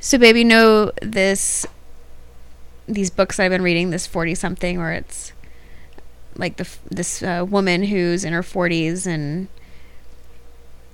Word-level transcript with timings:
So, 0.00 0.18
baby, 0.18 0.44
know 0.44 0.92
this. 1.02 1.66
These 2.86 3.10
books 3.10 3.38
I've 3.38 3.50
been 3.50 3.62
reading, 3.62 3.90
this 3.90 4.06
forty 4.06 4.34
something, 4.34 4.78
where 4.78 4.92
it's 4.92 5.32
like 6.36 6.56
the 6.56 6.68
this 6.90 7.22
uh, 7.22 7.44
woman 7.48 7.84
who's 7.84 8.24
in 8.24 8.32
her 8.32 8.42
forties 8.42 9.06
and 9.06 9.48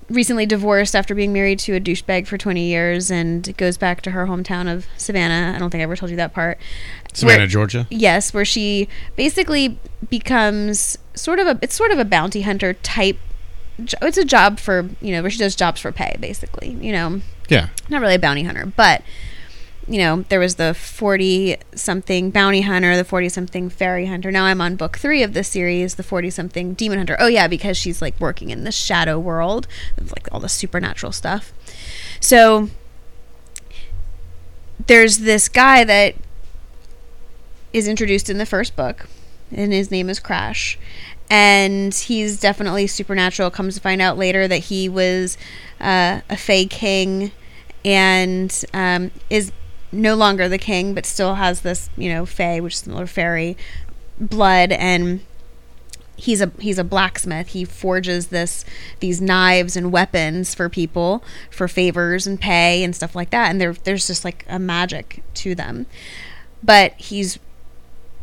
recently 0.09 0.46
divorced 0.46 0.95
after 0.95 1.14
being 1.14 1.32
married 1.32 1.59
to 1.59 1.74
a 1.74 1.80
douchebag 1.80 2.29
for 2.29 2.38
20 2.38 2.62
years 2.64 3.11
and 3.11 3.56
goes 3.56 3.77
back 3.77 4.00
to 4.02 4.12
her 4.12 4.27
hometown 4.27 4.72
of 4.72 4.86
Savannah. 4.96 5.52
I 5.56 5.58
don't 5.58 5.70
think 5.70 5.80
I 5.80 5.82
ever 5.82 5.96
told 5.96 6.10
you 6.10 6.16
that 6.16 6.32
part. 6.32 6.58
Savannah, 7.12 7.38
Where- 7.40 7.46
Georgia. 7.48 7.86
Yes, 7.90 8.32
where 8.32 8.44
she 8.44 8.88
basically 9.16 9.80
becomes 10.08 10.96
sort 11.14 11.38
of 11.40 11.46
a 11.48 11.58
it's 11.62 11.74
sort 11.74 11.90
of 11.90 11.98
a 11.98 12.04
bounty 12.04 12.42
hunter 12.42 12.74
type 12.74 13.18
it's 13.79 14.18
a 14.18 14.24
job 14.24 14.58
for, 14.58 14.88
you 15.00 15.12
know, 15.12 15.22
where 15.22 15.30
she 15.30 15.38
does 15.38 15.56
jobs 15.56 15.80
for 15.80 15.92
pay 15.92 16.16
basically, 16.20 16.70
you 16.80 16.92
know. 16.92 17.20
Yeah. 17.48 17.68
Not 17.88 18.00
really 18.00 18.14
a 18.14 18.18
bounty 18.18 18.42
hunter, 18.42 18.66
but 18.66 19.02
you 19.88 19.98
know, 19.98 20.23
there 20.30 20.41
was 20.41 20.56
the 20.56 20.74
40 20.74 21.59
something 21.74 22.30
bounty 22.30 22.62
hunter, 22.62 22.96
the 22.96 23.04
40 23.04 23.28
something 23.28 23.70
fairy 23.70 24.06
hunter. 24.06 24.32
Now 24.32 24.45
I'm 24.45 24.60
on 24.60 24.74
book 24.74 24.98
3 24.98 25.23
of 25.23 25.32
this 25.32 25.48
series, 25.48 25.95
the 25.95 26.02
40 26.02 26.30
something 26.30 26.74
demon 26.74 26.98
hunter. 26.98 27.16
Oh 27.20 27.28
yeah, 27.28 27.46
because 27.46 27.77
she's 27.77 28.02
like 28.02 28.18
working 28.18 28.51
in 28.51 28.65
the 28.65 28.73
shadow 28.73 29.18
world 29.18 29.68
of 29.96 30.10
like 30.10 30.29
all 30.32 30.40
the 30.40 30.48
supernatural 30.48 31.12
stuff. 31.12 31.52
So 32.18 32.68
there's 34.87 35.18
this 35.18 35.48
guy 35.48 35.84
that 35.84 36.16
is 37.73 37.87
introduced 37.87 38.29
in 38.29 38.38
the 38.38 38.46
first 38.46 38.74
book, 38.74 39.09
and 39.52 39.73
his 39.73 39.90
name 39.90 40.10
is 40.10 40.18
Crash. 40.18 40.79
And 41.29 41.93
he's 41.93 42.39
definitely 42.39 42.87
supernatural. 42.87 43.51
Comes 43.51 43.75
to 43.75 43.80
find 43.80 44.01
out 44.01 44.16
later 44.16 44.47
that 44.47 44.59
he 44.59 44.89
was 44.89 45.37
uh, 45.80 46.21
a 46.30 46.37
Fey 46.37 46.66
king 46.66 47.33
and 47.85 48.65
um, 48.73 49.11
is 49.29 49.52
no 49.93 50.15
longer 50.15 50.49
the 50.49 50.59
king, 50.59 50.95
but 50.95 51.07
still 51.07 51.37
has 51.37 51.63
this, 51.63 51.91
you 51.96 52.13
know, 52.13 52.27
Fey, 52.27 52.60
which 52.60 52.74
is 52.74 52.87
another 52.87 53.07
fairy, 53.07 53.57
blood. 54.21 54.73
And 54.73 55.21
he's 56.16 56.41
a 56.41 56.51
he's 56.59 56.79
a 56.79 56.85
blacksmith. 56.85 57.49
He 57.49 57.65
forges 57.65 58.29
this 58.29 58.65
these 59.01 59.21
knives 59.21 59.77
and 59.77 59.93
weapons 59.93 60.55
for 60.55 60.68
people 60.68 61.23
for 61.51 61.68
favors 61.68 62.27
and 62.27 62.40
pay 62.40 62.83
and 62.83 62.96
stuff 62.96 63.15
like 63.15 63.30
that. 63.30 63.51
And 63.51 63.61
there 63.61 63.74
there's 63.74 64.06
just 64.06 64.25
like 64.25 64.44
a 64.49 64.59
magic 64.59 65.22
to 65.34 65.55
them. 65.55 65.87
But 66.62 66.94
he's 66.94 67.38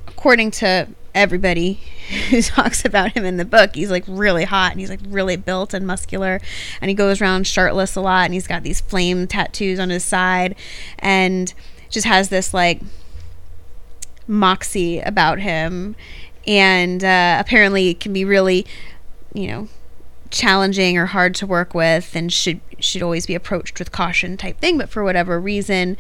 according 0.08 0.52
to 0.52 0.88
everybody 1.16 1.80
who 2.30 2.42
talks 2.42 2.86
about 2.86 3.14
him 3.14 3.26
in 3.26 3.38
the 3.38 3.46
book, 3.46 3.76
he's 3.76 3.92
like 3.92 4.04
really 4.08 4.46
hot 4.46 4.72
and 4.72 4.80
he's 4.80 4.90
like 4.90 5.00
really 5.08 5.36
built 5.36 5.74
and 5.74 5.86
muscular. 5.86 6.40
And 6.82 6.90
he 6.90 6.96
goes 6.96 7.22
around 7.22 7.48
shirtless 7.48 7.96
a 7.96 8.02
lot 8.02 8.26
and 8.26 8.34
he's 8.34 8.48
got 8.48 8.64
these 8.64 8.82
flame 8.82 9.28
tattoos 9.28 9.80
on 9.80 9.90
his 9.90 10.04
side 10.04 10.56
and 11.00 11.54
just 11.90 12.08
has 12.08 12.30
this 12.30 12.54
like 12.54 12.82
moxie 14.28 15.00
about 15.00 15.40
him. 15.40 15.96
And 16.46 17.04
uh, 17.04 17.38
apparently 17.40 17.90
it 17.90 18.00
can 18.00 18.14
be 18.14 18.26
really 18.26 18.66
you 19.34 19.48
know 19.48 19.68
challenging 20.30 20.98
or 20.98 21.08
hard 21.08 21.34
to 21.36 21.48
work 21.48 21.74
with 21.74 22.16
and 22.16 22.34
should 22.34 22.60
should 22.80 23.02
always 23.02 23.26
be 23.26 23.36
approached 23.36 23.80
with 23.80 23.92
caution 23.92 24.36
type 24.38 24.60
thing. 24.60 24.78
But 24.78 24.90
for 24.90 25.04
whatever 25.04 25.40
reason 25.40 25.98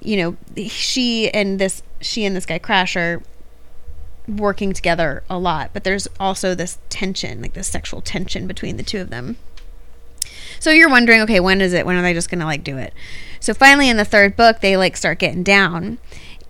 you 0.00 0.16
know 0.16 0.36
she 0.68 1.30
and 1.30 1.58
this 1.58 1.82
she 2.00 2.24
and 2.24 2.34
this 2.34 2.46
guy 2.46 2.58
crash 2.58 2.96
are 2.96 3.22
working 4.28 4.72
together 4.74 5.22
a 5.30 5.38
lot 5.38 5.70
but 5.72 5.84
there's 5.84 6.06
also 6.20 6.54
this 6.54 6.78
tension 6.90 7.40
like 7.40 7.54
this 7.54 7.66
sexual 7.66 8.00
tension 8.02 8.46
between 8.46 8.76
the 8.76 8.82
two 8.82 9.00
of 9.00 9.10
them. 9.10 9.36
So 10.60 10.70
you're 10.70 10.90
wondering 10.90 11.20
okay 11.22 11.40
when 11.40 11.60
is 11.60 11.72
it? 11.72 11.86
When 11.86 11.96
are 11.96 12.02
they 12.02 12.12
just 12.14 12.30
gonna 12.30 12.44
like 12.44 12.62
do 12.64 12.76
it? 12.76 12.92
So 13.40 13.54
finally 13.54 13.88
in 13.88 13.96
the 13.96 14.04
third 14.04 14.36
book 14.36 14.60
they 14.60 14.76
like 14.76 14.96
start 14.96 15.18
getting 15.18 15.42
down. 15.42 15.98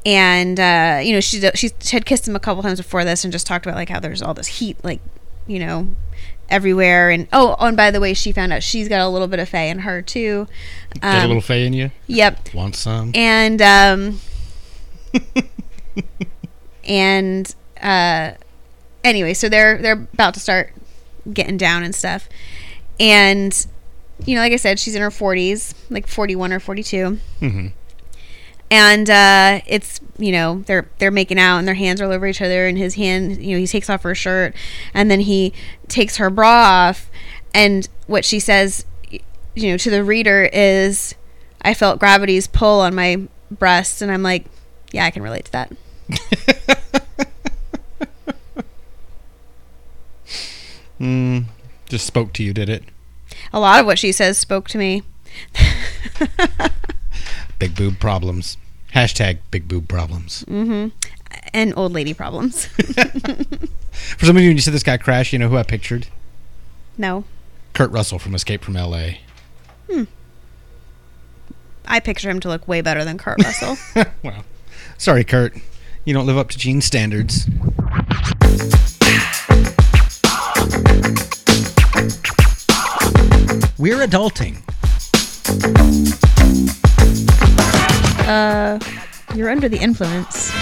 And 0.06 0.58
uh, 0.58 1.00
you 1.02 1.12
know 1.12 1.20
she 1.20 1.40
she 1.54 1.70
had 1.90 2.06
kissed 2.06 2.26
him 2.26 2.34
a 2.34 2.40
couple 2.40 2.62
times 2.62 2.78
before 2.80 3.04
this 3.04 3.24
and 3.24 3.32
just 3.32 3.46
talked 3.46 3.66
about 3.66 3.76
like 3.76 3.88
how 3.90 4.00
there's 4.00 4.22
all 4.22 4.32
this 4.34 4.46
heat 4.46 4.76
like 4.82 5.00
you 5.46 5.58
know 5.58 5.88
everywhere. 6.48 7.10
And 7.10 7.28
oh, 7.32 7.56
oh 7.58 7.66
and 7.66 7.76
by 7.76 7.90
the 7.90 8.00
way 8.00 8.14
she 8.14 8.32
found 8.32 8.52
out 8.52 8.62
she's 8.62 8.88
got 8.88 9.00
a 9.02 9.08
little 9.08 9.28
bit 9.28 9.38
of 9.38 9.48
fae 9.48 9.64
in 9.64 9.80
her 9.80 10.00
too. 10.00 10.46
Got 11.00 11.14
a 11.14 11.20
Um, 11.22 11.26
little 11.28 11.42
fay 11.42 11.66
in 11.66 11.74
you. 11.74 11.90
yep. 12.06 12.52
Want 12.54 12.74
some? 12.76 13.12
and 13.14 13.60
um 13.60 14.20
and 16.84 17.54
uh 17.82 18.34
anyway 19.04 19.34
so 19.34 19.48
they're 19.48 19.78
they're 19.78 20.08
about 20.12 20.34
to 20.34 20.40
start 20.40 20.72
getting 21.32 21.56
down 21.56 21.82
and 21.82 21.94
stuff. 21.94 22.28
And 23.00 23.66
you 24.26 24.34
know 24.34 24.40
like 24.40 24.52
i 24.52 24.56
said 24.56 24.78
she's 24.80 24.96
in 24.96 25.02
her 25.02 25.10
40s 25.10 25.74
like 25.90 26.06
41 26.08 26.52
or 26.52 26.58
42 26.58 27.18
hmm 27.38 27.66
and 28.70 29.08
uh 29.08 29.60
it's 29.66 30.00
you 30.18 30.32
know 30.32 30.62
they're 30.66 30.88
they're 30.98 31.10
making 31.10 31.38
out 31.38 31.58
and 31.58 31.66
their 31.68 31.74
hands 31.74 32.00
are 32.00 32.04
all 32.04 32.12
over 32.12 32.26
each 32.26 32.42
other 32.42 32.66
and 32.66 32.76
his 32.76 32.94
hand 32.96 33.40
you 33.42 33.52
know 33.52 33.58
he 33.58 33.66
takes 33.66 33.88
off 33.88 34.02
her 34.02 34.14
shirt 34.14 34.54
and 34.92 35.10
then 35.10 35.20
he 35.20 35.52
takes 35.86 36.16
her 36.16 36.30
bra 36.30 36.88
off. 36.88 37.08
And 37.54 37.88
what 38.06 38.24
she 38.24 38.40
says 38.40 38.84
you 39.10 39.70
know 39.70 39.76
to 39.78 39.90
the 39.90 40.04
reader 40.04 40.50
is 40.52 41.14
i 41.62 41.72
felt 41.72 41.98
gravity's 41.98 42.46
pull 42.46 42.80
on 42.80 42.94
my 42.94 43.22
breast. 43.50 44.02
And 44.02 44.12
i'm 44.12 44.22
like 44.22 44.46
yeah 44.92 45.04
i 45.04 45.10
can 45.10 45.22
relate 45.22 45.46
to 45.46 45.52
that 45.52 45.72
Mm, 51.00 51.44
just 51.88 52.06
spoke 52.06 52.32
to 52.34 52.42
you, 52.42 52.52
did 52.52 52.68
it? 52.68 52.84
a 53.52 53.60
lot 53.60 53.78
of 53.78 53.86
what 53.86 53.98
she 53.98 54.10
says 54.10 54.38
spoke 54.38 54.68
to 54.68 54.78
me 54.78 55.02
Big 57.58 57.74
boob 57.76 57.98
problems. 58.00 58.56
Hashtag 58.94 59.38
big 59.50 59.68
boob 59.68 59.86
problems. 59.88 60.44
Mm-hmm. 60.48 60.88
and 61.52 61.74
old 61.76 61.92
lady 61.92 62.14
problems 62.14 62.66
For 64.16 64.26
some 64.26 64.36
of 64.36 64.42
you, 64.42 64.48
when 64.48 64.56
you 64.56 64.62
said 64.62 64.72
this 64.74 64.82
guy 64.82 64.96
crash, 64.96 65.32
you 65.32 65.38
know 65.38 65.48
who 65.48 65.56
I 65.56 65.62
pictured? 65.62 66.06
no 66.96 67.24
Kurt 67.74 67.90
Russell 67.90 68.18
from 68.18 68.34
Escape 68.34 68.64
from 68.64 68.76
L.A. 68.76 69.20
Hmm. 69.90 70.04
I 71.86 72.00
picture 72.00 72.30
him 72.30 72.40
to 72.40 72.48
look 72.48 72.66
way 72.66 72.80
better 72.80 73.04
than 73.04 73.18
kurt 73.18 73.42
russell 73.44 73.76
well, 74.22 74.44
sorry, 74.96 75.24
Kurt. 75.24 75.54
You 76.04 76.14
don't 76.14 76.26
live 76.26 76.38
up 76.38 76.48
to 76.50 76.58
Gene's 76.58 76.86
standards. 76.86 77.46
We're 83.78 83.98
adulting. 84.06 84.56
uh 88.28 88.78
you're 89.34 89.48
under 89.50 89.68
the 89.68 89.78
influence 89.78 90.52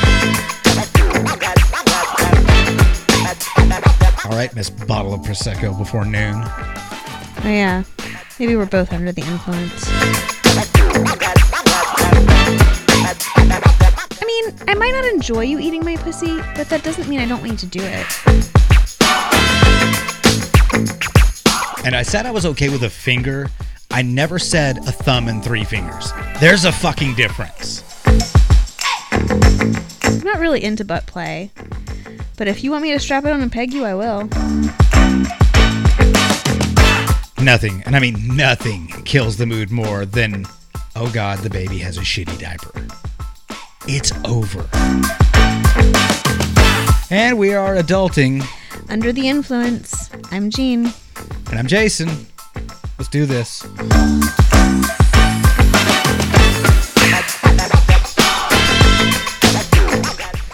All 4.24 4.32
right, 4.32 4.54
Miss 4.54 4.70
Bottle 4.70 5.14
of 5.14 5.20
Prosecco 5.22 5.76
before 5.76 6.04
noon. 6.04 6.34
oh 6.44 7.42
yeah 7.44 7.82
maybe 8.38 8.54
we're 8.54 8.66
both 8.66 8.92
under 8.92 9.12
the 9.12 9.22
influence 9.22 9.88
I 14.20 14.24
mean, 14.26 14.54
I 14.68 14.74
might 14.74 14.92
not 14.92 15.04
enjoy 15.06 15.42
you 15.42 15.58
eating 15.58 15.84
my 15.84 15.96
pussy, 15.96 16.36
but 16.54 16.68
that 16.68 16.82
doesn't 16.82 17.08
mean 17.08 17.20
I 17.20 17.26
don't 17.26 17.40
want 17.40 17.52
you 17.52 17.58
to 17.58 17.66
do 17.66 17.80
it. 17.82 18.06
And 21.86 21.94
I 21.94 22.02
said 22.02 22.26
I 22.26 22.32
was 22.32 22.44
okay 22.44 22.68
with 22.68 22.82
a 22.82 22.90
finger. 22.90 23.48
I 23.92 24.02
never 24.02 24.40
said 24.40 24.78
a 24.78 24.90
thumb 24.90 25.28
and 25.28 25.40
three 25.42 25.62
fingers. 25.62 26.10
There's 26.40 26.64
a 26.64 26.72
fucking 26.72 27.14
difference. 27.14 27.84
I'm 30.02 30.18
not 30.24 30.40
really 30.40 30.64
into 30.64 30.84
butt 30.84 31.06
play, 31.06 31.52
but 32.36 32.48
if 32.48 32.64
you 32.64 32.72
want 32.72 32.82
me 32.82 32.90
to 32.90 32.98
strap 32.98 33.24
it 33.24 33.30
on 33.30 33.40
and 33.40 33.52
peg 33.52 33.72
you, 33.72 33.84
I 33.84 33.94
will. 33.94 34.22
Nothing, 37.40 37.84
and 37.86 37.94
I 37.94 38.00
mean 38.00 38.36
nothing, 38.36 38.88
kills 39.04 39.36
the 39.36 39.46
mood 39.46 39.70
more 39.70 40.04
than, 40.04 40.44
oh 40.96 41.08
god, 41.12 41.38
the 41.38 41.50
baby 41.50 41.78
has 41.78 41.98
a 41.98 42.00
shitty 42.00 42.36
diaper. 42.40 42.72
It's 43.86 44.10
over. 44.24 44.68
And 47.14 47.38
we 47.38 47.54
are 47.54 47.76
adulting, 47.76 48.44
Under 48.88 49.12
the 49.12 49.28
influence. 49.28 50.10
I'm 50.32 50.50
Jean. 50.50 50.92
And 51.50 51.58
I'm 51.58 51.66
Jason. 51.66 52.08
Let's 52.98 53.08
do 53.08 53.26
this. 53.26 53.64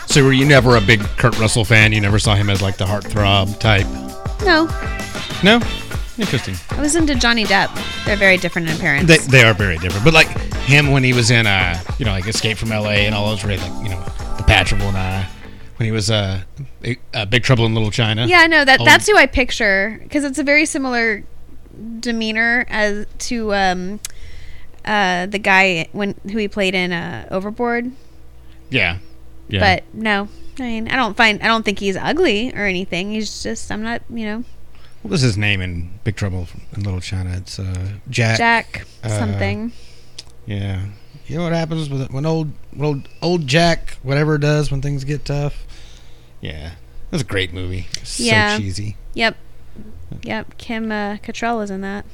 So 0.06 0.22
were 0.22 0.32
you 0.34 0.44
never 0.44 0.76
a 0.76 0.80
big 0.82 1.00
Kurt 1.16 1.38
Russell 1.38 1.64
fan? 1.64 1.92
You 1.92 2.00
never 2.02 2.18
saw 2.18 2.34
him 2.34 2.50
as 2.50 2.60
like 2.60 2.76
the 2.76 2.84
heartthrob 2.84 3.58
type? 3.58 3.86
No, 4.44 4.66
No? 5.42 5.60
Interesting. 6.18 6.54
I 6.76 6.80
was 6.82 6.94
into 6.94 7.14
Johnny 7.14 7.44
Depp. 7.44 7.70
They're 8.04 8.16
very 8.16 8.36
different 8.36 8.68
in 8.68 8.76
appearance. 8.76 9.08
They, 9.08 9.16
they 9.16 9.42
are 9.42 9.54
very 9.54 9.78
different. 9.78 10.04
But 10.04 10.12
like 10.12 10.28
him 10.66 10.90
when 10.90 11.02
he 11.02 11.14
was 11.14 11.30
in 11.30 11.46
uh 11.46 11.80
you 11.98 12.04
know 12.04 12.12
like 12.12 12.26
Escape 12.28 12.58
from 12.58 12.72
L.A. 12.72 13.06
and 13.06 13.14
all 13.14 13.30
those 13.30 13.42
really 13.42 13.56
like 13.56 13.82
you 13.82 13.88
know 13.88 14.00
the 14.36 14.44
Patchable 14.46 14.84
and 14.84 14.96
uh 14.96 15.24
when 15.82 15.87
he 15.87 15.90
was 15.93 16.12
uh, 16.12 16.43
Big- 16.81 17.00
uh 17.12 17.25
Big 17.26 17.43
Trouble 17.43 17.67
in 17.67 17.75
Little 17.75 17.90
China. 17.90 18.25
yeah, 18.26 18.46
no, 18.46 18.64
that 18.64 18.81
Oh. 18.81 18.84
that's 18.84 19.08
who 19.08 19.17
I 19.17 19.26
picture 19.26 19.99
because 20.02 20.23
it's 20.23 20.38
a 20.38 20.44
very 20.44 20.64
similar 20.64 21.25
demeanor 21.99 22.64
as 22.69 23.06
to 23.19 23.52
um, 23.52 24.00
uh, 24.84 25.26
the 25.26 25.40
guy 25.40 25.88
when 25.90 26.14
who 26.31 26.38
he 26.38 26.46
played 26.46 26.76
in 26.76 26.93
uh, 26.93 27.26
Overboard. 27.32 27.90
Yeah. 28.70 28.99
Yeah. 29.49 29.58
But 29.61 29.82
no, 29.93 30.29
I 30.61 30.62
mean, 30.62 30.87
I 30.88 30.94
don't 30.94 31.17
find 31.17 31.43
I 31.43 31.46
don't 31.49 31.64
think 31.64 31.81
he's 31.81 31.96
ugly 31.96 32.52
or 32.55 32.64
anything. 32.64 33.11
He's 33.11 33.43
just 33.43 33.73
I'm 33.73 33.82
not 33.82 34.02
you 34.08 34.25
know 34.25 34.44
what 35.02 35.11
was 35.11 35.20
his 35.23 35.37
name 35.37 35.61
in 35.61 35.99
Big 36.05 36.14
Trouble 36.14 36.46
in 36.76 36.85
Little 36.85 37.00
China? 37.00 37.35
It's 37.37 37.58
uh, 37.58 37.94
Jack. 38.08 38.38
Jack 38.38 38.87
uh, 39.02 39.08
something. 39.08 39.73
Yeah. 40.46 40.85
You 41.26 41.38
know 41.38 41.44
what 41.44 41.52
happens 41.52 41.88
with 41.90 42.08
when 42.12 42.25
old 42.25 42.52
old 42.81 43.08
old 43.20 43.46
Jack 43.49 43.99
whatever 44.05 44.38
does 44.38 44.70
when 44.70 44.81
things 44.81 45.02
get 45.05 45.25
tough. 45.25 45.67
Yeah, 46.42 46.72
it 46.72 47.12
was 47.12 47.22
a 47.22 47.24
great 47.24 47.54
movie. 47.54 47.86
So 48.02 48.24
Yeah. 48.24 48.58
cheesy. 48.58 48.96
Yep, 49.14 49.36
yep. 50.22 50.58
Kim 50.58 50.92
uh, 50.92 51.16
Cattrall 51.16 51.62
is 51.64 51.70
in 51.70 51.80
that. 51.80 52.04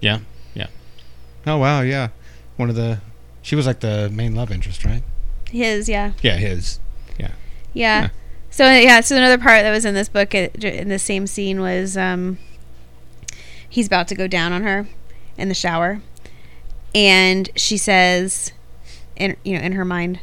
Yeah, 0.00 0.18
yeah. 0.54 0.66
Oh 1.46 1.56
wow, 1.56 1.80
yeah. 1.80 2.08
One 2.56 2.68
of 2.68 2.76
the 2.76 2.98
she 3.42 3.54
was 3.56 3.66
like 3.66 3.80
the 3.80 4.10
main 4.12 4.34
love 4.34 4.50
interest, 4.50 4.84
right? 4.84 5.02
His 5.50 5.88
yeah 5.88 6.12
Yeah, 6.20 6.36
his. 6.36 6.80
yeah. 7.18 7.30
Yeah. 7.72 8.08
So 8.50 8.70
yeah, 8.70 9.00
so 9.00 9.16
another 9.16 9.38
part 9.38 9.62
that 9.62 9.70
was 9.70 9.84
in 9.84 9.94
this 9.94 10.08
book 10.08 10.34
uh, 10.34 10.48
in 10.60 10.88
the 10.88 10.98
same 10.98 11.26
scene 11.26 11.60
was 11.60 11.96
um, 11.96 12.38
he's 13.68 13.86
about 13.86 14.08
to 14.08 14.14
go 14.14 14.26
down 14.26 14.52
on 14.52 14.62
her 14.62 14.86
in 15.38 15.48
the 15.48 15.54
shower, 15.54 16.00
and 16.94 17.50
she 17.54 17.76
says, 17.76 18.52
in 19.14 19.36
you 19.44 19.56
know 19.58 19.62
in 19.62 19.72
her 19.72 19.84
mind, 19.84 20.20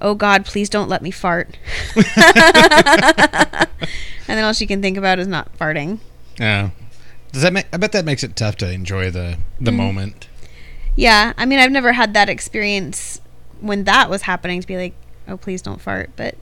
"Oh 0.00 0.14
God, 0.14 0.44
please 0.44 0.68
don't 0.68 0.88
let 0.88 1.02
me 1.02 1.10
fart." 1.10 1.56
and 1.96 3.66
then 4.26 4.44
all 4.44 4.52
she 4.52 4.66
can 4.66 4.82
think 4.82 4.96
about 4.96 5.18
is 5.18 5.26
not 5.26 5.56
farting. 5.58 5.98
Yeah. 6.38 6.70
Does 7.32 7.42
that 7.42 7.52
make? 7.52 7.66
I 7.72 7.76
bet 7.76 7.92
that 7.92 8.04
makes 8.04 8.22
it 8.24 8.36
tough 8.36 8.56
to 8.56 8.70
enjoy 8.70 9.10
the 9.10 9.38
the 9.60 9.70
Mm. 9.70 9.76
moment. 9.76 10.28
Yeah, 10.94 11.32
I 11.36 11.44
mean, 11.44 11.58
I've 11.58 11.70
never 11.72 11.92
had 11.92 12.14
that 12.14 12.28
experience 12.30 13.20
when 13.60 13.84
that 13.84 14.08
was 14.08 14.22
happening 14.22 14.60
to 14.62 14.66
be 14.66 14.76
like, 14.76 14.94
"Oh, 15.28 15.36
please 15.36 15.60
don't 15.62 15.80
fart," 15.80 16.10
but 16.16 16.34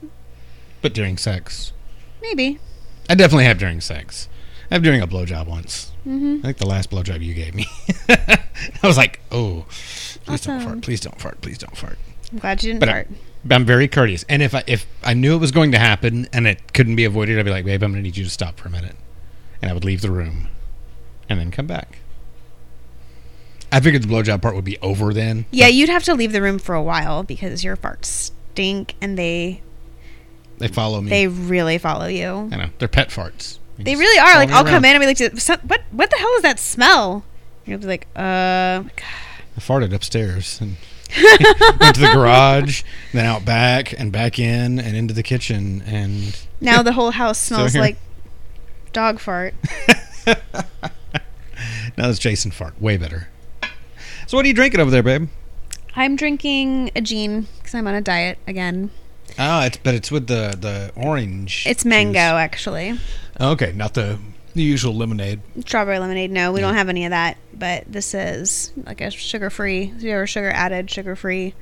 But 0.81 0.93
during 0.93 1.17
sex, 1.17 1.73
maybe. 2.21 2.59
I 3.09 3.15
definitely 3.15 3.45
have 3.45 3.57
during 3.57 3.81
sex. 3.81 4.29
I 4.71 4.75
have 4.75 4.83
during 4.83 5.01
a 5.01 5.07
blowjob 5.07 5.45
once. 5.47 5.91
hmm 6.05 6.37
I 6.39 6.47
think 6.47 6.57
the 6.57 6.65
last 6.65 6.89
blowjob 6.89 7.21
you 7.21 7.33
gave 7.33 7.53
me. 7.53 7.67
I 8.09 8.87
was 8.87 8.97
like, 8.97 9.19
oh, 9.31 9.65
please 10.25 10.41
don't 10.41 10.59
fart, 10.61 10.81
please 10.81 10.99
don't 11.01 11.19
fart, 11.21 11.41
please 11.41 11.57
don't 11.59 11.75
fart. 11.77 11.99
I'm 12.31 12.39
glad 12.39 12.63
you 12.63 12.69
didn't 12.71 12.79
But 12.81 12.89
I- 12.89 12.91
fart. 12.93 13.07
But 13.47 13.55
I'm 13.55 13.65
very 13.65 13.87
courteous, 13.87 14.25
and 14.27 14.41
if 14.41 14.55
I 14.55 14.63
if 14.65 14.87
I 15.03 15.13
knew 15.13 15.35
it 15.35 15.39
was 15.39 15.51
going 15.51 15.71
to 15.73 15.77
happen 15.77 16.27
and 16.33 16.47
it 16.47 16.73
couldn't 16.73 16.95
be 16.95 17.05
avoided, 17.05 17.37
I'd 17.37 17.45
be 17.45 17.51
like, 17.51 17.63
babe, 17.63 17.83
I'm 17.83 17.91
going 17.91 18.01
to 18.01 18.07
need 18.07 18.17
you 18.17 18.23
to 18.23 18.29
stop 18.29 18.59
for 18.59 18.67
a 18.69 18.71
minute, 18.71 18.95
and 19.61 19.69
I 19.69 19.73
would 19.75 19.85
leave 19.85 20.01
the 20.01 20.09
room, 20.09 20.47
and 21.29 21.39
then 21.39 21.51
come 21.51 21.67
back. 21.67 21.99
I 23.71 23.79
figured 23.81 24.01
the 24.03 24.07
blowjob 24.07 24.41
part 24.41 24.55
would 24.55 24.63
be 24.65 24.79
over 24.79 25.13
then. 25.13 25.45
Yeah, 25.51 25.67
you'd 25.67 25.89
have 25.89 26.03
to 26.05 26.13
leave 26.15 26.31
the 26.31 26.41
room 26.41 26.57
for 26.59 26.73
a 26.75 26.81
while 26.81 27.21
because 27.23 27.63
your 27.63 27.75
farts 27.77 28.05
stink 28.05 28.95
and 29.01 29.15
they 29.17 29.61
they 30.57 30.67
follow 30.67 31.01
me. 31.01 31.09
they 31.11 31.27
really 31.27 31.77
follow 31.77 32.07
you. 32.07 32.49
I 32.51 32.55
know 32.55 32.69
they're 32.79 32.87
pet 32.87 33.09
farts. 33.09 33.59
They 33.77 33.95
really 33.95 34.17
are. 34.17 34.35
Like 34.37 34.49
I'll 34.49 34.63
around. 34.63 34.73
come 34.73 34.85
in 34.85 34.95
and 34.95 35.01
be 35.01 35.05
like, 35.05 35.61
"What? 35.67 35.81
What 35.91 36.09
the 36.09 36.17
hell 36.17 36.33
is 36.37 36.41
that 36.43 36.57
smell?" 36.59 37.25
You'll 37.65 37.79
be 37.79 37.85
like, 37.87 38.07
"Uh, 38.15 38.83
I 38.87 39.59
farted 39.59 39.93
upstairs 39.93 40.59
and 40.61 40.77
went 41.79 41.95
to 41.95 42.01
the 42.01 42.11
garage, 42.13 42.83
then 43.13 43.25
out 43.25 43.45
back 43.45 43.97
and 43.97 44.11
back 44.11 44.39
in 44.39 44.79
and 44.79 44.95
into 44.95 45.13
the 45.13 45.23
kitchen 45.23 45.81
and 45.85 46.37
now 46.61 46.81
the 46.81 46.93
whole 46.93 47.11
house 47.11 47.39
smells 47.39 47.75
like 47.75 47.97
dog 48.93 49.19
fart." 49.19 49.53
now 51.97 52.09
it's 52.09 52.19
Jason 52.19 52.51
fart. 52.51 52.79
Way 52.81 52.97
better. 52.97 53.29
So 54.27 54.37
what 54.37 54.45
are 54.45 54.47
you 54.47 54.53
drinking 54.53 54.79
over 54.79 54.89
there, 54.89 55.03
babe? 55.03 55.29
I'm 55.95 56.15
drinking 56.15 56.91
a 56.95 57.01
gin 57.01 57.47
because 57.57 57.75
I'm 57.75 57.87
on 57.87 57.95
a 57.95 58.01
diet 58.01 58.37
again. 58.47 58.91
Oh, 59.37 59.61
it's 59.61 59.77
but 59.77 59.95
it's 59.95 60.11
with 60.11 60.27
the 60.27 60.55
the 60.59 60.91
orange. 60.95 61.65
It's 61.67 61.85
mango, 61.85 62.13
juice. 62.13 62.19
actually. 62.19 62.99
Okay, 63.39 63.71
not 63.73 63.93
the 63.93 64.19
the 64.55 64.63
usual 64.63 64.95
lemonade. 64.95 65.41
Strawberry 65.65 65.99
lemonade. 65.99 66.31
No, 66.31 66.51
we 66.51 66.59
Yeah. 66.61 66.67
don't 66.67 66.75
have 66.75 66.89
any 66.89 67.05
of 67.05 67.11
that. 67.11 67.37
But 67.53 67.83
this 67.87 68.13
is 68.13 68.71
like 68.85 69.01
a 69.01 69.11
sugar-free, 69.11 69.93
zero 69.99 70.25
sugar 70.25 70.49
added, 70.49 70.89
sugar-free. 70.89 71.53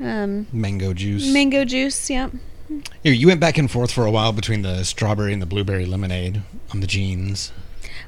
Um, 0.00 0.46
Mango 0.52 0.92
juice. 0.92 1.32
mango 1.32 1.64
juice. 1.64 2.10
Yep. 2.10 2.32
you, 3.04 3.12
you 3.12 3.26
went 3.28 3.40
back 3.40 3.58
and 3.58 3.70
forth 3.70 3.92
for 3.92 4.04
a 4.04 4.10
while 4.10 4.32
between 4.32 4.62
the 4.62 4.82
strawberry 4.84 5.32
and 5.32 5.40
the 5.40 5.46
blueberry 5.46 5.86
lemonade 5.86 6.42
on 6.72 6.80
the 6.80 6.86
jeans. 6.86 7.52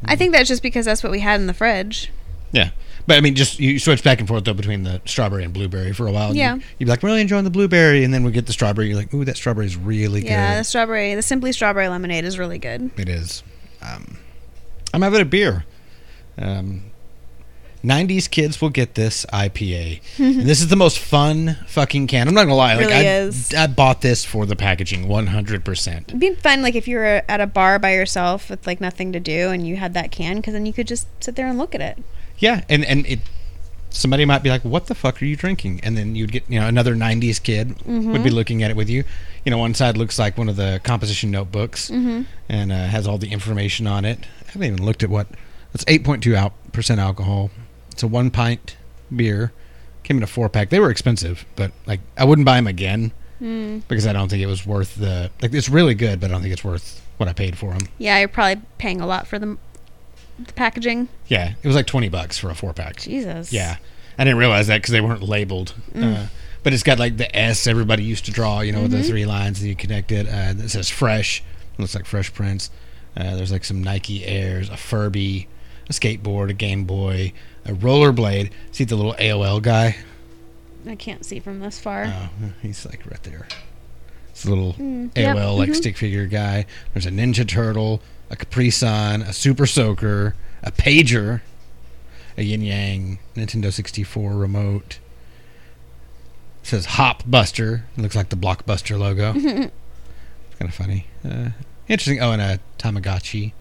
I 0.04 0.16
think 0.16 0.32
that's 0.32 0.48
just 0.48 0.62
because 0.62 0.84
that's 0.84 1.02
what 1.02 1.12
we 1.12 1.20
had 1.20 1.40
in 1.40 1.46
the 1.46 1.54
fridge. 1.54 2.10
Yeah. 2.52 2.70
But 3.06 3.16
I 3.18 3.20
mean, 3.20 3.36
just 3.36 3.60
you 3.60 3.78
switch 3.78 4.02
back 4.02 4.18
and 4.18 4.26
forth 4.26 4.44
though 4.44 4.52
between 4.54 4.82
the 4.82 5.00
strawberry 5.04 5.44
and 5.44 5.52
blueberry 5.52 5.92
for 5.92 6.06
a 6.08 6.12
while. 6.12 6.34
Yeah. 6.34 6.54
You, 6.56 6.62
you'd 6.78 6.86
be 6.86 6.90
like, 6.90 7.02
we're 7.04 7.10
really 7.10 7.20
enjoying 7.20 7.44
the 7.44 7.50
blueberry, 7.50 8.02
and 8.02 8.12
then 8.12 8.24
we 8.24 8.32
get 8.32 8.46
the 8.46 8.52
strawberry. 8.52 8.88
You're 8.88 8.96
like, 8.96 9.14
ooh, 9.14 9.24
that 9.24 9.36
strawberry 9.36 9.66
is 9.66 9.76
really 9.76 10.22
good. 10.22 10.30
Yeah, 10.30 10.58
the 10.58 10.64
strawberry, 10.64 11.14
the 11.14 11.22
simply 11.22 11.52
strawberry 11.52 11.88
lemonade 11.88 12.24
is 12.24 12.36
really 12.38 12.58
good. 12.58 12.90
It 12.98 13.08
is. 13.08 13.44
Um, 13.82 14.18
I'm 14.92 15.02
having 15.02 15.20
a 15.20 15.24
beer. 15.24 15.64
Um, 16.38 16.90
90s 17.84 18.28
kids 18.28 18.60
will 18.60 18.70
get 18.70 18.96
this 18.96 19.24
IPA. 19.26 20.00
this 20.18 20.60
is 20.60 20.68
the 20.68 20.76
most 20.76 20.98
fun 20.98 21.56
fucking 21.68 22.08
can. 22.08 22.26
I'm 22.26 22.34
not 22.34 22.44
gonna 22.44 22.56
lie. 22.56 22.74
Like 22.74 22.86
Really 22.88 23.06
I, 23.06 23.18
is. 23.18 23.54
I 23.54 23.68
bought 23.68 24.00
this 24.00 24.24
for 24.24 24.44
the 24.44 24.56
packaging, 24.56 25.06
100. 25.06 25.64
percent 25.64 26.08
It'd 26.08 26.20
be 26.20 26.34
fun, 26.34 26.62
like 26.62 26.74
if 26.74 26.88
you 26.88 26.96
were 26.96 27.22
at 27.28 27.40
a 27.40 27.46
bar 27.46 27.78
by 27.78 27.92
yourself 27.94 28.50
with 28.50 28.66
like 28.66 28.80
nothing 28.80 29.12
to 29.12 29.20
do, 29.20 29.50
and 29.50 29.66
you 29.66 29.76
had 29.76 29.94
that 29.94 30.10
can, 30.10 30.36
because 30.36 30.52
then 30.54 30.66
you 30.66 30.72
could 30.72 30.88
just 30.88 31.06
sit 31.22 31.36
there 31.36 31.46
and 31.46 31.58
look 31.58 31.74
at 31.74 31.80
it. 31.80 32.02
Yeah, 32.38 32.64
and 32.68 32.84
and 32.84 33.06
it. 33.06 33.20
Somebody 33.88 34.24
might 34.24 34.42
be 34.42 34.50
like, 34.50 34.62
"What 34.62 34.88
the 34.88 34.94
fuck 34.94 35.22
are 35.22 35.24
you 35.24 35.36
drinking?" 35.36 35.80
And 35.82 35.96
then 35.96 36.16
you'd 36.16 36.32
get, 36.32 36.42
you 36.50 36.60
know, 36.60 36.66
another 36.66 36.94
'90s 36.94 37.42
kid 37.42 37.80
would 37.86 38.24
be 38.24 38.30
looking 38.30 38.62
at 38.62 38.70
it 38.70 38.76
with 38.76 38.90
you. 38.90 39.04
You 39.46 39.50
know, 39.50 39.58
one 39.58 39.74
side 39.74 39.96
looks 39.96 40.18
like 40.18 40.36
one 40.36 40.48
of 40.48 40.56
the 40.56 40.80
composition 40.82 41.30
notebooks 41.30 41.88
Mm-hmm. 41.88 42.22
and 42.48 42.72
uh, 42.72 42.86
has 42.86 43.06
all 43.06 43.16
the 43.16 43.30
information 43.30 43.86
on 43.86 44.04
it. 44.04 44.18
I 44.42 44.50
haven't 44.50 44.64
even 44.64 44.84
looked 44.84 45.04
at 45.04 45.08
what. 45.08 45.28
It's 45.72 45.84
8.2 45.84 46.34
al- 46.36 46.52
percent 46.72 46.98
alcohol. 47.00 47.50
It's 47.92 48.02
a 48.02 48.08
one 48.08 48.30
pint 48.32 48.76
beer. 49.14 49.52
Came 50.02 50.16
in 50.16 50.22
a 50.24 50.26
four 50.26 50.48
pack. 50.48 50.70
They 50.70 50.80
were 50.80 50.90
expensive, 50.90 51.46
but 51.54 51.70
like 51.86 52.00
I 52.18 52.24
wouldn't 52.24 52.44
buy 52.44 52.56
them 52.56 52.66
again 52.66 53.12
Mm. 53.40 53.82
because 53.86 54.06
I 54.06 54.14
don't 54.14 54.28
think 54.30 54.42
it 54.42 54.46
was 54.46 54.66
worth 54.66 54.94
the. 54.96 55.30
Like 55.42 55.52
it's 55.54 55.68
really 55.68 55.94
good, 55.94 56.18
but 56.20 56.30
I 56.30 56.32
don't 56.32 56.40
think 56.42 56.52
it's 56.54 56.64
worth 56.64 57.00
what 57.18 57.28
I 57.28 57.32
paid 57.34 57.56
for 57.58 57.70
them. 57.72 57.86
Yeah, 57.98 58.18
you're 58.18 58.28
probably 58.28 58.62
paying 58.78 59.00
a 59.02 59.06
lot 59.06 59.26
for 59.28 59.38
the, 59.38 59.58
the 60.38 60.52
packaging. 60.54 61.08
Yeah, 61.28 61.52
it 61.62 61.66
was 61.66 61.76
like 61.76 61.86
20 61.86 62.08
bucks 62.08 62.38
for 62.38 62.48
a 62.50 62.54
four 62.54 62.72
pack. 62.72 62.96
Jesus. 62.96 63.52
Yeah, 63.52 63.76
I 64.18 64.24
didn't 64.24 64.38
realize 64.38 64.66
that 64.68 64.78
because 64.78 64.92
they 64.92 65.02
weren't 65.02 65.22
labeled. 65.22 65.74
Uh, 65.94 66.26
but 66.66 66.72
it's 66.72 66.82
got 66.82 66.98
like 66.98 67.16
the 67.16 67.36
S 67.36 67.68
everybody 67.68 68.02
used 68.02 68.24
to 68.24 68.32
draw, 68.32 68.58
you 68.58 68.72
know, 68.72 68.82
with 68.82 68.90
the 68.90 69.00
three 69.00 69.24
lines 69.24 69.60
that 69.60 69.68
you 69.68 69.76
connect 69.76 70.10
it. 70.10 70.26
Uh, 70.26 70.52
that 70.52 70.68
says 70.68 70.90
fresh. 70.90 71.40
It 71.72 71.80
looks 71.80 71.94
like 71.94 72.06
Fresh 72.06 72.34
Prince. 72.34 72.72
Uh, 73.16 73.36
there's 73.36 73.52
like 73.52 73.64
some 73.64 73.84
Nike 73.84 74.24
Airs, 74.24 74.68
a 74.68 74.76
Furby, 74.76 75.46
a 75.88 75.92
skateboard, 75.92 76.50
a 76.50 76.54
Game 76.54 76.82
Boy, 76.82 77.32
a 77.64 77.70
rollerblade. 77.70 78.50
See 78.72 78.82
the 78.82 78.96
little 78.96 79.14
AOL 79.14 79.62
guy? 79.62 79.94
I 80.88 80.96
can't 80.96 81.24
see 81.24 81.38
from 81.38 81.60
this 81.60 81.78
far. 81.78 82.06
Oh, 82.06 82.30
he's 82.62 82.84
like 82.84 83.06
right 83.08 83.22
there. 83.22 83.46
It's 84.30 84.44
a 84.44 84.48
little 84.48 84.72
Mm, 84.72 85.12
AOL 85.12 85.14
yep, 85.14 85.36
like 85.36 85.68
mhm. 85.68 85.76
stick 85.76 85.96
figure 85.96 86.26
guy. 86.26 86.66
There's 86.92 87.06
a 87.06 87.10
Ninja 87.12 87.46
Turtle, 87.46 88.02
a 88.28 88.34
Capri 88.34 88.70
Sun, 88.70 89.22
a 89.22 89.32
Super 89.32 89.66
Soaker, 89.66 90.34
a 90.64 90.72
pager, 90.72 91.42
a 92.36 92.42
Yin 92.42 92.62
Yang 92.62 93.20
Nintendo 93.36 93.72
64 93.72 94.32
remote. 94.32 94.98
It 96.66 96.70
says 96.70 96.86
Hop 96.86 97.22
Buster. 97.24 97.84
It 97.96 98.00
looks 98.00 98.16
like 98.16 98.30
the 98.30 98.36
Blockbuster 98.36 98.98
logo. 98.98 99.32
it's 99.36 100.58
kind 100.58 100.68
of 100.68 100.74
funny. 100.74 101.06
Uh, 101.24 101.50
interesting. 101.86 102.20
Oh, 102.20 102.32
and 102.32 102.42
a 102.42 102.58
Tamagotchi. 102.76 103.52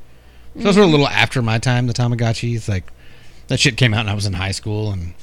So 0.57 0.63
those 0.63 0.75
were 0.75 0.81
a 0.81 0.87
little 0.87 1.07
after 1.07 1.43
my 1.43 1.59
time. 1.59 1.85
The 1.85 1.93
Tamagotchis, 1.93 2.67
like 2.67 2.85
that 3.45 3.59
shit 3.59 3.77
came 3.77 3.93
out, 3.93 3.99
and 3.99 4.09
I 4.09 4.15
was 4.15 4.25
in 4.25 4.33
high 4.33 4.53
school, 4.53 4.91
and 4.91 5.13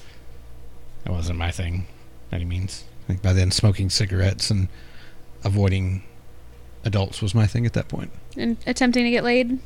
that 1.03 1.13
wasn't 1.13 1.41
my 1.41 1.51
thing. 1.51 1.89
by 2.31 2.37
Any 2.37 2.45
means. 2.45 2.85
I 3.03 3.07
think 3.09 3.21
by 3.21 3.33
then, 3.33 3.51
smoking 3.51 3.91
cigarettes 3.91 4.49
and 4.49 4.69
avoiding 5.43 6.05
adults 6.85 7.21
was 7.21 7.35
my 7.35 7.49
thing 7.49 7.67
at 7.67 7.73
that 7.73 7.89
point. 7.89 8.13
And 8.37 8.59
attempting 8.65 9.07
to 9.07 9.11
get 9.11 9.25
laid. 9.25 9.59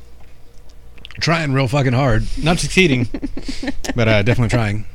Trying 1.19 1.53
real 1.53 1.67
fucking 1.67 1.93
hard, 1.93 2.25
not 2.41 2.57
succeeding, 2.57 3.09
but 3.95 4.07
uh, 4.07 4.23
definitely 4.23 4.49
trying. 4.49 4.85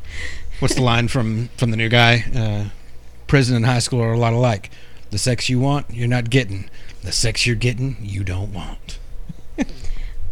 What's 0.59 0.75
the 0.75 0.83
line 0.83 1.07
from 1.07 1.51
from 1.57 1.71
the 1.71 1.77
new 1.77 1.89
guy? 1.89 2.25
Uh, 2.35 2.71
prison 3.33 3.57
and 3.57 3.65
high 3.65 3.79
school 3.79 4.03
are 4.03 4.13
a 4.13 4.19
lot 4.19 4.35
alike. 4.35 4.71
The 5.09 5.17
sex 5.17 5.49
you 5.49 5.59
want, 5.59 5.87
you're 5.89 6.07
not 6.07 6.29
getting. 6.29 6.69
The 7.03 7.13
sex 7.13 7.47
you're 7.47 7.57
getting, 7.57 7.97
you 8.03 8.25
don't 8.25 8.53
want. 8.53 8.99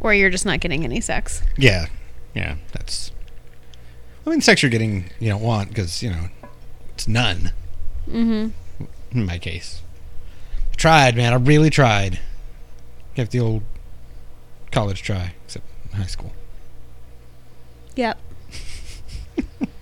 Or 0.02 0.14
you're 0.14 0.30
just 0.30 0.46
not 0.46 0.60
getting 0.60 0.84
any 0.84 1.00
sex. 1.00 1.42
Yeah, 1.58 1.86
yeah, 2.34 2.56
that's. 2.72 3.12
I 4.26 4.30
mean, 4.30 4.40
sex 4.40 4.62
you're 4.62 4.70
getting, 4.70 5.10
you 5.18 5.28
don't 5.28 5.42
want 5.42 5.68
because 5.68 6.02
you 6.02 6.10
know 6.10 6.28
it's 6.94 7.06
none. 7.06 7.52
Mm-hmm. 8.08 8.84
In 9.12 9.26
my 9.26 9.38
case, 9.38 9.82
I 10.72 10.74
tried, 10.76 11.16
man. 11.16 11.34
I 11.34 11.36
really 11.36 11.68
tried. 11.68 12.18
Get 13.14 13.30
the 13.30 13.40
old 13.40 13.62
college 14.72 15.02
try, 15.02 15.34
except 15.44 15.66
in 15.90 15.98
high 15.98 16.06
school. 16.06 16.32
Yep. 17.96 18.18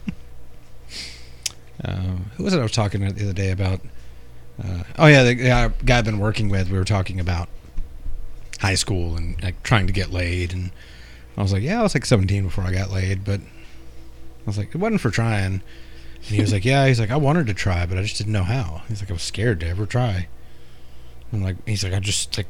who 2.37 2.45
was 2.45 2.55
it 2.55 2.59
I 2.59 2.63
was 2.63 2.73
talking 2.73 3.07
to 3.07 3.13
the 3.13 3.25
other 3.25 3.33
day 3.33 3.51
about? 3.51 3.81
Uh, 4.63 4.83
oh 4.99 5.07
yeah, 5.07 5.23
the 5.23 5.35
guy, 5.35 5.69
guy 5.85 5.99
I've 5.99 6.05
been 6.05 6.19
working 6.19 6.49
with. 6.49 6.71
We 6.71 6.79
were 6.79 6.85
talking 6.85 7.21
about 7.21 7.49
high 8.61 8.75
school 8.75 9.17
and 9.17 9.41
like 9.43 9.63
trying 9.63 9.87
to 9.87 9.93
get 9.93 10.11
laid, 10.11 10.53
and 10.53 10.71
I 11.37 11.43
was 11.43 11.53
like, 11.53 11.63
yeah, 11.63 11.79
I 11.79 11.83
was 11.83 11.95
like 11.95 12.05
17 12.05 12.45
before 12.45 12.65
I 12.65 12.73
got 12.73 12.91
laid, 12.91 13.25
but 13.25 13.41
I 13.41 14.45
was 14.45 14.59
like, 14.59 14.75
it 14.75 14.79
wasn't 14.79 15.01
for 15.01 15.11
trying. 15.11 15.45
And 15.45 15.63
he 16.21 16.41
was 16.41 16.53
like, 16.53 16.65
yeah, 16.67 16.87
he's 16.87 16.99
like, 16.99 17.11
I 17.11 17.17
wanted 17.17 17.47
to 17.47 17.55
try, 17.55 17.87
but 17.87 17.97
I 17.97 18.03
just 18.03 18.19
didn't 18.19 18.33
know 18.33 18.43
how. 18.43 18.83
He's 18.89 19.01
like, 19.01 19.11
I 19.11 19.13
was 19.13 19.23
scared 19.23 19.61
to 19.61 19.69
ever 19.69 19.87
try. 19.87 20.27
I'm 21.33 21.43
like, 21.43 21.57
he's 21.67 21.85
like, 21.85 21.93
I 21.93 22.01
just 22.01 22.37
like, 22.37 22.49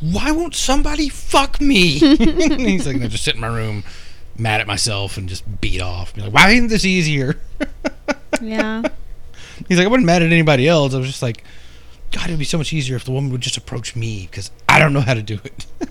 why 0.00 0.30
won't 0.30 0.54
somebody 0.54 1.08
fuck 1.08 1.60
me? 1.60 1.98
and 2.20 2.60
he's 2.60 2.86
like, 2.86 3.02
I 3.02 3.08
just 3.08 3.24
sit 3.24 3.34
in 3.34 3.40
my 3.40 3.48
room, 3.48 3.82
mad 4.36 4.60
at 4.60 4.66
myself, 4.66 5.16
and 5.16 5.28
just 5.28 5.60
beat 5.60 5.80
off. 5.80 6.14
Be 6.14 6.20
like, 6.22 6.32
why 6.32 6.50
isn't 6.50 6.68
this 6.68 6.84
easier? 6.84 7.40
Yeah. 8.48 8.82
He's 9.68 9.76
like, 9.78 9.86
I 9.86 9.90
wasn't 9.90 10.06
mad 10.06 10.22
at 10.22 10.30
anybody 10.32 10.66
else. 10.68 10.94
I 10.94 10.98
was 10.98 11.06
just 11.08 11.22
like, 11.22 11.44
God, 12.12 12.26
it'd 12.28 12.38
be 12.38 12.44
so 12.44 12.58
much 12.58 12.72
easier 12.72 12.96
if 12.96 13.04
the 13.04 13.10
woman 13.10 13.30
would 13.32 13.40
just 13.40 13.56
approach 13.56 13.94
me 13.96 14.26
because 14.30 14.50
I 14.68 14.78
don't 14.78 14.92
know 14.92 15.00
how 15.00 15.14
to 15.14 15.22
do 15.22 15.38
it. 15.44 15.66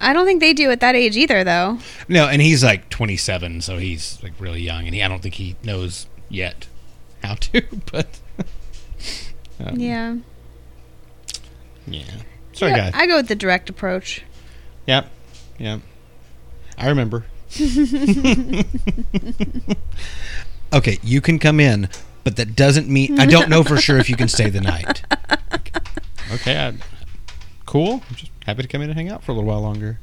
I 0.00 0.12
don't 0.12 0.26
think 0.26 0.40
they 0.40 0.52
do 0.52 0.70
at 0.70 0.80
that 0.80 0.94
age 0.94 1.16
either, 1.16 1.42
though. 1.42 1.78
no, 2.08 2.28
and 2.28 2.40
he's 2.42 2.62
like 2.62 2.88
27, 2.90 3.62
so 3.62 3.78
he's 3.78 4.18
like 4.22 4.32
really 4.38 4.60
young, 4.60 4.84
and 4.86 4.94
he, 4.94 5.02
I 5.02 5.08
don't 5.08 5.20
think 5.22 5.34
he 5.34 5.56
knows 5.64 6.06
yet 6.28 6.66
how 7.22 7.34
to. 7.34 7.62
But 7.92 8.20
um, 9.64 9.78
Yeah. 9.78 10.16
yeah. 11.86 12.02
Sorry, 12.52 12.72
Yeah, 12.72 12.90
guys. 12.90 12.92
I 12.94 13.06
go 13.06 13.16
with 13.16 13.28
the 13.28 13.34
direct 13.34 13.70
approach. 13.70 14.22
Yep. 14.86 15.08
Yep. 15.58 15.80
I 16.76 16.88
remember. 16.88 17.24
Okay, 20.72 20.98
you 21.02 21.20
can 21.20 21.38
come 21.38 21.60
in, 21.60 21.88
but 22.24 22.36
that 22.36 22.54
doesn't 22.56 22.88
mean 22.88 23.18
I 23.18 23.26
don't 23.26 23.48
know 23.48 23.62
for 23.64 23.76
sure 23.78 23.98
if 23.98 24.08
you 24.10 24.16
can 24.16 24.28
stay 24.28 24.48
the 24.50 24.60
night. 24.60 25.02
Okay, 26.30 26.58
I, 26.58 26.74
cool. 27.64 28.02
I'm 28.06 28.14
just 28.14 28.30
happy 28.44 28.60
to 28.60 28.68
come 28.68 28.82
in 28.82 28.90
and 28.90 28.98
hang 28.98 29.08
out 29.08 29.24
for 29.24 29.32
a 29.32 29.34
little 29.34 29.48
while 29.48 29.62
longer. 29.62 29.98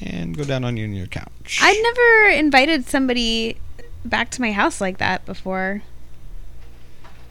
And 0.00 0.36
go 0.36 0.44
down 0.44 0.62
on 0.62 0.76
you 0.76 0.84
on 0.84 0.92
your 0.92 1.08
couch. 1.08 1.58
I'd 1.60 1.80
never 1.82 2.38
invited 2.38 2.86
somebody 2.86 3.56
back 4.04 4.30
to 4.30 4.40
my 4.40 4.52
house 4.52 4.80
like 4.80 4.98
that 4.98 5.26
before. 5.26 5.82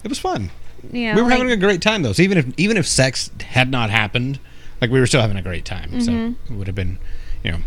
it 0.03 0.09
was 0.09 0.19
fun. 0.19 0.51
You 0.91 1.09
know, 1.09 1.15
we 1.15 1.21
were 1.21 1.29
like- 1.29 1.38
having 1.38 1.51
a 1.53 1.57
great 1.57 1.81
time 1.81 2.03
though. 2.03 2.12
So 2.12 2.21
even 2.24 2.38
if 2.38 2.45
even 2.57 2.75
if 2.75 2.86
sex 2.86 3.31
had 3.41 3.71
not 3.71 3.89
happened, 3.89 4.39
like 4.81 4.91
we 4.91 5.00
were 5.00 5.07
still 5.07 5.21
having 5.21 5.38
a 5.38 5.41
great 5.41 5.63
time. 5.63 5.89
Mm-hmm. 5.91 6.01
So 6.01 6.53
it 6.53 6.57
would 6.57 6.67
have 6.67 6.75
been, 6.75 7.00
you 7.43 7.51
know, 7.53 7.59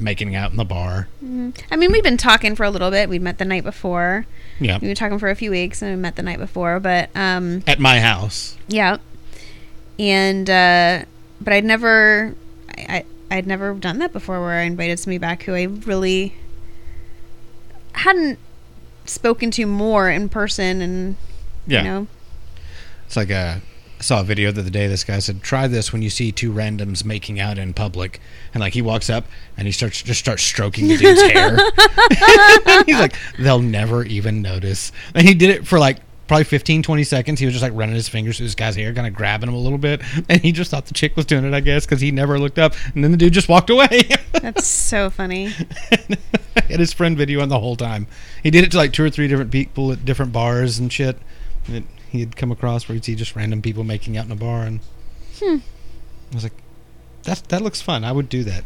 making 0.00 0.34
out 0.34 0.50
in 0.50 0.56
the 0.56 0.64
bar. 0.64 1.08
I 1.22 1.76
mean, 1.76 1.92
we've 1.92 2.02
been 2.02 2.16
talking 2.16 2.54
for 2.56 2.64
a 2.64 2.70
little 2.70 2.90
bit. 2.90 3.08
We'd 3.08 3.22
met 3.22 3.38
the 3.38 3.44
night 3.44 3.64
before. 3.64 4.26
Yeah. 4.60 4.78
We 4.80 4.88
were 4.88 4.94
talking 4.94 5.18
for 5.18 5.28
a 5.30 5.34
few 5.34 5.50
weeks, 5.50 5.82
and 5.82 5.90
we 5.92 5.96
met 6.00 6.16
the 6.16 6.22
night 6.22 6.38
before. 6.38 6.80
But 6.80 7.10
um, 7.16 7.62
At 7.66 7.78
my 7.80 8.00
house. 8.00 8.56
yeah, 8.68 8.98
and 9.98 10.48
uh, 10.48 11.04
but 11.40 11.52
I'd 11.52 11.64
never, 11.64 12.34
I, 12.76 13.04
I 13.30 13.36
I'd 13.36 13.46
never 13.46 13.74
done 13.74 13.98
that 13.98 14.12
before, 14.12 14.40
where 14.40 14.52
I 14.58 14.62
invited 14.62 14.98
somebody 14.98 15.18
back 15.18 15.42
who 15.44 15.54
I 15.54 15.64
really 15.64 16.34
hadn't 17.92 18.38
spoken 19.04 19.50
to 19.52 19.66
more 19.66 20.10
in 20.10 20.28
person, 20.28 20.80
and 20.80 21.16
Yeah. 21.66 21.78
you 21.82 21.88
know, 21.88 22.06
It's 23.06 23.16
like 23.16 23.30
a. 23.30 23.60
I 23.98 24.02
saw 24.02 24.20
a 24.20 24.24
video 24.24 24.52
the 24.52 24.60
other 24.60 24.70
day. 24.70 24.86
This 24.86 25.04
guy 25.04 25.18
said, 25.18 25.42
"Try 25.42 25.66
this 25.66 25.92
when 25.92 26.02
you 26.02 26.10
see 26.10 26.30
two 26.30 26.52
randoms 26.52 27.04
making 27.04 27.40
out 27.40 27.58
in 27.58 27.74
public." 27.74 28.20
And 28.54 28.60
like 28.60 28.72
he 28.74 28.82
walks 28.82 29.10
up 29.10 29.26
and 29.56 29.66
he 29.66 29.72
starts 29.72 30.02
just 30.02 30.20
starts 30.20 30.42
stroking 30.42 30.88
the 30.88 30.96
dude's 30.96 31.20
hair. 31.32 31.56
He's 32.86 32.98
like, 32.98 33.16
"They'll 33.38 33.58
never 33.60 34.04
even 34.04 34.40
notice." 34.40 34.92
And 35.14 35.26
he 35.26 35.34
did 35.34 35.50
it 35.50 35.66
for 35.66 35.78
like 35.78 35.98
probably 36.28 36.44
15, 36.44 36.82
20 36.82 37.04
seconds. 37.04 37.40
He 37.40 37.46
was 37.46 37.54
just 37.54 37.62
like 37.62 37.72
running 37.74 37.94
his 37.94 38.08
fingers 38.08 38.36
through 38.36 38.46
this 38.46 38.54
guy's 38.54 38.76
hair, 38.76 38.92
kind 38.94 39.06
of 39.06 39.14
grabbing 39.14 39.48
him 39.48 39.54
a 39.54 39.58
little 39.58 39.78
bit. 39.78 40.02
And 40.28 40.42
he 40.42 40.52
just 40.52 40.70
thought 40.70 40.84
the 40.84 40.94
chick 40.94 41.16
was 41.16 41.24
doing 41.24 41.44
it, 41.44 41.54
I 41.54 41.60
guess, 41.60 41.86
because 41.86 42.02
he 42.02 42.10
never 42.10 42.38
looked 42.38 42.58
up. 42.58 42.74
And 42.94 43.02
then 43.02 43.12
the 43.12 43.16
dude 43.16 43.32
just 43.32 43.48
walked 43.48 43.70
away. 43.70 44.10
that's 44.32 44.66
so 44.66 45.08
funny. 45.08 45.46
had 45.46 46.80
his 46.80 46.92
friend 46.92 47.16
videoing 47.16 47.48
the 47.48 47.58
whole 47.58 47.76
time. 47.76 48.06
He 48.42 48.50
did 48.50 48.62
it 48.64 48.70
to 48.72 48.76
like 48.76 48.92
two 48.92 49.04
or 49.04 49.10
three 49.10 49.26
different 49.26 49.50
people 49.50 49.90
at 49.90 50.04
different 50.04 50.32
bars 50.32 50.78
and 50.78 50.92
shit. 50.92 51.16
And 51.66 51.76
it, 51.76 51.84
he 52.08 52.20
had 52.20 52.36
come 52.36 52.50
across 52.52 52.88
where 52.88 52.94
he'd 52.94 53.04
see 53.04 53.14
just 53.14 53.36
random 53.36 53.62
people 53.62 53.84
making 53.84 54.16
out 54.16 54.26
in 54.26 54.32
a 54.32 54.36
bar, 54.36 54.62
and 54.64 54.80
Hmm. 55.38 55.56
I 56.32 56.34
was 56.34 56.42
like, 56.42 56.52
"That 57.24 57.42
that 57.48 57.62
looks 57.62 57.80
fun. 57.80 58.04
I 58.04 58.12
would 58.12 58.28
do 58.28 58.42
that. 58.44 58.64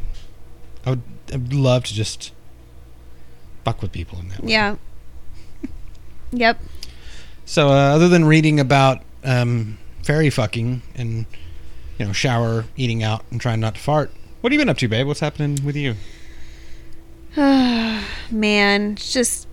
I 0.86 0.90
would. 0.90 1.02
I'd 1.32 1.52
love 1.52 1.84
to 1.84 1.94
just 1.94 2.32
fuck 3.64 3.82
with 3.82 3.92
people 3.92 4.18
in 4.18 4.28
that 4.30 4.42
way." 4.42 4.50
Yeah. 4.52 4.76
Yep. 6.34 6.60
So, 7.44 7.68
uh, 7.68 7.72
other 7.94 8.08
than 8.08 8.24
reading 8.24 8.58
about 8.58 9.02
um, 9.22 9.76
fairy 10.02 10.30
fucking 10.30 10.80
and 10.94 11.26
you 11.98 12.06
know 12.06 12.12
shower, 12.14 12.64
eating 12.76 13.02
out, 13.02 13.22
and 13.30 13.38
trying 13.38 13.60
not 13.60 13.74
to 13.74 13.80
fart, 13.80 14.10
what 14.40 14.50
have 14.50 14.58
you 14.58 14.58
been 14.64 14.70
up 14.70 14.78
to, 14.78 14.88
babe? 14.88 15.06
What's 15.06 15.20
happening 15.20 15.62
with 15.62 15.76
you? 15.76 15.94
Man, 18.30 18.96
just 18.96 19.46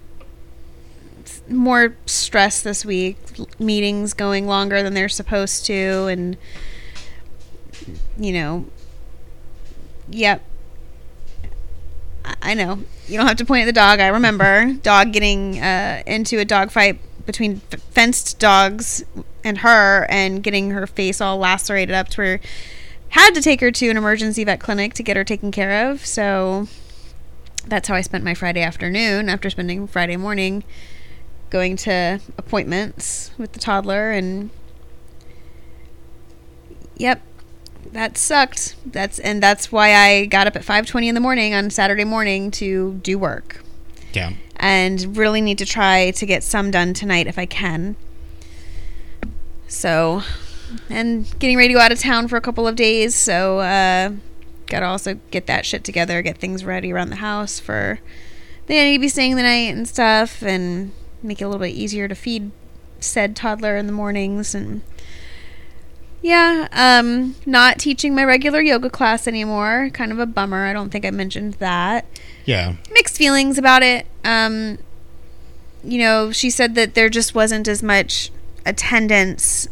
more 1.49 1.95
stress 2.05 2.61
this 2.61 2.85
week. 2.85 3.17
Meetings 3.59 4.13
going 4.13 4.47
longer 4.47 4.83
than 4.83 4.93
they're 4.93 5.09
supposed 5.09 5.65
to, 5.67 6.07
and 6.07 6.37
you 8.17 8.33
know, 8.33 8.65
yep. 10.09 10.43
I- 12.41 12.53
know 12.53 12.79
you 13.07 13.17
don't 13.17 13.27
have 13.27 13.37
to 13.37 13.45
point 13.45 13.63
at 13.63 13.65
the 13.65 13.73
dog. 13.73 13.99
I 13.99 14.07
remember 14.07 14.73
dog 14.83 15.13
getting 15.13 15.59
uh, 15.59 16.03
into 16.05 16.39
a 16.39 16.45
dog 16.45 16.71
fight 16.71 16.99
between 17.25 17.61
f- 17.71 17.79
fenced 17.91 18.39
dogs 18.39 19.03
and 19.43 19.59
her, 19.59 20.05
and 20.09 20.43
getting 20.43 20.71
her 20.71 20.85
face 20.85 21.21
all 21.21 21.37
lacerated 21.37 21.95
up 21.95 22.09
to 22.09 22.21
where 22.21 22.39
had 23.09 23.33
to 23.33 23.41
take 23.41 23.61
her 23.61 23.71
to 23.71 23.89
an 23.89 23.97
emergency 23.97 24.43
vet 24.43 24.59
clinic 24.59 24.93
to 24.93 25.03
get 25.03 25.17
her 25.17 25.23
taken 25.23 25.51
care 25.51 25.89
of. 25.89 26.05
So 26.05 26.67
that's 27.65 27.87
how 27.87 27.95
I 27.95 28.01
spent 28.01 28.23
my 28.23 28.33
Friday 28.33 28.61
afternoon 28.61 29.29
after 29.29 29.49
spending 29.49 29.87
Friday 29.87 30.17
morning 30.17 30.63
going 31.49 31.75
to 31.75 32.19
appointments 32.37 33.31
with 33.37 33.53
the 33.53 33.59
toddler 33.59 34.11
and 34.11 34.49
yep 36.95 37.21
that 37.91 38.17
sucked 38.17 38.75
that's 38.85 39.17
and 39.19 39.41
that's 39.41 39.71
why 39.71 39.93
I 39.95 40.25
got 40.25 40.45
up 40.47 40.55
at 40.55 40.63
5:20 40.63 41.07
in 41.07 41.15
the 41.15 41.21
morning 41.21 41.53
on 41.53 41.69
Saturday 41.69 42.03
morning 42.03 42.51
to 42.51 42.99
do 43.01 43.17
work 43.17 43.63
Yeah. 44.13 44.33
and 44.57 45.17
really 45.17 45.41
need 45.41 45.57
to 45.59 45.65
try 45.65 46.11
to 46.11 46.25
get 46.25 46.43
some 46.43 46.69
done 46.71 46.93
tonight 46.93 47.25
if 47.27 47.39
I 47.39 47.45
can. 47.45 47.95
So, 49.67 50.23
and 50.89 51.27
getting 51.39 51.55
ready 51.55 51.69
to 51.69 51.73
go 51.75 51.79
out 51.79 51.91
of 51.91 51.99
town 51.99 52.27
for 52.27 52.37
a 52.37 52.41
couple 52.41 52.67
of 52.67 52.75
days, 52.75 53.13
so 53.15 53.59
uh, 53.59 54.11
gotta 54.65 54.85
also 54.87 55.19
get 55.29 55.45
that 55.47 55.63
shit 55.65 55.83
together, 55.83 56.21
get 56.23 56.37
things 56.39 56.65
ready 56.65 56.91
around 56.91 57.09
the 57.11 57.17
house 57.17 57.59
for 57.59 57.99
the 58.65 58.73
nanny 58.73 58.97
to 58.97 58.99
be 58.99 59.07
staying 59.07 59.35
the 59.35 59.43
night 59.43 59.73
and 59.75 59.87
stuff, 59.87 60.41
and 60.41 60.91
make 61.23 61.41
it 61.41 61.45
a 61.45 61.47
little 61.47 61.59
bit 61.65 61.73
easier 61.75 62.07
to 62.07 62.15
feed 62.15 62.51
said 62.99 63.35
toddler 63.35 63.75
in 63.77 63.87
the 63.87 63.93
mornings 63.93 64.53
and. 64.55 64.81
Yeah, 66.21 66.67
um, 66.73 67.35
not 67.45 67.79
teaching 67.79 68.13
my 68.13 68.25
regular 68.25 68.59
yoga 68.59 68.89
class 68.89 69.25
anymore. 69.25 69.89
Kind 69.93 70.11
of 70.11 70.19
a 70.19 70.25
bummer. 70.25 70.65
I 70.65 70.73
don't 70.73 70.89
think 70.89 71.05
I 71.05 71.11
mentioned 71.11 71.53
that 71.55 72.05
Yeah. 72.43 72.73
mixed 72.91 73.15
feelings 73.15 73.57
about 73.57 73.83
it. 73.83 74.05
Um, 74.25 74.79
you 75.81 75.97
know, 75.97 76.33
she 76.33 76.49
said 76.49 76.75
that 76.75 76.93
there 76.93 77.07
just 77.07 77.33
wasn't 77.33 77.69
as 77.69 77.81
much 77.81 78.31
attendance. 78.65 79.69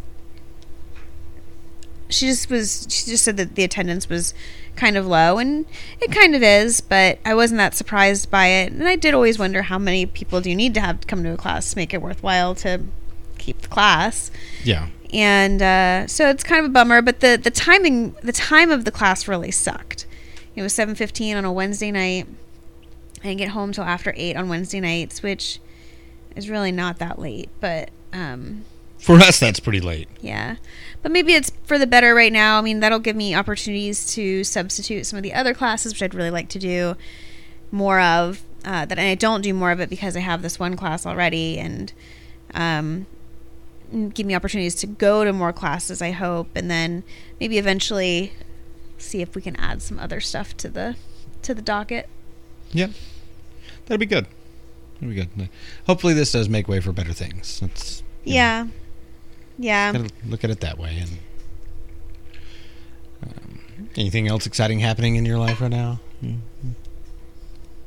She 2.09 2.27
just 2.27 2.49
was. 2.49 2.87
She 2.89 3.11
just 3.11 3.25
said 3.25 3.35
that 3.35 3.55
the 3.55 3.65
attendance 3.65 4.07
was 4.07 4.33
kind 4.77 4.95
of 4.95 5.05
low, 5.05 5.37
and 5.39 5.65
it 6.01 6.11
kind 6.11 6.35
of 6.35 6.41
is. 6.43 6.79
But 6.81 7.19
I 7.25 7.33
wasn't 7.35 7.57
that 7.57 7.73
surprised 7.75 8.31
by 8.31 8.47
it, 8.47 8.71
and 8.71 8.87
I 8.87 8.95
did 8.95 9.13
always 9.13 9.37
wonder 9.37 9.63
how 9.63 9.77
many 9.77 10.05
people 10.05 10.39
do 10.39 10.49
you 10.49 10.55
need 10.55 10.73
to 10.75 10.79
have 10.81 11.05
come 11.07 11.23
to 11.23 11.33
a 11.33 11.37
class 11.37 11.71
to 11.71 11.77
make 11.77 11.93
it 11.93 12.01
worthwhile 12.01 12.55
to 12.55 12.81
keep 13.37 13.61
the 13.61 13.67
class 13.67 14.31
Yeah. 14.63 14.87
and 15.13 15.61
uh, 15.61 16.07
so 16.07 16.27
it's 16.29 16.43
kind 16.43 16.59
of 16.63 16.71
a 16.71 16.73
bummer. 16.73 17.01
But 17.01 17.19
the 17.19 17.39
the 17.41 17.51
timing, 17.51 18.11
the 18.23 18.31
time 18.31 18.71
of 18.71 18.85
the 18.85 18.91
class 18.91 19.27
really 19.27 19.51
sucked. 19.51 20.05
It 20.55 20.61
was 20.61 20.73
seven 20.73 20.95
fifteen 20.95 21.35
on 21.37 21.45
a 21.45 21.51
Wednesday 21.51 21.91
night. 21.91 22.27
I 23.19 23.27
didn't 23.29 23.37
get 23.39 23.49
home 23.49 23.71
till 23.71 23.83
after 23.83 24.13
eight 24.15 24.35
on 24.35 24.47
Wednesday 24.49 24.79
nights, 24.79 25.21
which 25.23 25.59
is 26.35 26.49
really 26.49 26.71
not 26.71 26.99
that 26.99 27.19
late. 27.19 27.49
But 27.59 27.89
um, 28.13 28.63
For 29.07 29.15
us, 29.19 29.39
that's 29.39 29.61
pretty 29.61 29.79
late. 29.79 30.09
yeah, 30.19 30.57
but 31.01 31.13
maybe 31.13 31.31
it's 31.31 31.49
for 31.63 31.77
the 31.77 31.87
better 31.87 32.13
right 32.13 32.33
now. 32.33 32.57
I 32.59 32.61
mean, 32.61 32.81
that'll 32.81 32.99
give 32.99 33.15
me 33.15 33.33
opportunities 33.33 34.05
to 34.15 34.43
substitute 34.43 35.05
some 35.05 35.15
of 35.15 35.23
the 35.23 35.33
other 35.33 35.53
classes, 35.53 35.93
which 35.93 36.03
I'd 36.03 36.13
really 36.13 36.29
like 36.29 36.49
to 36.49 36.59
do 36.59 36.95
more 37.71 38.01
of. 38.01 38.43
Uh, 38.65 38.83
that 38.83 38.99
I 38.99 39.15
don't 39.15 39.39
do 39.39 39.53
more 39.53 39.71
of 39.71 39.79
it 39.79 39.89
because 39.89 40.17
I 40.17 40.19
have 40.19 40.41
this 40.41 40.59
one 40.59 40.75
class 40.75 41.05
already, 41.05 41.57
and 41.57 41.93
um, 42.53 43.05
give 44.13 44.25
me 44.25 44.35
opportunities 44.35 44.75
to 44.75 44.87
go 44.87 45.23
to 45.23 45.31
more 45.31 45.53
classes. 45.53 46.01
I 46.01 46.11
hope, 46.11 46.49
and 46.53 46.69
then 46.69 47.03
maybe 47.39 47.57
eventually 47.57 48.33
see 48.97 49.21
if 49.21 49.35
we 49.35 49.41
can 49.41 49.55
add 49.55 49.81
some 49.81 49.99
other 49.99 50.19
stuff 50.19 50.57
to 50.57 50.67
the 50.67 50.97
to 51.43 51.53
the 51.53 51.61
docket. 51.61 52.09
Yeah, 52.73 52.89
That'd 53.85 54.01
be 54.01 54.05
good. 54.05 54.27
we 55.01 55.15
go. 55.15 55.23
Hopefully, 55.85 56.13
this 56.13 56.33
does 56.33 56.49
make 56.49 56.67
way 56.67 56.81
for 56.81 56.91
better 56.91 57.13
things. 57.13 57.61
Let's 57.61 58.03
you 58.25 58.33
know, 58.35 58.69
Yeah. 59.57 59.91
Gotta 59.91 60.09
look 60.25 60.43
at 60.43 60.49
it 60.49 60.59
that 60.61 60.77
way. 60.77 60.97
And 60.99 61.17
um, 63.23 63.59
anything 63.95 64.27
else 64.27 64.45
exciting 64.45 64.79
happening 64.79 65.15
in 65.15 65.25
your 65.25 65.37
life 65.39 65.61
right 65.61 65.71
now 65.71 65.99
Mhm. 66.23 66.39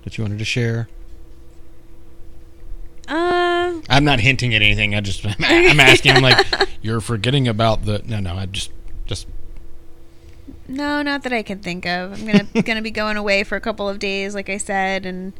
that 0.04 0.16
you 0.18 0.24
wanted 0.24 0.38
to 0.38 0.44
share? 0.44 0.88
Uh, 3.08 3.80
I'm 3.88 4.04
not 4.04 4.20
hinting 4.20 4.54
at 4.54 4.62
anything. 4.62 4.94
I 4.94 5.00
just 5.00 5.24
I'm 5.40 5.80
asking. 5.80 6.12
I'm 6.12 6.22
like, 6.22 6.46
you're 6.82 7.00
forgetting 7.00 7.48
about 7.48 7.84
the. 7.84 8.02
No, 8.04 8.20
no. 8.20 8.36
I 8.36 8.46
just 8.46 8.70
just 9.06 9.26
no, 10.68 11.02
not 11.02 11.24
that 11.24 11.32
I 11.32 11.42
can 11.42 11.58
think 11.58 11.86
of. 11.86 12.12
I'm 12.20 12.26
gonna 12.26 12.46
gonna 12.62 12.82
be 12.82 12.90
going 12.92 13.16
away 13.16 13.42
for 13.44 13.56
a 13.56 13.60
couple 13.60 13.88
of 13.88 13.98
days, 13.98 14.34
like 14.34 14.48
I 14.48 14.58
said, 14.58 15.06
and 15.06 15.32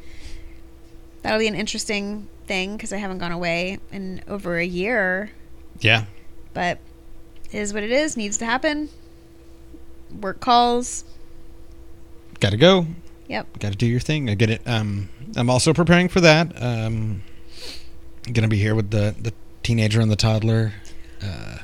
that'll 1.23 1.39
be 1.39 1.47
an 1.47 1.55
interesting 1.55 2.27
thing 2.47 2.77
because 2.77 2.93
I 2.93 2.97
haven't 2.97 3.19
gone 3.19 3.31
away 3.33 3.79
in 3.93 4.23
over 4.27 4.59
a 4.59 4.67
year. 4.67 5.31
yeah. 5.81 6.07
But 6.55 6.79
it 7.53 7.59
is 7.59 7.75
what 7.75 7.83
it 7.83 7.91
is. 7.91 8.17
Needs 8.17 8.39
to 8.39 8.45
happen. 8.45 8.89
Work 10.21 10.41
calls. 10.41 11.05
Got 12.41 12.51
to 12.51 12.57
go. 12.57 12.87
Yep. 13.29 13.61
got 13.61 13.71
to 13.71 13.79
do 13.79 13.87
your 13.87 14.01
thing. 14.01 14.29
I 14.29 14.35
get 14.35 14.51
it. 14.51 14.63
Um, 14.67 15.09
I'm 15.37 15.49
also 15.49 15.73
preparing 15.73 16.09
for 16.09 16.21
that. 16.21 16.61
Um, 16.61 17.23
gonna 18.33 18.49
be 18.49 18.57
here 18.59 18.75
with 18.75 18.91
the 18.91 19.15
the 19.21 19.33
teenager 19.63 20.01
and 20.01 20.11
the 20.11 20.17
toddler. 20.17 20.73
Uh, 21.23 21.59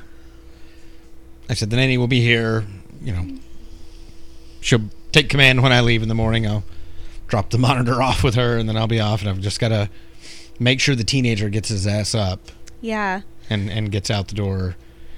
I 1.49 1.55
said 1.55 1.71
the 1.71 1.77
nanny 1.77 1.99
will 1.99 2.07
be 2.07 2.21
here. 2.21 2.65
You 3.03 3.13
know, 3.13 3.39
she'll 4.61 4.89
take 5.11 5.29
command 5.29 5.63
when 5.63 5.73
I 5.73 5.81
leave 5.81 6.03
in 6.03 6.09
the 6.09 6.15
morning. 6.15 6.47
I'll 6.47 6.63
drop 7.27 7.51
the 7.51 7.59
monitor 7.67 8.01
off 8.01 8.23
with 8.23 8.37
her, 8.37 8.57
and 8.57 8.69
then 8.69 8.77
I'll 8.77 8.87
be 8.87 9.01
off. 9.01 9.21
And 9.21 9.29
I've 9.29 9.41
just 9.41 9.59
got 9.59 9.69
to 9.71 9.91
make 10.61 10.81
sure 10.81 10.95
the 10.95 11.05
teenager 11.05 11.49
gets 11.49 11.69
his 11.69 11.87
ass 11.87 12.15
up 12.15 12.41
Yeah. 12.81 13.23
And 13.51 13.71
and 13.71 13.91
gets 13.91 14.11
out 14.11 14.29
the 14.29 14.35
door 14.35 14.77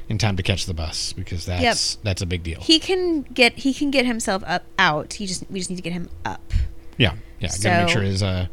in 0.08 0.16
time 0.18 0.36
to 0.36 0.42
catch 0.42 0.66
the 0.66 0.74
bus 0.74 1.12
because 1.12 1.44
that's 1.46 1.96
that's 1.96 2.22
a 2.22 2.26
big 2.26 2.42
deal. 2.42 2.60
He 2.60 2.78
can 2.78 3.22
get 3.22 3.54
he 3.54 3.74
can 3.74 3.90
get 3.90 4.06
himself 4.06 4.42
up 4.46 4.64
out. 4.78 5.14
He 5.14 5.26
just 5.26 5.44
we 5.50 5.58
just 5.58 5.70
need 5.70 5.76
to 5.76 5.82
get 5.82 5.92
him 5.92 6.08
up. 6.24 6.52
Yeah, 6.96 7.14
yeah. 7.40 7.50
I 7.52 7.62
gotta 7.62 7.84
make 7.84 7.92
sure 7.92 8.02
his 8.02 8.22
uh, 8.22 8.46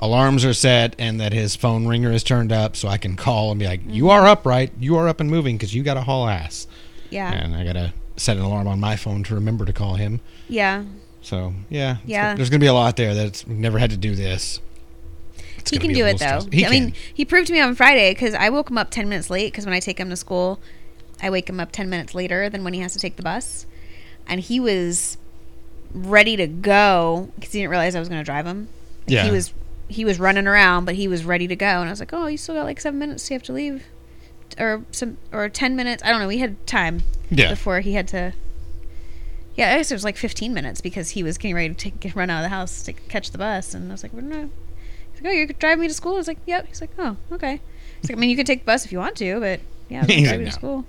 alarms 0.00 0.44
are 0.44 0.54
set 0.54 0.94
and 0.98 1.20
that 1.20 1.32
his 1.32 1.56
phone 1.56 1.86
ringer 1.86 2.10
is 2.12 2.22
turned 2.22 2.52
up, 2.52 2.76
so 2.76 2.88
I 2.88 2.98
can 2.98 3.16
call 3.16 3.50
and 3.50 3.58
be 3.60 3.66
like, 3.66 3.80
"You 3.86 4.10
are 4.10 4.26
up, 4.26 4.46
right? 4.46 4.72
You 4.78 4.96
are 4.96 5.08
up 5.08 5.20
and 5.20 5.30
moving 5.30 5.56
because 5.56 5.74
you 5.74 5.82
got 5.82 5.94
to 5.94 6.02
haul 6.02 6.28
ass." 6.28 6.66
Yeah. 7.10 7.32
And 7.32 7.54
I 7.54 7.64
gotta 7.64 7.92
set 8.16 8.36
an 8.36 8.42
alarm 8.42 8.66
on 8.66 8.80
my 8.80 8.96
phone 8.96 9.22
to 9.24 9.34
remember 9.34 9.64
to 9.64 9.72
call 9.72 9.94
him. 9.94 10.20
Yeah. 10.48 10.84
So 11.20 11.54
yeah, 11.68 11.98
Yeah. 12.04 12.34
There's 12.34 12.50
gonna 12.50 12.60
be 12.60 12.66
a 12.66 12.74
lot 12.74 12.96
there 12.96 13.14
that's 13.14 13.46
never 13.46 13.78
had 13.78 13.90
to 13.90 13.96
do 13.96 14.14
this. 14.14 14.60
He 15.70 15.78
can 15.78 15.92
do 15.92 16.04
it 16.06 16.18
though. 16.18 16.40
I 16.66 16.70
mean, 16.70 16.94
he 17.14 17.24
proved 17.24 17.46
to 17.48 17.52
me 17.52 17.60
on 17.60 17.74
Friday 17.74 18.12
because 18.12 18.34
I 18.34 18.48
woke 18.50 18.70
him 18.70 18.78
up 18.78 18.90
ten 18.90 19.08
minutes 19.08 19.30
late 19.30 19.52
because 19.52 19.64
when 19.64 19.74
I 19.74 19.80
take 19.80 19.98
him 19.98 20.10
to 20.10 20.16
school, 20.16 20.60
I 21.22 21.30
wake 21.30 21.48
him 21.48 21.60
up 21.60 21.72
ten 21.72 21.88
minutes 21.90 22.14
later 22.14 22.48
than 22.48 22.64
when 22.64 22.72
he 22.74 22.80
has 22.80 22.92
to 22.94 22.98
take 22.98 23.16
the 23.16 23.22
bus, 23.22 23.66
and 24.26 24.40
he 24.40 24.58
was 24.60 25.16
ready 25.94 26.36
to 26.36 26.46
go 26.46 27.30
because 27.36 27.52
he 27.52 27.58
didn't 27.60 27.70
realize 27.70 27.94
I 27.94 28.00
was 28.00 28.08
going 28.08 28.20
to 28.20 28.24
drive 28.24 28.46
him. 28.46 28.68
Like, 29.06 29.10
Yeah. 29.10 29.24
he 29.24 29.30
was 29.30 29.52
he 29.88 30.04
was 30.06 30.18
running 30.18 30.46
around, 30.46 30.86
but 30.86 30.94
he 30.94 31.06
was 31.06 31.22
ready 31.24 31.46
to 31.48 31.56
go, 31.56 31.66
and 31.66 31.88
I 31.88 31.90
was 31.90 32.00
like, 32.00 32.12
"Oh, 32.14 32.26
you 32.26 32.38
still 32.38 32.54
got 32.54 32.64
like 32.64 32.80
seven 32.80 32.98
minutes. 32.98 33.28
You 33.30 33.34
have 33.34 33.42
to 33.44 33.52
leave, 33.52 33.84
or 34.58 34.84
some 34.90 35.18
or 35.32 35.48
ten 35.48 35.76
minutes. 35.76 36.02
I 36.04 36.10
don't 36.10 36.20
know. 36.20 36.28
We 36.28 36.38
had 36.38 36.66
time 36.66 37.02
Yeah. 37.30 37.50
before 37.50 37.80
he 37.80 37.92
had 37.92 38.08
to." 38.08 38.32
Yeah, 39.54 39.74
I 39.74 39.76
guess 39.76 39.90
it 39.90 39.94
was 39.94 40.02
like 40.04 40.16
15 40.16 40.54
minutes 40.54 40.80
because 40.80 41.10
he 41.10 41.22
was 41.22 41.36
getting 41.36 41.54
ready 41.54 41.68
to 41.68 41.74
take, 41.74 42.00
get, 42.00 42.14
run 42.14 42.30
out 42.30 42.38
of 42.38 42.44
the 42.44 42.48
house 42.48 42.82
to 42.84 42.94
catch 42.94 43.32
the 43.32 43.38
bus, 43.38 43.74
and 43.74 43.90
I 43.90 43.92
was 43.92 44.02
like, 44.02 44.14
"We're 44.14 44.22
not." 44.22 44.48
Like, 45.22 45.32
"Oh, 45.32 45.34
you 45.34 45.46
could 45.46 45.58
drive 45.58 45.78
me 45.78 45.88
to 45.88 45.94
school." 45.94 46.14
I 46.14 46.18
was 46.18 46.28
like, 46.28 46.38
"Yep." 46.46 46.66
He's 46.68 46.80
like, 46.80 46.90
"Oh, 46.98 47.16
okay." 47.32 47.60
He's 48.00 48.10
like, 48.10 48.16
"I 48.16 48.20
mean, 48.20 48.30
you 48.30 48.36
could 48.36 48.46
take 48.46 48.60
the 48.60 48.66
bus 48.66 48.84
if 48.84 48.92
you 48.92 48.98
want 48.98 49.16
to, 49.16 49.40
but 49.40 49.60
yeah, 49.88 50.00
drive 50.06 50.26
like, 50.26 50.38
you 50.38 50.44
to 50.46 50.50
school." 50.52 50.84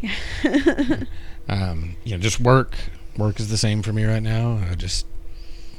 Yeah. 0.00 0.12
um, 1.48 1.96
you 2.04 2.12
know, 2.12 2.18
just 2.18 2.40
work. 2.40 2.76
Work 3.16 3.40
is 3.40 3.48
the 3.48 3.56
same 3.56 3.82
for 3.82 3.92
me 3.92 4.04
right 4.04 4.22
now. 4.22 4.60
I 4.70 4.74
just, 4.74 5.06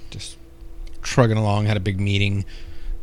just 0.10 0.38
trugging 1.02 1.38
along. 1.38 1.66
Had 1.66 1.78
a 1.78 1.82
big 1.82 2.00
meeting. 2.00 2.46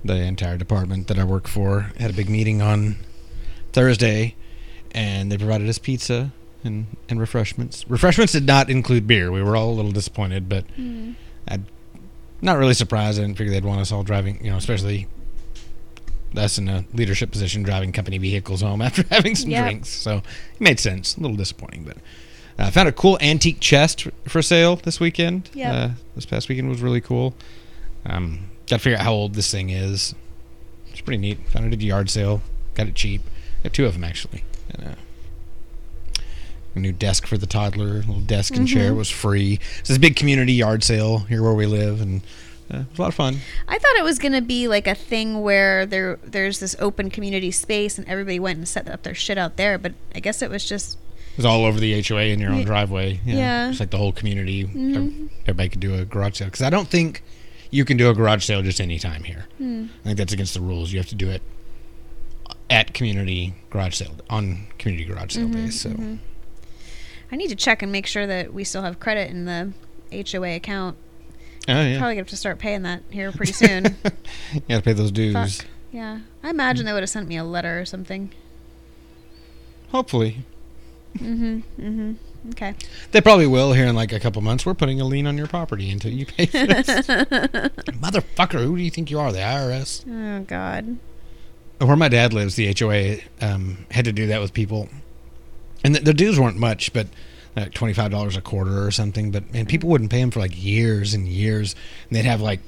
The 0.04 0.16
entire 0.16 0.58
department 0.58 1.06
that 1.06 1.18
I 1.18 1.24
work 1.24 1.48
for 1.48 1.92
had 1.98 2.10
a 2.10 2.12
big 2.12 2.28
meeting 2.28 2.60
on 2.60 2.96
Thursday, 3.72 4.34
and 4.92 5.32
they 5.32 5.38
provided 5.38 5.66
us 5.66 5.78
pizza 5.78 6.30
and 6.62 6.86
and 7.08 7.18
refreshments. 7.18 7.88
Refreshments 7.88 8.32
did 8.34 8.44
not 8.46 8.68
include 8.68 9.06
beer. 9.06 9.32
We 9.32 9.42
were 9.42 9.56
all 9.56 9.70
a 9.70 9.72
little 9.76 9.92
disappointed, 9.92 10.46
but 10.48 10.66
Mm. 10.76 11.14
I'm 11.48 11.66
not 12.44 12.58
really 12.58 12.74
surprised. 12.74 13.18
I 13.18 13.22
didn't 13.22 13.36
figure 13.38 13.52
they'd 13.52 13.64
want 13.64 13.80
us 13.80 13.90
all 13.92 14.02
driving. 14.02 14.42
You 14.44 14.50
know, 14.50 14.56
especially 14.56 15.06
us 16.36 16.58
in 16.58 16.68
a 16.68 16.84
leadership 16.92 17.30
position 17.30 17.62
driving 17.62 17.92
company 17.92 18.18
vehicles 18.18 18.60
home 18.60 18.82
after 18.88 19.02
having 19.10 19.34
some 19.34 19.50
Yep. 19.50 19.64
drinks. 19.64 19.88
So 19.88 20.16
it 20.18 20.60
made 20.60 20.80
sense. 20.80 21.16
A 21.16 21.20
little 21.20 21.36
disappointing, 21.36 21.84
but 21.84 21.96
I 22.58 22.64
uh, 22.64 22.70
found 22.70 22.88
a 22.88 22.92
cool 22.92 23.18
antique 23.20 23.60
chest 23.60 24.06
for 24.26 24.42
sale 24.42 24.76
this 24.76 25.00
weekend. 25.00 25.50
Yep. 25.54 25.72
Uh, 25.74 25.88
this 26.14 26.26
past 26.26 26.48
weekend 26.48 26.68
was 26.68 26.80
really 26.80 27.00
cool. 27.00 27.34
Um, 28.06 28.50
got 28.68 28.76
to 28.76 28.82
figure 28.82 28.98
out 28.98 29.04
how 29.04 29.12
old 29.12 29.34
this 29.34 29.50
thing 29.50 29.70
is. 29.70 30.14
It's 30.90 31.00
pretty 31.00 31.18
neat. 31.20 31.38
Found 31.50 31.66
it 31.66 31.72
at 31.76 31.82
a 31.82 31.84
yard 31.84 32.10
sale. 32.10 32.42
Got 32.74 32.88
it 32.88 32.94
cheap. 32.94 33.22
Got 33.62 33.72
two 33.72 33.86
of 33.86 33.94
them 33.94 34.04
actually. 34.04 34.44
And, 34.70 34.88
uh, 34.88 34.94
a 36.74 36.78
new 36.80 36.92
desk 36.92 37.26
for 37.26 37.38
the 37.38 37.46
toddler. 37.46 37.88
A 37.96 37.98
little 37.98 38.20
desk 38.20 38.54
and 38.56 38.66
chair 38.66 38.92
Mhm. 38.92 38.96
was 38.96 39.10
free. 39.10 39.58
It's 39.80 39.88
this 39.88 39.98
big 39.98 40.16
community 40.16 40.52
yard 40.52 40.82
sale 40.84 41.20
here 41.20 41.42
where 41.42 41.54
we 41.54 41.66
live, 41.66 42.00
and 42.00 42.22
uh, 42.72 42.78
it 42.78 42.86
was 42.90 42.98
a 42.98 43.02
lot 43.02 43.08
of 43.08 43.14
fun. 43.14 43.38
I 43.68 43.78
thought 43.78 43.96
it 43.96 44.04
was 44.04 44.18
going 44.18 44.32
to 44.32 44.40
be 44.40 44.66
like 44.68 44.86
a 44.86 44.94
thing 44.94 45.42
where 45.42 45.86
there 45.86 46.18
there's 46.24 46.60
this 46.60 46.74
open 46.78 47.10
community 47.10 47.50
space 47.50 47.98
and 47.98 48.08
everybody 48.08 48.38
went 48.40 48.58
and 48.58 48.66
set 48.68 48.88
up 48.88 49.02
their 49.02 49.14
shit 49.14 49.38
out 49.38 49.56
there, 49.56 49.78
but 49.78 49.92
I 50.14 50.20
guess 50.20 50.42
it 50.42 50.50
was 50.50 50.64
just 50.64 50.98
It 51.32 51.38
was 51.38 51.46
all 51.46 51.64
over 51.64 51.78
the 51.80 51.92
HOA 51.94 52.32
in 52.32 52.38
your 52.40 52.52
own 52.52 52.64
driveway. 52.64 53.20
yeah. 53.26 53.68
It's 53.70 53.80
like 53.80 53.90
the 53.90 53.98
whole 53.98 54.12
community. 54.12 54.64
Mhm. 54.64 55.28
Everybody 55.42 55.68
could 55.68 55.80
do 55.80 55.94
a 55.94 56.04
garage 56.04 56.36
sale. 56.38 56.46
Because 56.48 56.62
I 56.62 56.70
don't 56.70 56.88
think 56.88 57.22
you 57.70 57.84
can 57.84 57.96
do 57.96 58.08
a 58.08 58.14
garage 58.14 58.44
sale 58.44 58.62
just 58.62 58.80
any 58.80 58.98
time 59.00 59.24
here. 59.24 59.46
hmm, 59.58 59.86
I 60.02 60.08
think 60.08 60.18
that's 60.18 60.32
against 60.32 60.54
the 60.54 60.60
rules. 60.60 60.92
You 60.92 60.98
have 61.00 61.08
to 61.08 61.14
do 61.16 61.28
it 61.30 61.42
at 62.70 62.94
community 62.94 63.54
garage 63.70 63.94
sale, 63.96 64.14
on 64.30 64.66
community 64.78 65.04
garage 65.08 65.34
sale 65.34 65.48
Mhm, 65.48 65.52
days. 65.54 65.80
So, 65.80 65.90
mhm. 65.90 66.18
I 67.34 67.36
need 67.36 67.48
to 67.48 67.56
check 67.56 67.82
and 67.82 67.90
make 67.90 68.06
sure 68.06 68.28
that 68.28 68.54
we 68.54 68.62
still 68.62 68.82
have 68.82 69.00
credit 69.00 69.28
in 69.28 69.44
the 69.44 69.72
HOA 70.12 70.54
account. 70.54 70.96
oh, 71.68 71.80
yeah. 71.82 71.98
Probably 71.98 72.18
have 72.18 72.28
to 72.28 72.36
start 72.36 72.60
paying 72.60 72.82
that 72.82 73.02
here 73.10 73.32
pretty 73.32 73.50
soon. 73.50 73.96
you 74.52 74.60
got 74.68 74.76
to 74.76 74.82
pay 74.82 74.92
those 74.92 75.10
dues. 75.10 75.56
Fuck. 75.56 75.66
yeah, 75.90 76.20
I 76.44 76.50
imagine 76.50 76.86
they 76.86 76.92
would 76.92 77.02
have 77.02 77.10
sent 77.10 77.26
me 77.26 77.36
a 77.36 77.42
letter 77.42 77.80
or 77.80 77.86
something. 77.86 78.30
Hopefully. 79.88 80.44
Mm-hmm. 81.18 81.56
Mm-hmm. 81.82 82.50
Okay. 82.50 82.76
They 83.10 83.20
probably 83.20 83.48
will 83.48 83.72
here 83.72 83.86
in 83.86 83.96
like 83.96 84.12
a 84.12 84.20
couple 84.20 84.40
months. 84.40 84.64
We're 84.64 84.74
putting 84.74 85.00
a 85.00 85.04
lien 85.04 85.26
on 85.26 85.36
your 85.36 85.48
property 85.48 85.90
until 85.90 86.12
you 86.12 86.26
pay 86.26 86.46
for 86.46 86.64
this. 86.64 86.86
Motherfucker, 86.86 88.62
who 88.62 88.76
do 88.76 88.82
you 88.84 88.90
think 88.90 89.10
you 89.10 89.18
are? 89.18 89.32
The 89.32 89.40
IRS? 89.40 90.04
Oh 90.08 90.44
God. 90.44 90.98
Where 91.78 91.96
my 91.96 92.08
dad 92.08 92.32
lives, 92.32 92.54
the 92.54 92.72
HOA 92.78 93.16
um, 93.40 93.86
had 93.90 94.04
to 94.04 94.12
do 94.12 94.28
that 94.28 94.40
with 94.40 94.52
people. 94.52 94.88
And 95.84 95.94
the, 95.94 96.00
the 96.00 96.14
dues 96.14 96.40
weren't 96.40 96.56
much, 96.56 96.92
but 96.92 97.06
like 97.54 97.70
$25 97.72 98.36
a 98.36 98.40
quarter 98.40 98.84
or 98.84 98.90
something. 98.90 99.30
But 99.30 99.52
man, 99.52 99.66
people 99.66 99.88
wouldn't 99.90 100.10
pay 100.10 100.20
them 100.20 100.30
for 100.30 100.40
like 100.40 100.60
years 100.60 101.14
and 101.14 101.28
years. 101.28 101.76
And 102.08 102.16
they'd 102.16 102.24
have 102.24 102.40
like 102.40 102.60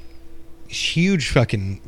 huge 0.69 1.31
fucking 1.31 1.81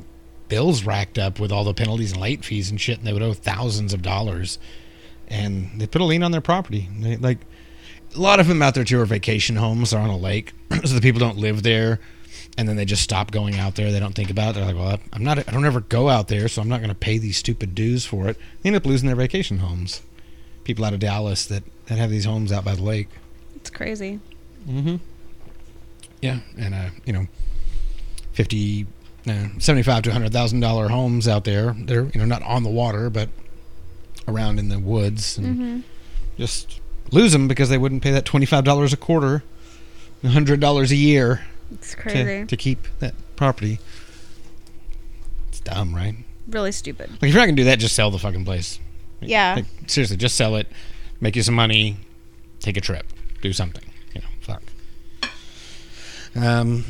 bills 0.48 0.82
racked 0.82 1.18
up 1.18 1.38
with 1.38 1.52
all 1.52 1.62
the 1.62 1.74
penalties 1.74 2.12
and 2.12 2.20
late 2.20 2.44
fees 2.44 2.70
and 2.70 2.80
shit. 2.80 2.98
And 2.98 3.06
they 3.06 3.12
would 3.12 3.22
owe 3.22 3.34
thousands 3.34 3.92
of 3.92 4.02
dollars. 4.02 4.58
And 5.28 5.78
they 5.78 5.86
put 5.86 6.00
a 6.00 6.04
lien 6.04 6.24
on 6.24 6.32
their 6.32 6.40
property. 6.40 6.88
They, 6.98 7.16
like 7.16 7.38
a 8.14 8.20
lot 8.20 8.40
of 8.40 8.46
them 8.46 8.62
out 8.62 8.74
there 8.74 8.84
too 8.84 9.00
are 9.00 9.06
vacation 9.06 9.56
homes. 9.56 9.90
They're 9.90 10.00
on 10.00 10.10
a 10.10 10.16
lake, 10.16 10.52
so 10.84 10.94
the 10.94 11.00
people 11.00 11.20
don't 11.20 11.38
live 11.38 11.62
there, 11.62 12.00
and 12.56 12.68
then 12.68 12.76
they 12.76 12.84
just 12.84 13.02
stop 13.02 13.30
going 13.30 13.56
out 13.56 13.74
there. 13.74 13.92
They 13.92 14.00
don't 14.00 14.14
think 14.14 14.30
about 14.30 14.50
it. 14.50 14.54
They're 14.54 14.66
like, 14.66 14.76
well, 14.76 14.98
I'm 15.12 15.24
not. 15.24 15.38
I 15.38 15.52
don't 15.52 15.64
ever 15.64 15.80
go 15.80 16.08
out 16.08 16.28
there, 16.28 16.48
so 16.48 16.62
I'm 16.62 16.68
not 16.68 16.78
going 16.78 16.90
to 16.90 16.94
pay 16.94 17.18
these 17.18 17.36
stupid 17.36 17.74
dues 17.74 18.04
for 18.06 18.28
it. 18.28 18.36
They 18.62 18.68
end 18.68 18.76
up 18.76 18.86
losing 18.86 19.06
their 19.06 19.16
vacation 19.16 19.58
homes. 19.58 20.02
People 20.68 20.84
out 20.84 20.92
of 20.92 21.00
Dallas 21.00 21.46
that 21.46 21.64
that 21.86 21.96
have 21.96 22.10
these 22.10 22.26
homes 22.26 22.52
out 22.52 22.62
by 22.62 22.74
the 22.74 22.82
lake. 22.82 23.08
It's 23.56 23.70
crazy. 23.70 24.20
Mm-hmm. 24.68 24.96
Yeah, 26.20 26.40
and 26.58 26.74
uh, 26.74 26.90
you 27.06 27.14
know, 27.14 27.26
fifty, 28.32 28.86
uh, 29.26 29.46
seventy-five 29.58 30.02
to 30.02 30.12
hundred 30.12 30.30
thousand 30.30 30.60
dollar 30.60 30.88
homes 30.88 31.26
out 31.26 31.44
there. 31.44 31.74
They're 31.78 32.02
you 32.04 32.20
know 32.20 32.26
not 32.26 32.42
on 32.42 32.64
the 32.64 32.68
water, 32.70 33.08
but 33.08 33.30
around 34.28 34.58
in 34.58 34.68
the 34.68 34.78
woods, 34.78 35.38
and 35.38 35.46
Mm-hmm. 35.46 35.80
just 36.36 36.80
lose 37.12 37.32
them 37.32 37.48
because 37.48 37.70
they 37.70 37.78
wouldn't 37.78 38.02
pay 38.02 38.10
that 38.10 38.26
twenty-five 38.26 38.64
dollars 38.64 38.92
a 38.92 38.98
quarter, 38.98 39.42
hundred 40.22 40.60
dollars 40.60 40.90
a 40.92 40.96
year 40.96 41.46
It's 41.72 41.92
to, 41.92 41.96
crazy. 41.96 42.44
to 42.44 42.56
keep 42.58 42.86
that 42.98 43.14
property. 43.36 43.78
It's 45.48 45.60
dumb, 45.60 45.94
right? 45.94 46.14
really 46.46 46.72
stupid. 46.72 47.08
Like 47.10 47.22
if 47.24 47.28
you're 47.28 47.40
not 47.40 47.46
gonna 47.46 47.56
do 47.56 47.64
that, 47.64 47.78
just 47.78 47.94
sell 47.94 48.10
the 48.10 48.18
fucking 48.18 48.44
place. 48.44 48.80
Yeah. 49.20 49.54
Like, 49.56 49.64
seriously, 49.86 50.16
just 50.16 50.36
sell 50.36 50.56
it, 50.56 50.68
make 51.20 51.36
you 51.36 51.42
some 51.42 51.54
money, 51.54 51.96
take 52.60 52.76
a 52.76 52.80
trip, 52.80 53.06
do 53.42 53.52
something. 53.52 53.84
You 54.14 54.20
know, 54.20 54.26
fuck. 54.40 54.62
Um, 56.36 56.84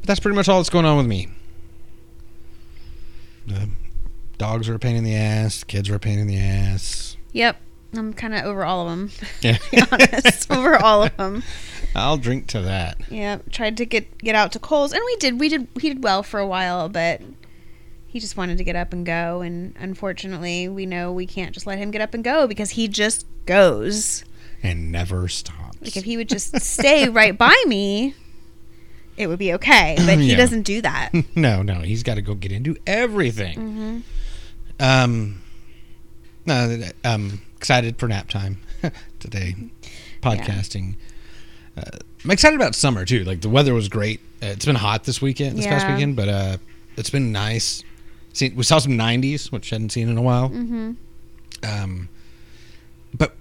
but 0.00 0.06
that's 0.06 0.20
pretty 0.20 0.36
much 0.36 0.48
all 0.48 0.58
that's 0.58 0.70
going 0.70 0.84
on 0.84 0.96
with 0.96 1.06
me. 1.06 1.28
The 3.46 3.68
dogs 4.38 4.68
are 4.68 4.74
a 4.74 4.78
pain 4.78 4.96
in 4.96 5.04
the 5.04 5.14
ass. 5.14 5.62
Kids 5.64 5.88
are 5.88 5.94
a 5.94 6.00
pain 6.00 6.18
in 6.18 6.26
the 6.26 6.38
ass. 6.38 7.16
Yep. 7.32 7.60
I'm 7.94 8.12
kind 8.12 8.34
of 8.34 8.44
over 8.44 8.64
all 8.64 8.88
of 8.88 8.90
them. 8.90 9.10
Yeah. 9.40 9.58
To 9.70 9.70
be 9.70 9.82
honest, 9.92 10.50
over 10.50 10.76
all 10.76 11.04
of 11.04 11.16
them. 11.16 11.42
I'll 11.94 12.16
drink 12.16 12.46
to 12.48 12.60
that. 12.62 12.98
Yeah, 13.10 13.38
tried 13.50 13.76
to 13.78 13.86
get 13.86 14.18
get 14.18 14.34
out 14.34 14.52
to 14.52 14.58
Kohl's, 14.58 14.92
and 14.92 15.02
we 15.04 15.16
did. 15.16 15.40
We 15.40 15.48
did. 15.48 15.68
He 15.80 15.88
did 15.88 16.02
well 16.02 16.22
for 16.22 16.40
a 16.40 16.46
while, 16.46 16.88
but 16.88 17.22
he 18.16 18.20
just 18.20 18.38
wanted 18.38 18.56
to 18.56 18.64
get 18.64 18.76
up 18.76 18.94
and 18.94 19.04
go. 19.04 19.42
And 19.42 19.74
unfortunately, 19.78 20.68
we 20.70 20.86
know 20.86 21.12
we 21.12 21.26
can't 21.26 21.52
just 21.52 21.66
let 21.66 21.76
him 21.76 21.90
get 21.90 22.00
up 22.00 22.14
and 22.14 22.24
go 22.24 22.46
because 22.46 22.70
he 22.70 22.88
just 22.88 23.26
goes. 23.44 24.24
And 24.62 24.90
never 24.90 25.28
stops. 25.28 25.76
Like 25.82 25.98
if 25.98 26.04
he 26.04 26.16
would 26.16 26.30
just 26.30 26.58
stay 26.62 27.08
right 27.10 27.36
by 27.36 27.54
me, 27.66 28.14
it 29.18 29.26
would 29.26 29.38
be 29.38 29.52
okay. 29.52 29.96
But 29.98 30.18
he 30.18 30.30
Yeah. 30.30 30.36
doesn't 30.38 30.62
do 30.62 30.80
that. 30.80 31.10
no, 31.36 31.60
no, 31.62 31.80
he's 31.80 32.02
got 32.02 32.14
to 32.14 32.22
go 32.22 32.34
get 32.34 32.52
into 32.52 32.74
everything. 32.86 33.54
hmm 33.58 33.98
Um, 34.80 35.42
no, 36.46 36.84
I'm 37.04 37.42
excited 37.58 37.98
for 37.98 38.08
nap 38.08 38.30
time 38.30 38.62
today. 39.20 39.56
Podcasting. 40.22 40.94
Uh, 41.76 41.82
I'm 42.24 42.30
excited 42.30 42.56
about 42.56 42.74
summer 42.74 43.04
too. 43.04 43.24
Like 43.24 43.42
the 43.42 43.50
weather 43.50 43.74
was 43.74 43.90
great. 43.90 44.20
Uh, 44.42 44.46
it's 44.46 44.64
been 44.64 44.74
hot 44.76 45.04
this 45.04 45.20
weekend, 45.20 45.58
this 45.58 45.66
past 45.66 45.86
weekend, 45.86 46.16
but 46.16 46.28
uh, 46.30 46.56
it's 46.96 47.10
been 47.10 47.30
nice. 47.30 47.84
See, 48.36 48.50
we 48.50 48.64
saw 48.64 48.78
some 48.78 48.92
90s, 48.92 49.50
which 49.50 49.72
I 49.72 49.76
hadn't 49.76 49.92
seen 49.92 50.10
in 50.10 50.18
a 50.18 50.22
while. 50.22 50.48
hmm 50.48 50.92
Um, 51.62 52.08
but 53.16 53.34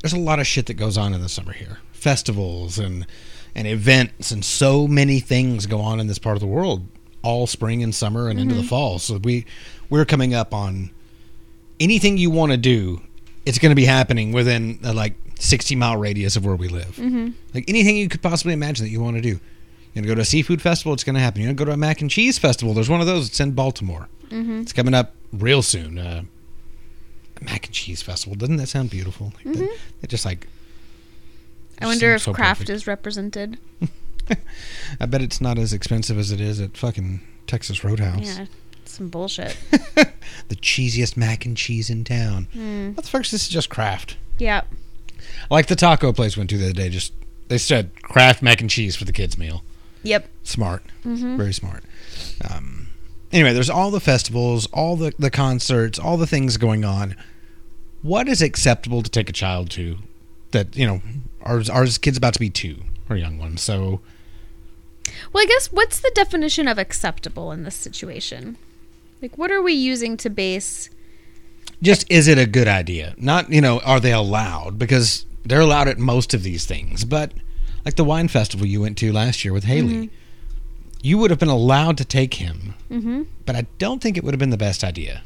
there's 0.00 0.12
a 0.12 0.18
lot 0.18 0.40
of 0.40 0.46
shit 0.48 0.66
that 0.66 0.74
goes 0.74 0.98
on 0.98 1.14
in 1.14 1.20
the 1.22 1.28
summer 1.28 1.52
here. 1.52 1.78
Festivals 1.92 2.78
and 2.78 3.06
and 3.54 3.68
events 3.68 4.32
and 4.32 4.44
so 4.44 4.88
many 4.88 5.20
things 5.20 5.66
go 5.66 5.80
on 5.80 6.00
in 6.00 6.06
this 6.08 6.18
part 6.18 6.36
of 6.36 6.40
the 6.40 6.46
world 6.46 6.86
all 7.22 7.46
spring 7.46 7.82
and 7.84 7.94
summer 7.94 8.28
and 8.28 8.40
into 8.40 8.54
the 8.56 8.62
fall. 8.64 8.98
So 8.98 9.18
we 9.22 9.44
we're 9.90 10.04
coming 10.06 10.34
up 10.34 10.52
on 10.52 10.90
anything 11.78 12.16
you 12.18 12.30
want 12.30 12.50
to 12.50 12.58
do. 12.58 13.00
It's 13.46 13.58
going 13.60 13.70
to 13.70 13.76
be 13.76 13.84
happening 13.84 14.32
within 14.32 14.80
a, 14.82 14.92
like 14.92 15.14
60 15.38 15.76
mile 15.76 15.96
radius 15.98 16.34
of 16.34 16.44
where 16.44 16.56
we 16.56 16.66
live. 16.66 16.96
hmm 16.96 17.28
Like 17.54 17.66
anything 17.68 17.96
you 17.96 18.08
could 18.08 18.22
possibly 18.22 18.54
imagine 18.54 18.84
that 18.86 18.90
you 18.90 19.00
want 19.00 19.16
to 19.16 19.22
do. 19.22 19.38
You're 19.94 20.02
going 20.02 20.04
to 20.04 20.08
go 20.08 20.14
to 20.16 20.20
a 20.22 20.24
seafood 20.24 20.62
festival, 20.62 20.92
it's 20.94 21.04
going 21.04 21.14
to 21.16 21.20
happen. 21.20 21.42
You're 21.42 21.48
going 21.48 21.56
to 21.56 21.64
go 21.64 21.66
to 21.66 21.72
a 21.74 21.76
mac 21.76 22.00
and 22.00 22.10
cheese 22.10 22.38
festival. 22.38 22.72
There's 22.74 22.88
one 22.88 23.00
of 23.00 23.06
those. 23.06 23.28
It's 23.28 23.40
in 23.40 23.52
Baltimore. 23.52 24.08
hmm 24.30 24.60
It's 24.60 24.72
coming 24.72 24.94
up 24.94 25.12
real 25.32 25.60
soon. 25.62 25.98
Uh, 25.98 26.22
mac 27.42 27.66
and 27.66 27.74
cheese 27.74 28.00
festival. 28.02 28.34
Doesn't 28.36 28.56
that 28.56 28.68
sound 28.68 28.88
beautiful? 28.90 29.32
Like 29.44 29.56
Mhm. 29.56 29.68
it 30.02 30.08
just 30.10 30.24
like. 30.24 30.46
I 31.80 31.86
wonder 31.86 32.14
if 32.14 32.22
so 32.22 32.32
Kraft 32.32 32.60
perfect. 32.60 32.70
is 32.70 32.86
represented. 32.86 33.58
I 35.00 35.06
bet 35.06 35.20
it's 35.20 35.40
not 35.40 35.58
as 35.58 35.72
expensive 35.72 36.16
as 36.18 36.30
it 36.30 36.40
is 36.40 36.60
at 36.60 36.76
fucking 36.76 37.20
Texas 37.46 37.82
Roadhouse. 37.82 38.38
Yeah, 38.38 38.46
some 38.84 39.08
bullshit. 39.08 39.56
the 40.48 40.56
cheesiest 40.56 41.16
mac 41.16 41.44
and 41.44 41.56
cheese 41.56 41.90
in 41.90 42.04
town. 42.04 42.46
Mm. 42.54 42.96
What 42.96 43.04
the 43.04 43.10
fuck? 43.10 43.22
This 43.22 43.42
is 43.42 43.48
just 43.48 43.68
Kraft. 43.68 44.16
Yeah. 44.38 44.62
Like 45.50 45.66
the 45.66 45.76
taco 45.76 46.12
place 46.12 46.36
went 46.36 46.50
to 46.50 46.56
the 46.56 46.66
other 46.66 46.72
day. 46.72 46.88
Just 46.88 47.12
they 47.48 47.58
said 47.58 47.90
Kraft 48.02 48.42
mac 48.42 48.60
and 48.60 48.70
cheese 48.70 48.94
for 48.96 49.04
the 49.04 49.12
kids' 49.12 49.36
meal. 49.36 49.62
Yep. 50.02 50.28
Smart. 50.42 50.82
hmm 51.02 51.36
Very 51.36 51.52
smart. 51.52 51.84
Um, 52.50 52.88
anyway, 53.32 53.52
there's 53.52 53.70
all 53.70 53.90
the 53.90 54.00
festivals, 54.00 54.66
all 54.72 54.96
the, 54.96 55.12
the 55.18 55.30
concerts, 55.30 55.98
all 55.98 56.16
the 56.16 56.26
things 56.26 56.56
going 56.56 56.84
on. 56.84 57.16
What 58.02 58.28
is 58.28 58.42
acceptable 58.42 59.02
to 59.02 59.10
take 59.10 59.28
a 59.28 59.32
child 59.32 59.70
to? 59.70 59.98
That 60.50 60.76
you 60.76 60.86
know, 60.86 61.02
ours 61.42 61.70
ours 61.70 61.96
kid's 61.98 62.18
about 62.18 62.34
to 62.34 62.40
be 62.40 62.50
two, 62.50 62.82
or 63.08 63.16
young 63.16 63.38
one. 63.38 63.56
So 63.56 64.00
Well, 65.32 65.42
I 65.42 65.46
guess 65.46 65.68
what's 65.72 66.00
the 66.00 66.10
definition 66.14 66.68
of 66.68 66.78
acceptable 66.78 67.52
in 67.52 67.62
this 67.64 67.74
situation? 67.76 68.56
Like, 69.22 69.38
what 69.38 69.50
are 69.52 69.62
we 69.62 69.72
using 69.72 70.16
to 70.18 70.30
base? 70.30 70.90
just 71.80 72.08
is 72.10 72.28
it 72.28 72.38
a 72.38 72.46
good 72.46 72.68
idea? 72.68 73.14
Not 73.16 73.50
you 73.50 73.60
know, 73.60 73.78
are 73.80 74.00
they 74.00 74.12
allowed? 74.12 74.78
Because 74.78 75.24
they're 75.44 75.60
allowed 75.60 75.88
at 75.88 75.98
most 75.98 76.34
of 76.34 76.42
these 76.42 76.64
things. 76.66 77.04
But 77.04 77.32
like 77.84 77.96
the 77.96 78.04
wine 78.04 78.28
festival 78.28 78.66
you 78.66 78.80
went 78.80 78.96
to 78.98 79.12
last 79.12 79.44
year 79.44 79.52
with 79.52 79.64
Haley, 79.64 80.10
you 81.02 81.18
would 81.18 81.30
have 81.30 81.38
been 81.40 81.48
allowed 81.48 81.96
to 81.98 82.04
take 82.04 82.34
him, 82.34 82.74
Mm-hmm. 82.90 83.22
but 83.46 83.56
I 83.56 83.66
don't 83.78 84.02
think 84.02 84.16
it 84.16 84.24
would 84.24 84.34
have 84.34 84.38
been 84.38 84.50
the 84.50 84.56
best 84.56 84.84
idea. 84.84 85.22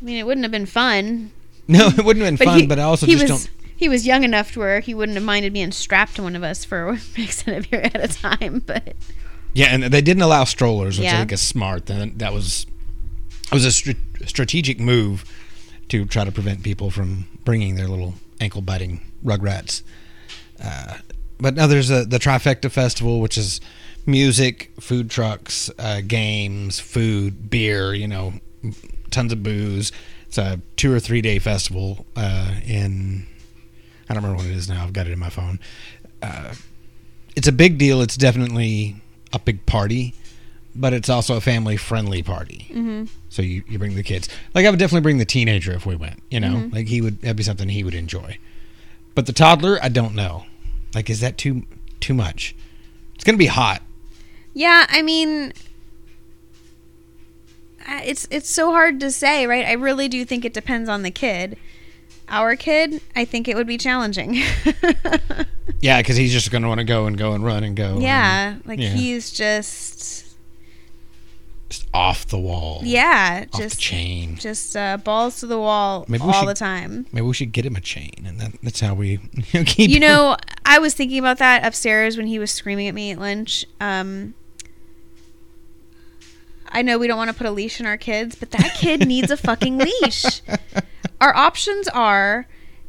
I 0.00 0.04
mean, 0.04 0.16
it 0.16 0.24
wouldn't 0.26 0.44
have 0.44 0.52
been 0.52 0.66
fun. 0.66 1.32
No, 1.70 1.88
it 1.88 2.02
wouldn't 2.02 2.24
have 2.24 2.38
been 2.38 2.46
fun. 2.46 2.66
but 2.66 2.78
I 2.78 2.84
also 2.84 3.04
he 3.04 3.12
just 3.12 3.30
was 3.30 3.44
don't. 3.44 3.54
he 3.76 3.90
was 3.90 4.06
young 4.06 4.24
enough 4.24 4.52
to 4.52 4.58
where 4.60 4.80
he 4.80 4.94
wouldn't 4.94 5.16
have 5.16 5.24
minded 5.24 5.52
being 5.52 5.70
strapped 5.70 6.16
to 6.16 6.22
one 6.22 6.34
of 6.34 6.42
us 6.42 6.64
for 6.64 6.88
an 6.88 7.00
extended 7.18 7.68
period 7.70 7.94
at 7.94 8.10
a 8.10 8.14
time. 8.14 8.62
But 8.64 8.94
Yeah, 9.52 9.66
and 9.66 9.82
they 9.82 10.00
didn't 10.00 10.22
allow 10.22 10.44
strollers, 10.44 10.98
which 10.98 11.08
I 11.08 11.18
think 11.18 11.30
is 11.32 11.42
smart. 11.42 11.84
Then 11.84 12.14
that 12.16 12.32
was 12.32 12.64
it 13.48 13.52
was 13.52 13.66
a 13.66 13.70
str- 13.72 13.90
strategic 14.24 14.80
move 14.80 15.26
to 15.90 16.06
try 16.06 16.24
to 16.24 16.32
prevent 16.32 16.62
people 16.62 16.90
from 16.90 17.26
bringing 17.44 17.74
their 17.74 17.86
little 17.88 18.14
ankle 18.40 18.62
biting 18.62 19.02
rugrats. 19.22 19.82
Uh, 20.64 20.94
but 21.40 21.54
now 21.54 21.66
there's 21.66 21.90
a, 21.90 22.04
the 22.04 22.18
trifecta 22.18 22.70
festival, 22.70 23.20
which 23.20 23.36
is 23.38 23.60
music, 24.06 24.70
food 24.80 25.10
trucks, 25.10 25.70
uh, 25.78 26.00
games, 26.06 26.80
food, 26.80 27.50
beer. 27.50 27.94
You 27.94 28.08
know, 28.08 28.34
tons 29.10 29.32
of 29.32 29.42
booze. 29.42 29.92
It's 30.26 30.38
a 30.38 30.60
two 30.76 30.92
or 30.92 31.00
three 31.00 31.22
day 31.22 31.38
festival 31.38 32.06
uh, 32.16 32.54
in. 32.66 33.26
I 34.08 34.14
don't 34.14 34.22
remember 34.22 34.42
what 34.42 34.50
it 34.50 34.56
is 34.56 34.68
now. 34.68 34.84
I've 34.84 34.92
got 34.92 35.06
it 35.06 35.12
in 35.12 35.18
my 35.18 35.30
phone. 35.30 35.60
Uh, 36.22 36.54
it's 37.36 37.46
a 37.48 37.52
big 37.52 37.78
deal. 37.78 38.00
It's 38.00 38.16
definitely 38.16 38.96
a 39.32 39.38
big 39.38 39.64
party, 39.66 40.14
but 40.74 40.92
it's 40.92 41.08
also 41.08 41.36
a 41.36 41.40
family 41.40 41.76
friendly 41.76 42.22
party. 42.22 42.66
mm-hmm. 42.70 43.04
So 43.28 43.42
you, 43.42 43.62
you 43.68 43.78
bring 43.78 43.94
the 43.94 44.02
kids. 44.02 44.28
Like 44.54 44.64
I 44.66 44.70
would 44.70 44.78
definitely 44.78 45.02
bring 45.02 45.18
the 45.18 45.24
teenager 45.26 45.72
if 45.72 45.84
we 45.86 45.94
went. 45.94 46.22
You 46.30 46.40
know, 46.40 46.54
Mhm. 46.54 46.72
like 46.74 46.88
he 46.88 47.00
would 47.02 47.20
that'd 47.20 47.36
be 47.36 47.42
something 47.42 47.68
he 47.68 47.84
would 47.84 47.94
enjoy. 47.94 48.38
But 49.14 49.26
the 49.26 49.32
toddler, 49.34 49.78
I 49.82 49.88
don't 49.90 50.14
know. 50.14 50.46
Like, 50.94 51.10
is 51.10 51.20
that 51.20 51.38
too 51.38 51.64
too 52.00 52.14
much? 52.14 52.54
It's 53.14 53.24
gonna 53.24 53.38
be 53.38 53.46
hot. 53.46 53.82
yeah, 54.54 54.86
I 54.88 55.02
mean, 55.02 55.52
it's 57.88 58.26
it's 58.30 58.48
so 58.48 58.70
hard 58.70 59.00
to 59.00 59.10
say, 59.10 59.46
right? 59.46 59.66
I 59.66 59.72
really 59.72 60.08
do 60.08 60.24
think 60.24 60.44
it 60.44 60.52
depends 60.54 60.88
on 60.88 61.02
the 61.02 61.10
kid. 61.10 61.56
Our 62.28 62.56
kid, 62.56 63.00
I 63.16 63.24
think 63.24 63.48
it 63.48 63.56
would 63.56 63.66
be 63.66 63.78
challenging. 63.78 64.42
Yeah, 65.80 65.98
because 65.98 66.16
he's 66.16 66.32
just 66.32 66.50
gonna 66.50 66.68
want 66.68 66.78
to 66.78 66.84
go 66.84 67.06
and 67.06 67.16
go 67.16 67.34
and 67.34 67.44
run 67.44 67.62
and 67.62 67.76
go. 67.76 67.98
yeah, 68.00 68.54
and 68.54 68.66
like 68.66 68.80
yeah. 68.80 68.88
he's 68.88 69.30
just 69.30 70.27
just 71.68 71.86
off 71.92 72.26
the 72.26 72.38
wall. 72.38 72.80
yeah, 72.82 73.44
off 73.52 73.60
just 73.60 73.76
the 73.76 73.80
chain. 73.82 74.36
just 74.36 74.76
uh, 74.76 74.96
balls 74.96 75.40
to 75.40 75.46
the 75.46 75.58
wall 75.58 76.04
Maybe 76.08 76.22
all 76.24 76.32
should- 76.32 76.48
the 76.48 76.54
time. 76.54 77.06
Maybe 77.12 77.26
we 77.26 77.34
should 77.34 77.52
get 77.52 77.66
him 77.66 77.76
a 77.76 77.80
chain, 77.80 78.24
and 78.26 78.40
that, 78.40 78.52
that's 78.62 78.80
how 78.80 78.94
we 78.94 79.20
you 79.34 79.44
know, 79.54 79.64
keep. 79.64 79.90
You 79.90 79.96
him- 79.96 80.00
know, 80.02 80.36
I 80.64 80.78
was 80.78 80.94
thinking 80.94 81.18
about 81.18 81.38
that 81.38 81.64
upstairs 81.66 82.16
when 82.16 82.26
he 82.26 82.38
was 82.38 82.50
screaming 82.50 82.88
at 82.88 82.94
me 82.94 83.10
at 83.10 83.18
lunch. 83.18 83.64
Um, 83.80 84.34
I 86.70 86.82
know 86.82 86.98
we 86.98 87.06
don't 87.06 87.16
want 87.16 87.30
to 87.30 87.36
put 87.36 87.46
a 87.46 87.50
leash 87.50 87.80
on 87.80 87.86
our 87.86 87.96
kids, 87.96 88.34
but 88.34 88.50
that 88.50 88.74
kid 88.78 89.06
needs 89.08 89.30
a 89.30 89.36
fucking 89.38 89.78
leash. 89.78 90.42
Our 91.20 91.34
options 91.34 91.88
are 91.88 92.46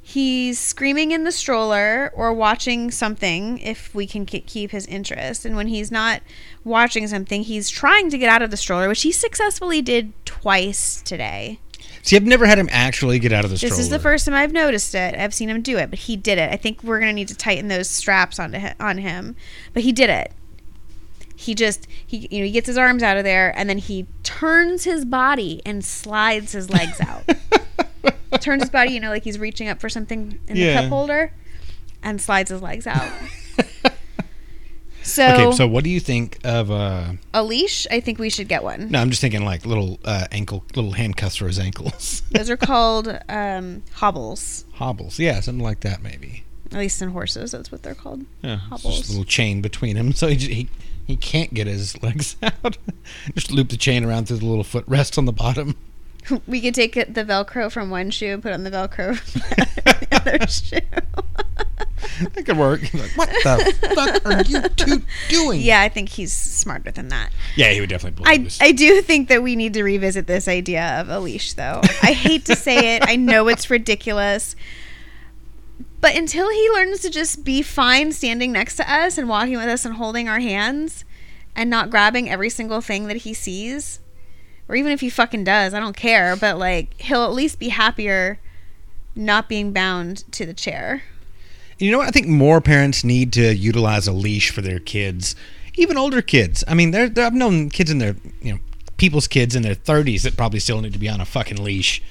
he's 0.10 0.58
screaming 0.58 1.12
in 1.12 1.24
the 1.24 1.32
stroller 1.32 2.12
or 2.16 2.34
watching 2.34 2.90
something 2.90 3.60
if 3.60 3.94
we 3.94 4.08
can 4.08 4.26
ke- 4.26 4.44
keep 4.48 4.72
his 4.72 4.88
interest. 4.88 5.46
And 5.46 5.56
when 5.56 5.68
he's 5.68 5.92
not 5.92 6.24
watching 6.64 7.08
something, 7.08 7.44
he's 7.44 7.70
trying 7.70 8.10
to 8.10 8.18
get 8.18 8.28
out 8.28 8.42
of 8.42 8.50
the 8.50 8.58
stroller, 8.58 8.88
which 8.88 9.04
he 9.04 9.12
successfully 9.12 9.84
did 9.84 10.12
twice 10.26 11.04
today. 11.04 11.60
See, 12.02 12.16
I've 12.16 12.24
never 12.24 12.48
had 12.48 12.58
him 12.58 12.70
actually 12.72 13.20
get 13.20 13.32
out 13.32 13.46
of 13.46 13.52
the 13.52 13.58
stroller. 13.58 13.70
This 13.70 13.80
is 13.80 13.90
the 13.90 14.00
first 14.00 14.26
time 14.26 14.34
I've 14.34 14.52
noticed 14.52 14.96
it. 14.96 15.14
I've 15.14 15.34
seen 15.34 15.48
him 15.48 15.62
do 15.62 15.78
it, 15.78 15.92
but 15.92 16.00
he 16.00 16.16
did 16.16 16.40
it. 16.40 16.52
I 16.52 16.56
think 16.56 16.84
we're 16.84 17.00
gonna 17.00 17.14
need 17.14 17.28
to 17.28 17.36
tighten 17.36 17.68
those 17.68 17.88
straps 17.88 18.40
onto 18.40 18.58
hi- 18.58 18.74
on 18.80 18.98
him, 18.98 19.36
but 19.74 19.84
he 19.84 19.92
did 19.92 20.10
it. 20.10 20.32
He 21.36 21.54
just 21.54 21.88
he 22.06 22.28
you 22.32 22.40
know 22.40 22.46
he 22.46 22.52
gets 22.52 22.66
his 22.68 22.78
arms 22.80 23.04
out 23.04 23.18
of 23.18 23.24
there 23.26 23.54
and 23.56 23.70
then 23.70 23.78
he 23.78 24.08
turns 24.24 24.86
his 24.86 25.06
body 25.06 25.62
and 25.68 25.86
slides 25.86 26.54
his 26.54 26.72
legs 26.72 27.00
out. 27.00 27.30
turns 28.38 28.64
his 28.64 28.70
body, 28.70 28.94
you 28.94 29.00
know, 29.00 29.10
like 29.10 29.24
he's 29.24 29.40
reaching 29.40 29.68
up 29.68 29.80
for 29.80 29.90
something 29.90 30.40
in 30.48 30.56
the 30.56 30.74
cup 30.74 30.86
holder, 30.86 31.34
and 32.04 32.22
slides 32.22 32.52
his 32.52 32.62
legs 32.62 32.88
out. 32.88 33.10
So, 35.10 35.26
okay, 35.26 35.52
so 35.58 35.68
what 35.68 35.84
do 35.84 35.90
you 35.90 36.00
think 36.00 36.38
of? 36.44 36.70
uh 36.70 37.14
a 37.34 37.44
leash, 37.44 37.88
I 37.90 38.00
think 38.00 38.20
we 38.20 38.30
should 38.30 38.48
get 38.48 38.64
one. 38.64 38.92
No, 38.92 39.00
I'm 39.00 39.10
just 39.10 39.22
thinking 39.22 39.44
like 39.44 39.66
little 39.66 40.00
uh, 40.06 40.28
ankle, 40.32 40.64
little 40.76 40.92
handcuffs 40.92 41.38
for 41.38 41.48
his 41.48 41.58
ankles. 41.58 42.22
Those 42.32 42.50
are 42.50 42.58
called 42.58 43.08
um, 43.28 43.82
hobbles. 43.94 44.66
Hobbles, 44.74 45.18
yeah, 45.18 45.40
something 45.40 45.64
like 45.64 45.80
that 45.82 46.04
maybe. 46.04 46.44
At 46.72 46.78
least 46.78 47.02
in 47.02 47.10
horses, 47.10 47.52
that's 47.52 47.72
what 47.72 47.82
they're 47.82 47.96
called. 47.96 48.26
Yeah, 48.44 48.58
Hobbles. 48.58 48.98
just 49.00 49.10
a 49.10 49.14
little 49.14 49.26
chain 49.26 49.62
between 49.62 49.96
him, 49.96 50.14
so 50.14 50.28
he 50.28 50.36
he 50.36 50.70
he 51.08 51.16
can't 51.16 51.54
get 51.54 51.66
his 51.66 52.02
legs 52.04 52.36
out. 52.44 52.78
just 53.36 53.52
loop 53.52 53.70
the 53.70 53.78
chain 53.78 54.04
around 54.04 54.28
through 54.28 54.38
the 54.38 54.46
little 54.46 54.64
footrest 54.64 55.18
on 55.18 55.26
the 55.26 55.34
bottom. 55.34 55.76
We 56.48 56.62
could 56.62 56.76
take 56.76 56.94
the 56.94 57.26
Velcro 57.26 57.72
from 57.72 57.90
one 57.90 58.12
shoe 58.12 58.34
and 58.34 58.44
put 58.44 58.52
on 58.52 58.64
the 58.64 58.72
Velcro 58.72 59.18
from 59.18 59.42
the 59.86 60.08
other 60.12 60.48
shoe. 60.48 60.80
that 62.34 62.46
could 62.46 62.58
work. 62.58 62.82
Like, 62.94 63.12
what 63.18 63.30
the 63.30 63.92
fuck 63.96 64.26
are 64.26 64.44
you 64.44 64.62
two 64.70 65.04
doing? 65.30 65.62
Yeah, 65.62 65.82
I 65.82 65.90
think 65.90 66.10
he's 66.10 66.34
smarter 66.34 66.92
than 66.92 67.10
that. 67.10 67.32
Yeah, 67.56 67.72
he 67.72 67.80
would 67.80 67.90
definitely 67.90 68.26
I, 68.26 68.38
believe 68.38 68.48
us. 68.48 68.60
I 68.62 68.72
do 68.72 69.02
think 69.02 69.30
that 69.30 69.44
we 69.44 69.56
need 69.56 69.74
to 69.74 69.84
revisit 69.84 70.28
this 70.28 70.48
idea 70.48 71.00
of 71.00 71.10
a 71.10 71.20
leash, 71.20 71.54
though. 71.54 71.82
I 72.02 72.14
hate 72.14 72.46
to 72.46 72.56
say 72.56 72.96
it. 72.96 73.04
I 73.06 73.16
know 73.16 73.48
it's 73.48 73.70
ridiculous. 73.70 74.56
But 76.02 76.16
until 76.16 76.50
he 76.50 76.70
learns 76.72 77.02
to 77.02 77.10
just 77.10 77.44
be 77.44 77.62
fine 77.62 78.12
standing 78.14 78.52
next 78.52 78.78
to 78.78 78.92
us 78.92 79.18
and 79.18 79.28
walking 79.28 79.58
with 79.58 79.68
us 79.68 79.84
and 79.84 79.96
holding 79.96 80.30
our 80.30 80.40
hands 80.40 81.04
and 81.56 81.70
not 81.70 81.90
grabbing 81.90 82.30
every 82.30 82.50
single 82.50 82.80
thing 82.80 83.08
that 83.08 83.18
he 83.18 83.34
sees, 83.34 84.00
or 84.70 84.76
even 84.76 84.92
if 84.92 85.02
he 85.02 85.10
fucking 85.10 85.44
does, 85.44 85.74
I 85.74 85.80
don't 85.80 85.98
care. 85.98 86.36
But 86.36 86.58
like, 86.58 87.02
he'll 87.02 87.26
at 87.26 87.34
least 87.34 87.60
be 87.60 87.70
happier 87.70 88.40
not 89.16 89.50
being 89.50 89.74
bound 89.74 90.32
to 90.32 90.46
the 90.46 90.54
chair. 90.54 91.04
You 91.80 91.92
know 91.92 91.98
what? 91.98 92.08
I 92.08 92.12
think 92.12 92.28
more 92.28 92.62
parents 92.62 93.04
need 93.04 93.34
to 93.34 93.56
utilize 93.56 94.08
a 94.08 94.14
leash 94.14 94.52
for 94.52 94.62
their 94.62 94.80
kids, 94.80 95.36
even 95.76 95.98
older 95.98 96.22
kids. 96.22 96.64
I 96.68 96.76
mean, 96.76 96.92
there 96.92 97.10
I've 97.18 97.34
known 97.34 97.70
kids 97.70 97.90
in 97.90 97.98
their, 97.98 98.16
you 98.42 98.54
know, 98.54 98.60
people's 98.98 99.28
kids 99.28 99.56
in 99.56 99.64
their 99.64 99.76
30s 99.76 100.22
that 100.22 100.38
probably 100.38 100.60
still 100.60 100.82
need 100.82 100.94
to 100.94 101.00
be 101.00 101.10
on 101.10 101.20
a 101.20 101.26
fucking 101.26 101.64
leash. 101.64 102.02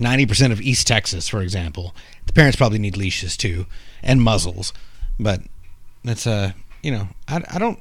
90% 0.00 0.50
of 0.50 0.60
East 0.60 0.86
Texas, 0.86 1.28
for 1.28 1.40
example. 1.40 1.94
The 2.26 2.32
parents 2.32 2.56
probably 2.56 2.78
need 2.78 2.96
leashes 2.96 3.36
too 3.36 3.66
and 4.02 4.20
muzzles. 4.20 4.72
But 5.18 5.42
that's 6.04 6.26
uh, 6.26 6.52
you 6.82 6.90
know, 6.90 7.08
I, 7.28 7.42
I 7.48 7.58
don't 7.58 7.80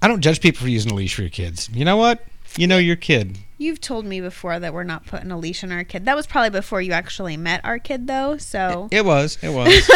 I 0.00 0.06
don't 0.06 0.20
judge 0.20 0.40
people 0.40 0.60
for 0.60 0.68
using 0.68 0.92
a 0.92 0.94
leash 0.94 1.14
for 1.14 1.22
your 1.22 1.30
kids. 1.30 1.68
You 1.72 1.84
know 1.84 1.96
what? 1.96 2.22
You 2.56 2.66
know 2.66 2.78
your 2.78 2.96
kid. 2.96 3.38
You've 3.56 3.80
told 3.80 4.04
me 4.04 4.20
before 4.20 4.58
that 4.58 4.74
we're 4.74 4.84
not 4.84 5.06
putting 5.06 5.30
a 5.30 5.38
leash 5.38 5.62
on 5.62 5.70
our 5.72 5.84
kid. 5.84 6.04
That 6.04 6.16
was 6.16 6.26
probably 6.26 6.50
before 6.50 6.82
you 6.82 6.92
actually 6.92 7.36
met 7.36 7.60
our 7.64 7.78
kid, 7.78 8.06
though. 8.06 8.36
So, 8.36 8.88
It 8.90 9.04
was. 9.04 9.38
It 9.42 9.50
was. 9.50 9.90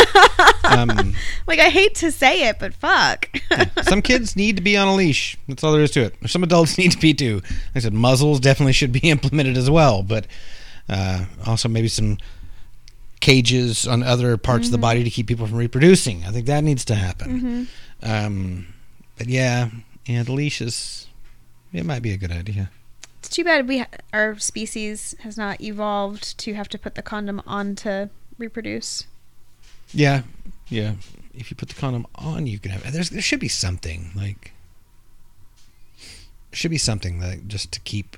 um, 0.65 1.15
like, 1.47 1.59
I 1.59 1.69
hate 1.69 1.97
to 1.97 2.13
say 2.13 2.49
it, 2.49 2.59
but 2.61 2.73
fuck. 2.75 3.29
some 3.83 4.01
kids 4.01 4.37
need 4.37 4.57
to 4.57 4.63
be 4.63 4.77
on 4.77 4.89
a 4.89 4.95
leash. 4.95 5.37
That's 5.49 5.65
all 5.65 5.73
there 5.73 5.83
is 5.83 5.91
to 5.93 6.03
it. 6.03 6.17
Some 6.27 6.43
adults 6.45 6.79
need 6.79 6.93
to 6.93 6.99
be 6.99 7.15
too. 7.15 7.37
Like 7.37 7.77
I 7.77 7.79
said, 7.81 7.95
muzzles 7.95 8.41
definitely 8.41 8.73
should 8.73 8.93
be 8.93 9.01
implemented 9.11 9.57
as 9.57 9.69
well, 9.69 10.03
but 10.03 10.27
uh, 10.89 11.25
also 11.45 11.69
maybe 11.69 11.89
some 11.89 12.19
cages 13.21 13.87
on 13.89 14.05
other 14.05 14.37
parts 14.37 14.67
of 14.67 14.73
the 14.73 14.79
body 14.79 15.03
to 15.03 15.11
keep 15.11 15.27
people 15.27 15.47
from 15.47 15.59
reproducing. 15.59 16.25
I 16.25 16.31
think 16.31 16.47
that 16.47 16.63
needs 16.63 16.85
to 16.87 16.95
happen. 16.95 17.69
Um, 18.03 18.67
but 19.17 19.29
yeah, 19.29 19.71
yeah, 20.07 20.23
the 20.23 20.33
leash 20.33 20.61
is. 20.61 21.05
It 21.73 21.85
might 21.85 22.03
be 22.03 22.13
a 22.13 22.17
good 22.17 22.33
idea. 22.33 22.71
it's 23.19 23.29
too 23.29 23.45
bad 23.45 23.69
we 23.69 23.79
ha- 23.79 23.87
our 24.13 24.39
species 24.39 25.15
has 25.21 25.37
not 25.37 25.61
evolved 25.61 26.39
to 26.39 26.55
have 26.55 26.69
to 26.71 26.79
put 26.79 26.95
the 26.95 27.03
condom 27.03 27.43
on 27.47 27.75
to 27.77 28.11
reproduce. 28.39 29.07
Yeah, 29.93 30.23
yeah. 30.69 30.95
If 31.35 31.51
you 31.51 31.57
put 31.57 31.69
the 31.69 31.75
condom 31.75 32.07
on, 32.15 32.47
you 32.47 32.59
can 32.59 32.71
have. 32.73 32.93
There's 32.93 33.11
there 33.11 33.23
should 33.23 33.41
be 33.41 33.49
something 33.49 34.11
like. 34.15 34.53
Should 36.53 36.71
be 36.71 36.79
something 36.79 37.21
that 37.21 37.47
just 37.49 37.73
to 37.73 37.81
keep 37.81 38.17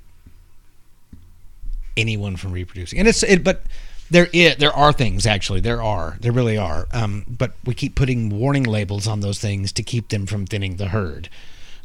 anyone 1.96 2.36
from 2.36 2.52
reproducing, 2.52 2.98
and 2.98 3.08
it's 3.08 3.22
it. 3.22 3.42
But 3.42 3.62
there 4.10 4.28
is 4.32 4.56
there 4.56 4.72
are 4.72 4.92
things 4.92 5.26
actually. 5.26 5.60
There 5.60 5.82
are 5.82 6.16
there 6.20 6.32
really 6.32 6.56
are. 6.56 6.86
Um, 6.92 7.24
but 7.28 7.52
we 7.64 7.74
keep 7.74 7.94
putting 7.94 8.30
warning 8.30 8.64
labels 8.64 9.06
on 9.06 9.20
those 9.20 9.38
things 9.38 9.72
to 9.72 9.82
keep 9.82 10.08
them 10.08 10.26
from 10.26 10.46
thinning 10.46 10.76
the 10.76 10.88
herd. 10.88 11.28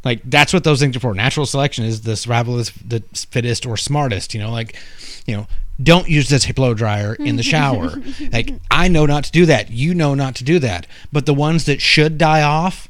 Like 0.05 0.21
that's 0.23 0.53
what 0.53 0.63
those 0.63 0.79
things 0.79 0.95
are 0.95 0.99
for. 0.99 1.13
Natural 1.15 1.47
selection 1.47 1.83
is 1.83 2.01
the 2.01 2.15
survival 2.15 2.59
is 2.59 2.71
the 2.73 3.01
fittest 3.31 3.65
or 3.65 3.75
smartest. 3.75 4.35
You 4.35 4.39
know, 4.39 4.51
like 4.51 4.79
you 5.25 5.35
know, 5.35 5.47
don't 5.81 6.07
use 6.07 6.29
this 6.29 6.49
blow 6.51 6.75
dryer 6.75 7.15
in 7.15 7.35
the 7.35 7.43
shower. 7.43 7.95
like 8.31 8.53
I 8.69 8.87
know 8.87 9.07
not 9.07 9.25
to 9.25 9.31
do 9.31 9.47
that. 9.47 9.71
You 9.71 9.95
know 9.95 10.13
not 10.13 10.35
to 10.35 10.43
do 10.43 10.59
that. 10.59 10.85
But 11.11 11.25
the 11.25 11.33
ones 11.33 11.65
that 11.65 11.81
should 11.81 12.19
die 12.19 12.43
off 12.43 12.87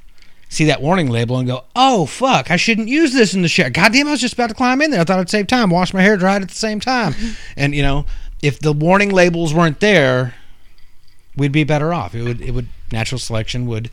see 0.50 0.66
that 0.66 0.82
warning 0.82 1.10
label 1.10 1.38
and 1.38 1.48
go, 1.48 1.64
"Oh 1.74 2.06
fuck, 2.06 2.52
I 2.52 2.58
shouldn't 2.58 2.90
use 2.90 3.14
this 3.14 3.34
in 3.34 3.42
the 3.42 3.48
shower." 3.48 3.70
Goddamn, 3.70 4.08
I 4.08 4.12
was 4.12 4.22
just 4.22 4.34
about 4.34 4.50
to 4.50 4.56
climb 4.56 4.82
in 4.82 4.92
there. 4.92 5.02
I 5.02 5.04
thought 5.06 5.20
I'd 5.20 5.30
save 5.30 5.48
time, 5.48 5.70
wash 5.70 5.94
my 5.94 6.02
hair, 6.02 6.18
dry 6.18 6.36
it 6.36 6.44
at 6.44 6.50
the 6.50 6.56
same 6.56 6.82
time. 6.82 7.16
and 7.58 7.74
you 7.74 7.82
know, 7.82 8.06
if 8.42 8.60
the 8.60 8.74
warning 8.74 9.12
labels 9.12 9.54
weren't 9.54 9.80
there, 9.80 10.36
we'd 11.38 11.54
be 11.54 11.64
better 11.64 11.94
off. 11.94 12.14
It 12.14 12.24
would 12.24 12.42
it 12.42 12.52
would 12.52 12.68
natural 12.92 13.20
selection 13.20 13.66
would 13.68 13.90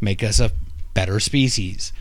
make 0.00 0.24
us 0.24 0.40
a 0.40 0.50
better 0.92 1.20
species. 1.20 1.92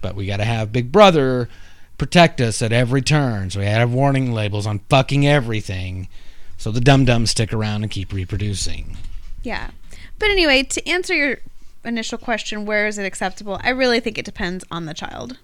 But 0.00 0.14
we 0.14 0.26
got 0.26 0.36
to 0.38 0.44
have 0.44 0.72
Big 0.72 0.92
Brother 0.92 1.48
protect 1.96 2.40
us 2.40 2.62
at 2.62 2.72
every 2.72 3.02
turn. 3.02 3.50
So 3.50 3.60
we 3.60 3.66
had 3.66 3.74
to 3.74 3.80
have 3.80 3.92
warning 3.92 4.32
labels 4.32 4.66
on 4.66 4.80
fucking 4.88 5.26
everything. 5.26 6.08
So 6.56 6.70
the 6.70 6.80
dum 6.80 7.04
dums 7.04 7.30
stick 7.30 7.52
around 7.52 7.82
and 7.82 7.90
keep 7.90 8.12
reproducing. 8.12 8.96
Yeah. 9.42 9.70
But 10.18 10.30
anyway, 10.30 10.62
to 10.64 10.88
answer 10.88 11.14
your 11.14 11.38
initial 11.84 12.18
question, 12.18 12.66
where 12.66 12.86
is 12.86 12.98
it 12.98 13.04
acceptable? 13.04 13.60
I 13.62 13.70
really 13.70 14.00
think 14.00 14.18
it 14.18 14.24
depends 14.24 14.64
on 14.70 14.86
the 14.86 14.94
child. 14.94 15.38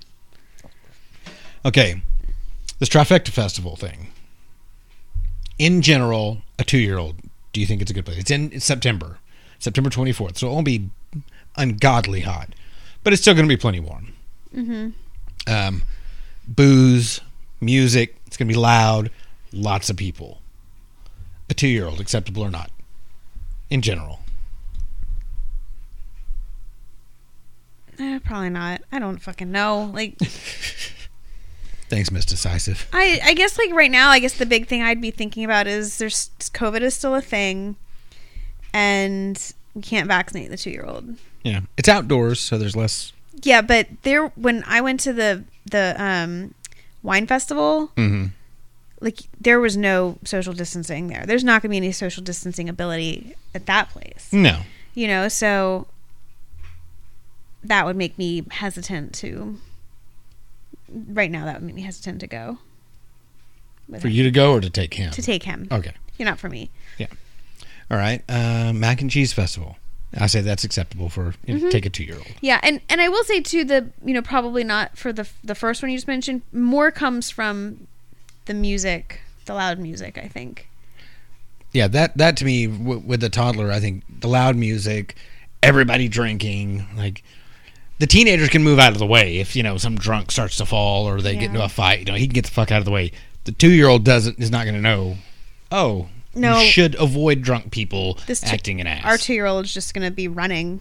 Okay, 1.65 2.03
this 2.79 2.89
trifecta 2.89 3.31
festival 3.31 3.77
thing. 3.77 4.09
In 5.59 5.81
general, 5.81 6.43
a 6.59 6.65
two-year-old. 6.65 7.17
Do 7.53 7.61
you 7.61 7.67
think 7.67 7.81
it's 7.81 7.91
a 7.91 7.95
good 7.95 8.05
place? 8.05 8.19
It's 8.19 8.31
in 8.31 8.51
it's 8.53 8.65
September, 8.65 9.19
September 9.61 9.89
twenty 9.89 10.13
fourth. 10.13 10.37
So 10.37 10.49
it 10.49 10.53
won't 10.53 10.67
be 10.67 10.91
ungodly 11.57 12.23
hot, 12.23 12.55
but 13.05 13.13
it's 13.13 13.23
still 13.23 13.35
going 13.35 13.47
to 13.49 13.53
be 13.53 13.57
plenty 13.57 13.79
warm. 13.79 14.14
Mm-hmm. 14.55 15.53
Um, 15.53 15.83
booze, 16.47 17.21
music. 17.61 18.17
It's 18.27 18.37
going 18.37 18.49
to 18.49 18.55
be 18.55 18.59
loud. 18.59 19.11
Lots 19.53 19.91
of 19.91 19.97
people. 19.97 20.41
A 21.51 21.55
two-year-old, 21.55 22.01
acceptable 22.01 22.43
or 22.43 22.51
not? 22.51 22.71
In 23.71 23.83
general, 23.83 24.21
Eh, 27.99 28.19
probably 28.25 28.51
not. 28.51 28.83
I 28.91 28.99
don't 28.99 29.19
fucking 29.19 29.51
know. 29.53 29.91
Like, 29.95 30.17
thanks, 31.89 32.11
Miss 32.11 32.25
Decisive. 32.25 32.89
I, 32.93 33.21
I 33.23 33.35
guess 33.35 33.59
like 33.59 33.73
right 33.73 33.91
now, 33.91 34.11
I 34.11 34.19
guess 34.19 34.37
the 34.37 34.47
big 34.47 34.67
thing 34.67 34.83
I'd 34.83 35.01
be 35.01 35.11
thinking 35.11 35.45
about 35.45 35.67
is 35.67 35.99
there's 35.99 36.31
COVID 36.41 36.81
is 36.81 36.95
still 36.95 37.15
a 37.15 37.21
thing, 37.21 37.77
and 38.73 39.41
we 39.75 39.83
can't 39.83 40.09
vaccinate 40.09 40.51
the 40.51 40.57
two 40.57 40.71
year 40.71 40.85
old. 40.85 41.17
Yeah, 41.43 41.61
it's 41.77 41.89
outdoors, 41.89 42.41
so 42.41 42.59
there's 42.59 42.77
less. 42.77 43.13
Yeah, 43.43 43.61
but 43.63 43.89
there 44.03 44.29
when 44.37 44.63
I 44.67 44.81
went 44.81 45.01
to 45.01 45.13
the 45.13 45.45
the 45.71 45.95
um, 45.99 46.55
wine 47.03 47.27
festival, 47.27 47.91
Mm-hmm. 47.97 48.27
like 49.01 49.21
there 49.41 49.61
was 49.61 49.77
no 49.77 50.19
social 50.25 50.53
distancing 50.53 51.09
there. 51.09 51.25
There's 51.27 51.45
not 51.45 51.63
going 51.63 51.69
to 51.71 51.73
be 51.73 51.77
any 51.79 51.93
social 51.93 52.23
distancing 52.23 52.69
ability 52.69 53.35
at 53.55 53.67
that 53.67 53.91
place. 53.91 54.29
No, 54.33 54.61
You 54.95 55.09
know, 55.09 55.29
so 55.29 55.87
that 57.63 57.87
would 57.87 57.97
make 57.97 58.19
me 58.19 58.45
hesitant 58.51 59.15
to. 59.17 59.59
Right 60.91 61.31
now, 61.31 61.45
that 61.47 61.55
would 61.57 61.65
make 61.65 61.75
me 61.75 61.83
hesitant 61.83 62.21
to 62.21 62.27
go. 62.27 62.59
for 63.99 64.07
him. 64.09 64.15
you 64.15 64.23
to 64.23 64.31
go 64.31 64.53
or 64.53 64.61
to 64.61 64.71
take 64.71 64.95
him. 64.95 65.11
to 65.13 65.23
take 65.23 65.43
him. 65.43 65.67
Okay. 65.73 65.93
You're 66.19 66.29
not 66.29 66.39
for 66.39 66.49
me. 66.49 66.71
Yeah. 66.99 67.09
All 67.91 67.97
right. 67.99 68.23
Uh, 68.29 68.73
mac 68.73 69.01
and 69.01 69.11
cheese 69.11 69.33
festival. 69.33 69.77
I 70.17 70.27
say 70.27 70.41
that's 70.41 70.65
acceptable 70.65 71.09
for 71.09 71.35
you 71.47 71.55
know, 71.55 71.61
Mm-hmm. 71.61 71.69
take 71.71 71.87
a 71.87 71.91
two 71.91 72.05
year 72.05 72.17
old. 72.17 72.27
Yeah, 72.41 72.61
and 72.63 72.81
and 72.89 73.01
I 73.01 73.09
will 73.09 73.25
say 73.25 73.41
too 73.41 73.65
the 73.65 73.91
you 74.05 74.15
know 74.15 74.23
probably 74.23 74.65
not 74.65 74.97
for 74.97 75.13
the 75.13 75.29
the 75.43 75.55
first 75.55 75.83
one 75.83 75.91
you 75.91 75.97
just 75.97 76.07
mentioned. 76.09 76.43
More 76.53 76.91
comes 76.91 77.31
from 77.31 77.87
the 78.47 78.55
music, 78.55 79.21
the 79.47 79.55
loud 79.55 79.79
music. 79.79 80.19
I 80.19 80.29
think. 80.29 80.69
Yeah, 81.73 81.89
that 81.89 82.17
that 82.19 82.37
to 82.39 82.45
me 82.45 82.67
w- 82.67 83.01
with 83.05 83.21
the 83.21 83.29
toddler, 83.31 83.73
I 83.73 83.81
think 83.81 84.05
the 84.21 84.29
loud 84.29 84.55
music, 84.57 85.17
everybody 85.63 86.07
drinking, 86.09 86.87
like 86.97 87.25
the 87.99 88.07
teenagers 88.07 88.49
can 88.49 88.63
move 88.63 88.79
out 88.79 88.93
of 88.93 88.99
the 88.99 89.07
way 89.07 89.39
if 89.39 89.57
you 89.57 89.63
know 89.65 89.77
some 89.79 89.97
drunk 89.97 90.31
starts 90.31 90.57
to 90.59 90.67
fall 90.67 91.09
or 91.09 91.21
they 91.21 91.35
get 91.35 91.45
into 91.51 91.65
a 91.65 91.69
fight. 91.69 92.01
You 92.01 92.05
know, 92.07 92.15
he 92.15 92.27
can 92.27 92.35
get 92.35 92.45
the 92.45 92.51
fuck 92.53 92.71
out 92.71 92.79
of 92.79 92.85
the 92.85 92.91
way. 92.93 93.11
The 93.45 93.53
two 93.53 93.71
year 93.73 93.89
old 93.89 94.05
doesn't 94.05 94.39
is 94.39 94.51
not 94.53 94.65
going 94.65 94.77
to 94.77 94.81
know. 94.81 95.17
Oh, 95.73 96.09
No. 96.37 96.59
you 96.61 96.67
should 96.67 96.95
avoid 96.97 97.43
drunk 97.43 97.71
people 97.71 98.19
This 98.27 98.41
two- 98.41 98.49
acting 98.49 98.81
an 98.81 98.87
ass. 98.87 99.05
Our 99.05 99.17
two 99.19 99.35
year 99.35 99.47
old 99.47 99.65
is 99.67 99.73
just 99.75 99.95
gonna 99.95 100.11
be 100.11 100.27
running. 100.29 100.81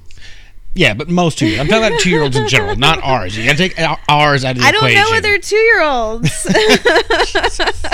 yeah, 0.74 0.94
but 0.94 1.10
most 1.10 1.38
two. 1.38 1.58
I'm 1.60 1.68
talking 1.68 1.86
about 1.86 2.00
two 2.00 2.10
year 2.10 2.24
olds 2.24 2.36
in 2.36 2.48
general, 2.48 2.76
not 2.76 3.00
ours. 3.04 3.38
You 3.38 3.46
got 3.46 3.52
to 3.58 3.70
take 3.70 3.80
ours 4.10 4.44
out 4.46 4.58
of 4.58 4.62
the 4.64 4.68
equation. 4.68 4.68
I 4.68 4.72
don't 4.72 4.90
equation. 4.90 5.12
know 5.12 5.18
other 5.18 5.38
two 5.40 5.56
year 5.56 5.82
olds. 5.84 6.48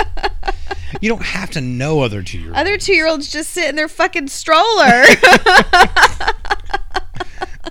You 1.00 1.08
don't 1.08 1.22
have 1.22 1.50
to 1.52 1.60
know 1.60 2.00
other 2.00 2.20
two 2.22 2.38
year 2.38 2.48
olds. 2.48 2.58
other 2.58 2.76
two 2.76 2.92
year 2.92 3.06
olds 3.06 3.30
just 3.30 3.50
sit 3.50 3.68
in 3.70 3.76
their 3.76 3.88
fucking 3.88 4.28
stroller. 4.28 5.04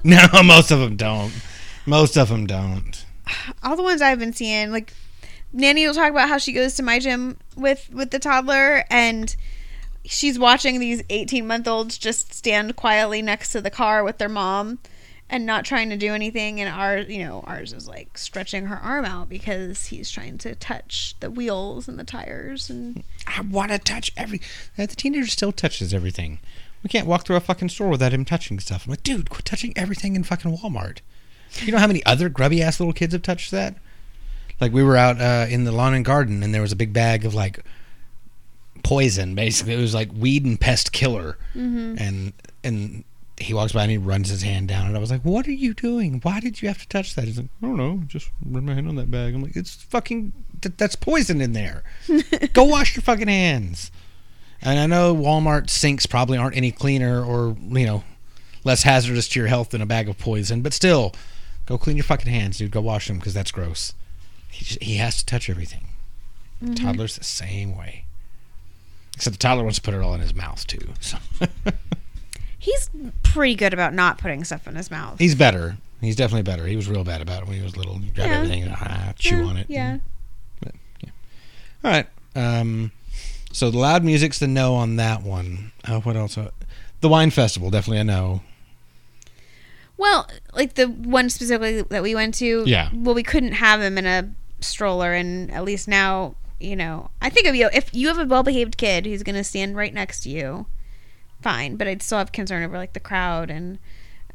No, 0.04 0.25
most 0.45 0.71
of 0.71 0.80
them 0.80 0.95
don't. 0.95 1.34
Most 1.86 2.15
of 2.17 2.30
them 2.30 2.47
don't. 2.47 3.06
all 3.62 3.75
the 3.75 3.84
ones 3.84 4.02
I've 4.02 4.17
been 4.19 4.32
seeing, 4.32 4.71
like 4.71 4.93
Nanny 5.52 5.86
will 5.86 5.93
talk 5.93 6.10
about 6.10 6.30
how 6.30 6.38
she 6.38 6.54
goes 6.54 6.75
to 6.75 6.84
my 6.84 6.99
gym 6.99 7.38
with 7.58 7.89
with 7.91 8.12
the 8.12 8.19
toddler 8.19 8.86
and 8.89 9.36
she's 10.10 10.39
watching 10.39 10.80
these 10.80 11.04
18 11.10 11.45
month 11.45 11.67
olds 11.67 11.98
just 11.98 12.34
stand 12.34 12.76
quietly 12.76 13.22
next 13.22 13.52
to 13.52 13.62
the 13.62 13.69
car 13.69 14.04
with 14.04 14.17
their 14.17 14.28
mom 14.28 14.80
and 15.30 15.45
not 15.45 15.63
trying 15.63 15.91
to 15.91 15.95
do 15.95 16.13
anything 16.13 16.60
and 16.60 16.67
ours 16.67 17.08
you 17.08 17.24
know 17.24 17.43
ours 17.45 17.72
is 17.72 17.88
like 17.88 18.17
stretching 18.17 18.65
her 18.65 18.78
arm 18.78 19.06
out 19.06 19.30
because 19.30 19.86
he's 19.86 20.10
trying 20.10 20.38
to 20.39 20.56
touch 20.56 21.15
the 21.19 21.30
wheels 21.30 21.88
and 21.88 22.00
the 22.00 22.04
tires 22.04 22.69
and 22.72 23.04
I 23.28 23.41
want 23.41 23.72
to 23.72 23.78
touch 23.78 24.12
every. 24.17 24.41
The 24.76 24.88
teenager 24.88 25.28
still 25.28 25.52
touches 25.52 25.93
everything. 25.93 26.39
We 26.84 26.89
can't 26.89 27.08
walk 27.08 27.26
through 27.26 27.36
a 27.36 27.41
fucking 27.41 27.69
store 27.69 27.89
without 27.89 28.13
him 28.13 28.26
touching 28.26 28.60
stuff. 28.60 28.86
I'm 28.86 28.91
like, 28.91 29.04
dude, 29.04 29.30
quit 29.30 29.45
touching 29.45 29.74
everything 29.76 30.15
in 30.15 30.24
fucking 30.24 30.58
Walmart. 30.58 31.00
You 31.60 31.72
know 31.72 31.78
how 31.78 31.88
many 31.88 32.06
other 32.06 32.30
grubby 32.30 32.62
ass 32.62 32.80
little 32.80 32.93
kids 32.93 33.13
have 33.13 33.22
touched 33.22 33.52
that? 33.52 33.76
Like 34.60 34.72
we 34.72 34.84
were 34.84 34.98
out 34.98 35.22
uh, 35.22 35.45
in 35.50 35.63
the 35.63 35.72
lawn 35.72 35.93
and 35.93 36.06
garden, 36.06 36.43
and 36.43 36.54
there 36.54 36.62
was 36.62 36.72
a 36.72 36.78
big 36.78 36.91
bag 36.93 37.26
of 37.26 37.34
like 37.34 37.60
poison. 38.84 39.36
Basically, 39.36 39.74
it 39.74 39.80
was 39.80 39.94
like 39.94 40.10
weed 40.13 40.46
and 40.46 40.60
pest 40.60 40.92
killer, 40.92 41.38
mm-hmm. 41.56 41.96
and 41.98 42.34
and 42.63 43.04
he 43.38 43.54
walks 43.54 43.72
by 43.72 43.84
and 43.84 43.92
he 43.92 43.98
runs 43.98 44.30
his 44.30 44.42
hand 44.42 44.68
down, 44.68 44.88
and 44.88 44.96
I 44.96 45.00
was 45.00 45.12
like, 45.12 45.22
"What 45.22 45.48
are 45.48 45.54
you 45.54 45.74
doing? 45.74 46.20
Why 46.22 46.39
did 46.39 46.62
you 46.62 46.68
have 46.68 46.80
to 46.80 46.88
touch 46.88 47.15
that?" 47.15 47.26
He's 47.26 47.38
like, 47.38 47.50
"I 47.62 47.65
don't 47.65 47.78
know, 47.78 48.04
just 48.08 48.30
run 48.46 48.65
my 48.65 48.74
hand 48.74 48.88
on 48.88 48.96
that 48.96 49.12
bag." 49.12 49.34
I'm 49.34 49.42
like, 49.42 49.56
"It's 49.56 49.76
fucking 49.76 50.34
th- 50.62 50.76
that's 50.78 50.96
poison 50.96 51.42
in 51.42 51.54
there. 51.54 51.84
Go 52.54 52.65
wash 52.65 52.96
your 52.96 53.04
fucking 53.04 53.28
hands." 53.28 53.92
And 54.62 54.78
I 54.78 54.88
know 54.88 55.15
Walmart 55.15 55.70
sinks 55.70 56.06
probably 56.06 56.38
aren't 56.38 56.58
any 56.58 56.72
cleaner 56.72 57.24
or 57.24 57.56
you 57.70 57.86
know 57.86 58.04
less 58.63 58.84
hazardous 58.84 59.28
to 59.30 59.39
your 59.39 59.48
health 59.48 59.70
than 59.70 59.82
a 59.82 59.86
bag 59.86 60.10
of 60.10 60.18
poison, 60.18 60.62
but 60.62 60.74
still, 60.74 61.13
go 61.65 61.78
clean 61.78 61.96
your 61.96 62.04
fucking 62.04 62.32
hands, 62.32 62.58
dude. 62.58 62.72
Go 62.72 62.82
wash 62.82 63.08
them 63.08 63.18
because 63.18 63.34
that's 63.34 63.52
gross. 63.52 63.94
He 64.50 64.65
just, 64.65 64.84
he 64.84 64.96
has 64.96 65.18
to 65.18 65.26
touch 65.26 65.50
everything. 65.50 65.88
Mm-hmm. 66.63 66.74
Toddler's 66.74 67.18
the 67.18 67.24
same 67.24 67.78
way. 67.78 68.06
Except 69.19 69.34
the 69.36 69.38
toddler 69.39 69.63
wants 69.63 69.77
to 69.79 69.82
put 69.84 69.93
it 69.93 70.01
all 70.01 70.13
in 70.13 70.21
his 70.21 70.34
mouth 70.34 70.65
too. 70.65 70.93
So 71.01 71.17
he's 72.58 72.89
pretty 73.23 73.55
good 73.55 73.73
about 73.73 73.93
not 73.93 74.17
putting 74.17 74.43
stuff 74.45 74.65
in 74.67 74.75
his 74.75 74.89
mouth 74.89 75.19
he's 75.19 75.36
better. 75.36 75.77
He's 76.01 76.15
definitely 76.15 76.43
better. 76.43 76.65
He 76.65 76.77
was 76.77 76.88
real 76.88 77.03
bad 77.03 77.21
about 77.21 77.41
it 77.43 77.47
when 77.49 77.58
he 77.58 77.63
was 77.63 77.75
little. 77.75 77.97
He'd 77.97 78.15
grab 78.15 78.29
Yeah. 78.29 78.36
everything 78.38 78.63
and 78.63 78.71
ah, 78.79 79.13
chew 79.17 79.39
Yeah, 79.39 79.43
on 79.45 79.58
it. 79.58 79.65
yeah 79.69 79.97
All 81.84 81.91
right. 81.91 82.08
Um, 82.36 82.91
so 83.51 83.69
the 83.71 83.77
loud 83.77 84.03
music's 84.03 84.39
the 84.39 84.47
no 84.47 84.75
on 84.75 84.95
that 84.97 85.23
one. 85.23 85.71
Uh, 85.86 85.99
what 85.99 86.15
else? 86.15 86.38
Uh, 86.38 86.51
the 87.01 87.10
wine 87.10 87.32
festival, 87.32 87.69
definitely 87.69 87.99
a 87.99 88.03
no. 88.03 88.41
well 89.97 90.27
like 90.53 90.75
the 90.75 90.86
one 90.86 91.29
specifically 91.29 91.82
that 91.82 92.03
we 92.03 92.15
went 92.15 92.36
to 92.36 92.63
Yeah. 92.65 92.89
well 92.93 93.15
we 93.15 93.23
couldn't 93.23 93.53
have 93.53 93.82
him 93.82 93.97
in 93.97 94.05
a 94.05 94.29
stroller 94.62 95.13
and 95.13 95.51
at 95.51 95.63
least 95.63 95.88
now 95.88 96.36
you 96.60 96.76
know 96.76 97.10
i 97.22 97.30
think 97.30 97.48
if 97.48 97.56
you 97.56 97.69
if 97.74 97.93
you 97.93 98.08
have 98.08 98.19
a 98.19 98.26
well-behaved 98.26 98.78
kid 98.78 99.06
who's 99.06 99.24
going 99.24 99.36
to 99.36 99.43
stand 99.43 99.76
right 99.76 99.93
next 99.93 100.22
to 100.22 100.30
you 100.30 100.65
fine 101.41 101.76
but 101.78 101.88
i'd 101.88 102.02
still 102.02 102.17
have 102.17 102.32
concern 102.32 102.63
over 102.63 102.78
like 102.78 102.93
the 102.93 103.00
crowd 103.00 103.50
and 103.50 103.80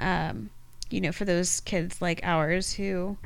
um 0.00 0.48
you 0.90 1.00
know 1.00 1.12
for 1.12 1.24
those 1.24 1.60
kids 1.60 2.00
like 2.00 2.20
ours 2.22 2.74
who 2.74 3.16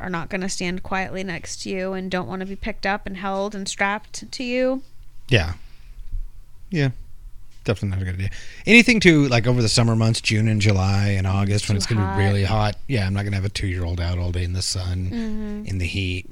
are 0.00 0.10
not 0.10 0.28
going 0.28 0.40
to 0.40 0.48
stand 0.48 0.82
quietly 0.84 1.24
next 1.24 1.62
to 1.62 1.70
you 1.70 1.92
and 1.92 2.08
don't 2.10 2.28
want 2.28 2.38
to 2.40 2.46
be 2.46 2.54
picked 2.54 2.86
up 2.86 3.04
and 3.04 3.16
held 3.16 3.52
and 3.54 3.68
strapped 3.68 4.30
to 4.30 4.44
you 4.44 4.82
Yeah. 5.28 5.54
Yeah. 6.70 6.90
Definitely 7.64 7.96
not 7.98 8.02
a 8.02 8.04
good 8.04 8.14
idea. 8.14 8.30
Anything 8.64 9.00
to 9.00 9.26
like 9.28 9.46
over 9.46 9.60
the 9.60 9.68
summer 9.68 9.94
months, 9.96 10.20
June 10.22 10.46
and 10.48 10.60
July 10.60 11.08
and 11.08 11.26
August 11.26 11.68
when 11.68 11.76
it's 11.76 11.84
going 11.86 12.00
to 12.00 12.16
be 12.16 12.22
really 12.24 12.44
hot. 12.44 12.76
Yeah, 12.86 13.06
I'm 13.06 13.12
not 13.12 13.22
going 13.22 13.32
to 13.32 13.36
have 13.36 13.44
a 13.44 13.48
two 13.50 13.66
year 13.66 13.84
old 13.84 14.00
out 14.00 14.18
all 14.18 14.30
day 14.32 14.44
in 14.44 14.52
the 14.54 14.62
sun, 14.62 15.10
Mm-hmm. 15.12 15.66
in 15.66 15.78
the 15.78 15.86
heat. 15.86 16.30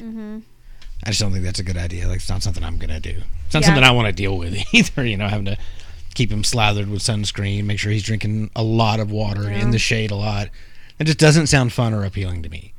I 1.04 1.10
just 1.10 1.20
don't 1.20 1.32
think 1.32 1.44
that's 1.44 1.58
a 1.60 1.64
good 1.64 1.76
idea. 1.76 2.08
Like, 2.08 2.16
it's 2.16 2.28
not 2.28 2.42
something 2.42 2.64
I'm 2.64 2.78
going 2.78 2.90
to 2.90 3.00
do. 3.00 3.22
It's 3.44 3.54
not 3.54 3.62
Yeah. 3.62 3.66
something 3.68 3.84
I 3.84 3.90
want 3.92 4.06
to 4.06 4.12
deal 4.12 4.36
with 4.36 4.56
either. 4.74 5.04
You 5.04 5.16
know, 5.16 5.28
having 5.28 5.44
to 5.46 5.56
keep 6.14 6.30
him 6.32 6.42
slathered 6.42 6.88
with 6.88 7.02
sunscreen, 7.02 7.64
make 7.64 7.78
sure 7.78 7.92
he's 7.92 8.02
drinking 8.02 8.50
a 8.56 8.62
lot 8.62 8.98
of 9.00 9.10
water 9.10 9.42
Yeah. 9.44 9.60
in 9.62 9.70
the 9.70 9.78
shade 9.78 10.10
a 10.10 10.16
lot. 10.16 10.48
It 10.98 11.04
just 11.04 11.18
doesn't 11.18 11.48
sound 11.48 11.72
fun 11.72 11.92
or 11.92 12.04
appealing 12.04 12.42
to 12.42 12.48
me. 12.48 12.72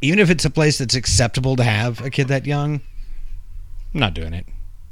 Even 0.00 0.20
if 0.20 0.30
it's 0.30 0.44
a 0.44 0.50
place 0.50 0.78
that's 0.78 0.94
acceptable 0.94 1.56
to 1.56 1.64
have 1.64 2.00
a 2.00 2.08
kid 2.10 2.28
that 2.28 2.46
young, 2.46 2.80
I'm 3.92 4.00
not 4.00 4.14
doing 4.14 4.32
it. 4.32 4.46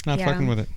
Not 0.05 0.19
Yeah. 0.19 0.27
fucking 0.27 0.47
with 0.49 0.59
it. 0.59 0.69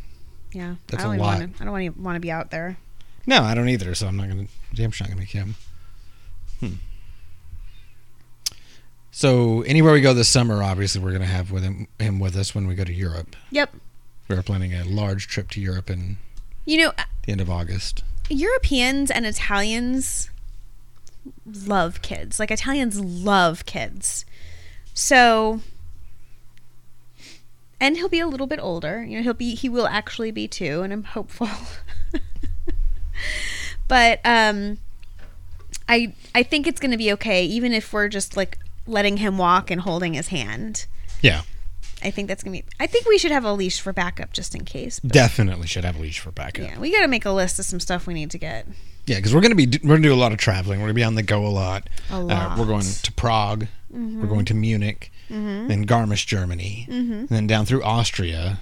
yeah 0.54 0.76
That's 0.88 1.04
I 1.04 1.08
don't 1.08 1.16
a 1.16 1.20
lot. 1.20 1.40
want 1.40 1.56
to 1.58 1.62
i 1.64 1.66
don't 1.66 1.98
want 2.04 2.16
to 2.16 2.20
be 2.20 2.32
out 2.32 2.52
there 2.52 2.78
No, 3.26 3.42
I 3.44 3.56
don't 3.56 3.70
either. 3.70 3.94
So 3.96 4.08
I'm 4.08 4.16
not 4.18 4.28
gonna. 4.30 4.46
Damn 4.76 4.92
sure 4.92 5.06
not 5.06 5.10
gonna 5.12 5.20
make 5.22 5.30
him. 5.32 5.56
Hmm. 6.60 6.74
So 9.20 9.64
anywhere 9.64 9.92
we 9.92 10.00
go 10.00 10.14
this 10.14 10.30
summer, 10.30 10.64
obviously 10.64 11.02
we're 11.02 11.12
gonna 11.12 11.26
have 11.26 11.52
with 11.52 11.62
him 11.62 11.90
him 12.00 12.20
with 12.20 12.38
us 12.38 12.56
when 12.56 12.68
we 12.68 12.74
go 12.74 12.86
to 12.86 12.94
Europe. 12.94 13.36
yep 13.52 13.76
We're 14.30 14.42
planning 14.42 14.74
a 14.74 14.86
large 14.86 15.28
trip 15.28 15.50
to 15.50 15.60
Europe 15.60 15.90
in 15.90 16.16
you 16.64 16.78
know 16.78 16.94
the 17.26 17.34
end 17.34 17.42
of 17.42 17.50
August. 17.50 18.02
Europeans 18.30 19.12
and 19.12 19.26
Italians 19.26 20.30
love 21.46 22.02
kids. 22.02 22.40
Like 22.40 22.50
Italians 22.50 22.98
love 23.02 23.66
kids. 23.66 24.24
So 24.94 25.60
and 27.82 27.98
he'll 27.98 28.08
be 28.08 28.22
a 28.22 28.28
little 28.28 28.48
bit 28.48 28.62
older. 28.62 29.04
You 29.04 29.18
know, 29.18 29.24
he'll 29.24 29.34
be 29.34 29.54
he 29.54 29.68
will 29.68 29.88
actually 29.88 30.32
be 30.32 30.48
two 30.48 30.82
and 30.82 30.94
I'm 30.94 31.04
hopeful. 31.04 31.50
but 33.90 34.22
um 34.24 34.78
I 35.90 36.14
I 36.34 36.42
think 36.44 36.68
it's 36.68 36.80
going 36.80 36.92
to 36.92 36.98
be 36.98 37.12
okay 37.12 37.44
even 37.44 37.74
if 37.74 37.92
we're 37.92 38.08
just 38.08 38.38
like 38.38 38.60
letting 38.90 39.18
him 39.18 39.38
walk 39.38 39.72
and 39.72 39.82
holding 39.82 40.14
his 40.14 40.28
hand. 40.30 40.86
Yeah, 41.22 41.42
I 42.04 42.12
think 42.12 42.28
that's 42.28 42.44
going 42.44 42.58
to 42.58 42.64
be 42.64 42.70
I 42.80 42.88
think 42.88 43.08
we 43.08 43.18
should 43.18 43.32
have 43.32 43.46
a 43.46 43.54
leash 43.54 43.80
for 43.80 43.94
backup 43.94 44.34
just 44.34 44.56
in 44.56 44.66
case. 44.66 45.00
But 45.00 45.12
definitely 45.12 45.68
should 45.68 45.86
have 45.86 45.98
a 45.98 46.02
leash 46.02 46.20
for 46.20 46.32
backup. 46.32 46.66
Yeah, 46.66 46.80
we 46.80 46.92
got 46.92 47.02
to 47.02 47.08
make 47.08 47.26
a 47.26 47.32
list 47.32 47.60
of 47.60 47.66
some 47.66 47.80
stuff 47.80 48.08
we 48.08 48.14
need 48.14 48.32
to 48.32 48.38
get. 48.38 48.68
Yeah, 49.06 49.16
because 49.18 49.34
we're 49.34 49.42
gonna 49.42 49.56
be 49.56 49.66
we're 49.84 49.96
gonna 49.96 50.02
do 50.08 50.14
a 50.14 50.16
lot 50.16 50.32
of 50.32 50.38
traveling. 50.38 50.80
We're 50.80 50.88
gonna 50.88 50.94
be 50.94 51.04
on 51.04 51.16
the 51.16 51.24
go 51.24 51.46
a 51.46 51.50
lot. 51.50 51.90
A 52.12 52.16
Uh, 52.16 52.20
lot. 52.22 52.60
we're 52.60 52.66
going 52.66 52.86
to 52.86 53.12
Prague. 53.14 53.66
Mm-hmm. 53.94 54.22
We're 54.22 54.28
going 54.28 54.46
to 54.46 54.54
Munich, 54.54 55.12
mm-hmm. 55.32 55.68
then 55.68 55.88
Garmisch, 55.88 56.28
Germany, 56.28 56.86
mm-hmm. 56.88 57.12
and 57.14 57.30
then 57.30 57.48
down 57.48 57.66
through 57.66 57.82
Austria. 57.84 58.60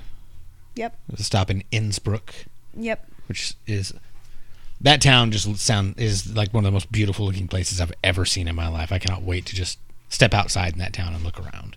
Yep. 0.76 0.98
A 1.14 1.24
stop 1.24 1.50
in 1.52 1.64
Innsbruck. 1.72 2.34
Yep. 2.78 3.06
which 3.28 3.56
is 3.66 3.94
that 4.80 5.02
town 5.02 5.32
just 5.32 5.54
sound 5.58 5.96
is 6.00 6.34
like 6.36 6.54
one 6.54 6.64
of 6.64 6.68
the 6.70 6.72
most 6.72 6.92
beautiful 6.92 7.26
looking 7.26 7.48
places 7.48 7.82
I've 7.82 7.92
ever 8.04 8.24
seen 8.24 8.48
in 8.48 8.56
my 8.56 8.68
life. 8.70 8.92
I 8.92 9.00
cannot 9.00 9.24
wait 9.24 9.46
to 9.48 9.56
just 9.56 9.80
step 10.10 10.34
outside 10.34 10.74
in 10.74 10.80
that 10.80 10.94
town 10.94 11.14
and 11.14 11.24
look 11.24 11.40
around. 11.40 11.76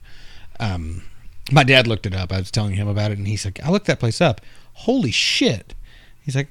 Um, 0.59 1.03
my 1.51 1.65
dad 1.65 1.87
looked 1.87 2.07
it 2.07 2.15
up. 2.15 2.33
I 2.33 2.39
was 2.39 2.51
telling 2.51 2.75
him 2.75 2.87
about 2.89 3.11
it, 3.11 3.19
and 3.19 3.27
he's 3.27 3.45
like, 3.45 3.59
"I 3.65 3.71
looked 3.71 3.87
that 3.87 3.99
place 4.01 4.21
up. 4.21 4.41
Holy 4.75 5.11
shit!" 5.11 5.75
He's 6.23 6.37
like, 6.37 6.49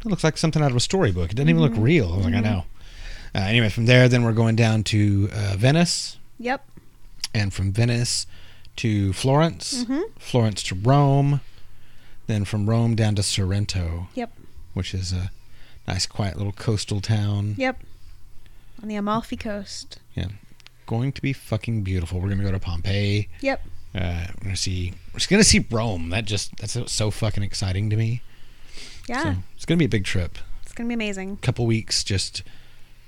"It 0.00 0.06
looks 0.06 0.24
like 0.24 0.36
something 0.36 0.62
out 0.62 0.70
of 0.70 0.76
a 0.76 0.80
storybook. 0.80 1.30
It 1.30 1.34
doesn't 1.36 1.48
even 1.48 1.62
look 1.62 1.72
real." 1.76 2.12
I 2.12 2.16
was 2.16 2.26
like, 2.26 2.34
"I 2.34 2.40
know." 2.40 2.64
Uh, 3.34 3.38
anyway, 3.40 3.68
from 3.68 3.86
there, 3.86 4.08
then 4.08 4.22
we're 4.22 4.32
going 4.32 4.54
down 4.56 4.84
to 4.84 5.28
uh, 5.32 5.54
Venice, 5.56 6.18
Yep. 6.38 6.64
and 7.32 7.52
from 7.52 7.72
Venice 7.72 8.26
to 8.76 9.12
Florence, 9.12 9.84
Mhm. 9.84 10.02
Florence 10.18 10.62
to 10.64 10.74
Rome, 10.74 11.40
then 12.26 12.44
from 12.44 12.68
Rome 12.68 12.94
down 12.94 13.14
to 13.16 13.22
Sorrento 13.22 14.08
Yep. 14.14 14.32
which 14.74 14.94
is 14.94 15.12
a 15.12 15.30
nice, 15.86 16.06
quiet 16.06 16.36
little 16.36 16.52
coastal 16.52 17.00
town. 17.00 17.54
Yep. 17.58 17.80
On 18.82 18.88
the 18.88 18.96
Amalfi 18.96 19.36
Coast. 19.36 19.98
Going 20.86 21.12
to 21.12 21.22
be 21.22 21.32
fucking 21.32 21.82
beautiful. 21.82 22.20
We're 22.20 22.28
gonna 22.28 22.42
go 22.44 22.52
to 22.52 22.58
Pompeii. 22.60 23.28
Yep. 23.40 23.62
Uh, 23.94 24.26
we're 24.40 24.44
gonna 24.44 24.56
see. 24.56 24.92
We're 25.12 25.18
just 25.18 25.30
gonna 25.30 25.44
see 25.44 25.64
Rome. 25.70 26.10
That 26.10 26.24
just 26.26 26.56
that's 26.56 26.76
so 26.92 27.10
fucking 27.10 27.42
exciting 27.42 27.88
to 27.90 27.96
me. 27.96 28.20
Yeah. 29.08 29.22
So 29.22 29.34
it's 29.56 29.64
gonna 29.64 29.78
be 29.78 29.84
a 29.86 29.88
big 29.88 30.04
trip. 30.04 30.38
It's 30.62 30.72
going 30.72 30.88
to 30.88 30.88
be 30.88 30.94
amazing. 30.94 31.36
Couple 31.36 31.66
weeks 31.66 32.02
just 32.02 32.42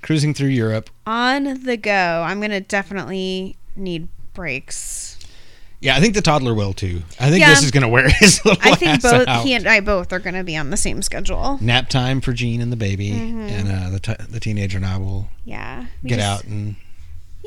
cruising 0.01 0.33
through 0.33 0.47
Europe. 0.49 0.89
On 1.05 1.63
the 1.63 1.75
go. 1.75 2.23
I'm 2.25 2.39
going 2.39 2.51
to 2.51 2.61
definitely 2.61 3.57
need 3.75 4.07
breaks. 4.33 5.19
Yeah, 5.81 5.95
I 5.97 5.99
think 5.99 6.13
the 6.13 6.21
toddler 6.21 6.53
will 6.53 6.71
too. 6.73 7.01
I 7.19 7.29
think 7.29 7.41
Yeah. 7.41 7.49
this 7.49 7.63
is 7.63 7.71
gonna 7.71 7.89
wear 7.89 8.07
his 8.19 8.43
little 8.45 8.61
I 8.63 8.73
think 8.75 9.01
both 9.01 9.27
out. 9.27 9.43
he 9.45 9.53
and 9.53 9.67
I 9.67 9.81
both 9.81 10.13
are 10.13 10.19
going 10.19 10.35
to 10.35 10.43
be 10.45 10.55
on 10.55 10.69
the 10.69 10.77
same 10.77 11.01
schedule. 11.01 11.57
Nap 11.61 11.89
time 11.89 12.21
for 12.21 12.31
Jean 12.31 12.61
and 12.61 12.71
the 12.71 12.77
baby, 12.77 13.11
Mhm. 13.11 13.49
and 13.51 13.67
uh, 13.71 13.89
the 13.89 13.99
t- 13.99 14.23
the 14.29 14.39
teenager 14.39 14.77
and 14.77 14.85
I 14.85 14.97
will 14.97 15.27
Yeah. 15.43 15.87
Get 16.05 16.19
just- 16.19 16.25
out 16.27 16.43
and 16.45 16.77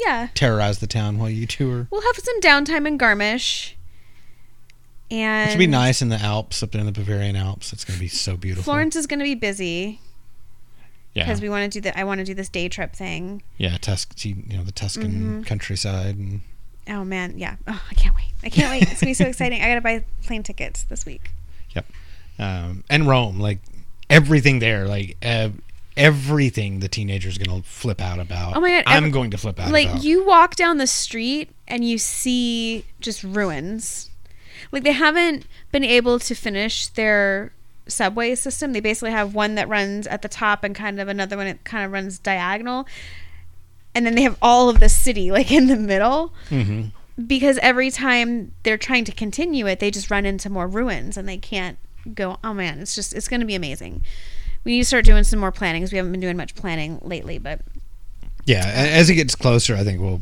Yeah. 0.06 0.28
terrorize 0.34 0.78
the 0.78 0.86
town 0.86 1.18
while 1.18 1.30
you 1.30 1.46
tour. 1.46 1.86
We'll 1.90 2.02
have 2.02 2.16
some 2.16 2.40
downtime 2.40 2.86
in 2.86 2.98
Garmisch. 2.98 3.72
And 5.10 5.48
It 5.48 5.52
should 5.52 5.58
be 5.58 5.66
nice 5.66 6.00
in 6.02 6.08
the 6.08 6.16
Alps, 6.20 6.62
up 6.62 6.70
there 6.70 6.80
in 6.80 6.86
the 6.86 6.92
Bavarian 6.92 7.34
Alps. 7.36 7.72
It's 7.72 7.84
gonna 7.84 7.98
be 7.98 8.08
so 8.08 8.36
beautiful. 8.36 8.64
Florence 8.64 8.94
is 8.94 9.06
going 9.08 9.18
to 9.18 9.24
be 9.24 9.34
busy 9.34 10.00
yeah, 11.14 11.24
because 11.24 11.40
we 11.42 11.48
want 11.48 11.70
to 11.72 11.80
do 11.80 11.82
the 11.82 11.98
I 11.98 12.04
want 12.04 12.18
to 12.20 12.24
do 12.24 12.34
this 12.34 12.48
day 12.48 12.68
trip 12.68 12.94
thing. 12.94 13.42
Yeah, 13.58 13.76
Tusk, 13.78 14.24
you 14.24 14.36
know, 14.48 14.62
the 14.62 14.70
Tuscan 14.72 15.42
Mhm. 15.42 15.46
countryside, 15.46 16.16
and 16.16 16.40
Oh 16.88 17.04
man, 17.04 17.38
yeah. 17.38 17.56
Oh, 17.66 17.82
I 17.90 17.94
can't 17.94 18.14
wait. 18.14 18.32
I 18.44 18.48
can't 18.48 18.70
wait. 18.70 18.82
It's 18.82 19.00
going 19.00 19.00
to 19.00 19.06
be 19.06 19.14
so 19.14 19.24
exciting. 19.28 19.60
I 19.62 19.68
got 19.68 19.74
to 19.74 19.80
buy 19.80 20.04
plane 20.24 20.42
tickets 20.44 20.84
this 20.84 21.04
week. 21.04 21.30
Yep, 21.74 21.86
um, 22.38 22.84
and 22.88 23.08
Rome, 23.08 23.40
like 23.40 23.58
everything 24.08 24.60
there, 24.60 24.86
like 24.86 25.16
uh, 25.24 25.48
everything 26.00 26.80
the 26.80 26.88
teenager's 26.88 27.38
gonna 27.38 27.62
flip 27.62 28.00
out 28.00 28.18
about. 28.18 28.56
Oh 28.56 28.60
my 28.60 28.70
God, 28.70 28.84
I'm 28.86 28.98
every- 28.98 29.10
going 29.10 29.30
to 29.32 29.38
flip 29.38 29.60
out 29.60 29.70
like 29.70 29.88
about. 29.88 30.02
you 30.04 30.24
walk 30.24 30.56
down 30.56 30.78
the 30.78 30.86
street 30.86 31.50
and 31.68 31.84
you 31.84 31.98
see 31.98 32.84
just 33.00 33.22
ruins 33.22 34.10
like 34.72 34.82
they 34.82 34.92
haven't 34.92 35.46
been 35.72 35.84
able 35.84 36.18
to 36.18 36.34
finish 36.34 36.86
their 36.86 37.52
subway 37.86 38.34
system 38.34 38.72
they 38.72 38.80
basically 38.80 39.10
have 39.10 39.34
one 39.34 39.56
that 39.56 39.68
runs 39.68 40.06
at 40.06 40.22
the 40.22 40.28
top 40.28 40.62
and 40.62 40.74
kind 40.76 41.00
of 41.00 41.08
another 41.08 41.36
one 41.36 41.46
that 41.46 41.64
kind 41.64 41.84
of 41.84 41.90
runs 41.90 42.18
diagonal 42.20 42.86
and 43.94 44.06
then 44.06 44.14
they 44.14 44.22
have 44.22 44.36
all 44.40 44.68
of 44.68 44.78
the 44.78 44.88
city 44.88 45.30
like 45.36 45.50
in 45.50 45.66
the 45.66 45.76
middle 45.76 46.32
hmm 46.48 46.82
because 47.26 47.58
every 47.58 47.90
time 47.90 48.52
they're 48.62 48.78
trying 48.78 49.04
to 49.04 49.12
continue 49.12 49.66
it, 49.66 49.78
they 49.78 49.90
just 49.90 50.10
run 50.10 50.24
into 50.24 50.48
more 50.48 50.66
ruins 50.66 51.18
and 51.18 51.28
they 51.28 51.36
can't 51.36 51.76
go. 52.14 52.38
Oh 52.42 52.54
man, 52.54 52.78
it's 52.80 52.94
just 52.94 53.12
it's 53.12 53.28
going 53.28 53.40
to 53.40 53.46
be 53.46 53.54
amazing. 53.54 54.02
We 54.64 54.72
need 54.72 54.80
to 54.80 54.84
start 54.84 55.04
doing 55.04 55.24
some 55.24 55.38
more 55.40 55.52
planning 55.52 55.82
because 55.82 55.92
we 55.92 55.96
haven't 55.96 56.12
been 56.12 56.20
doing 56.20 56.36
much 56.36 56.54
planning 56.54 56.98
lately. 57.02 57.38
But 57.38 57.60
Yeah, 58.44 58.64
as 58.66 59.08
it 59.10 59.14
gets 59.14 59.34
closer, 59.34 59.74
I 59.74 59.84
think 59.84 60.00
we'll. 60.00 60.20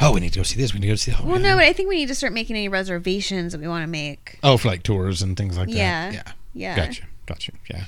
Oh, 0.00 0.12
we 0.12 0.20
need 0.20 0.32
to 0.32 0.38
go 0.38 0.42
see 0.44 0.60
this. 0.60 0.72
We 0.72 0.78
need 0.80 0.86
to 0.86 0.92
go 0.92 0.96
see. 0.96 1.12
Oh, 1.12 1.24
well, 1.26 1.40
no, 1.40 1.56
but 1.56 1.64
I 1.64 1.72
think 1.72 1.88
we 1.88 1.96
need 1.96 2.06
to 2.08 2.14
start 2.14 2.32
making 2.32 2.54
any 2.56 2.68
reservations 2.68 3.52
that 3.52 3.60
we 3.60 3.66
want 3.66 3.82
to 3.82 3.88
make. 3.88 4.38
Oh, 4.44 4.56
for 4.56 4.68
like 4.68 4.82
tours 4.84 5.22
and 5.22 5.36
things 5.36 5.58
like 5.58 5.68
Yeah. 5.68 6.10
that. 6.10 6.14
Yeah. 6.14 6.32
Yeah, 6.54 6.76
Gotcha. 6.76 7.02
Gotcha. 7.26 7.52
Yeah. 7.68 7.84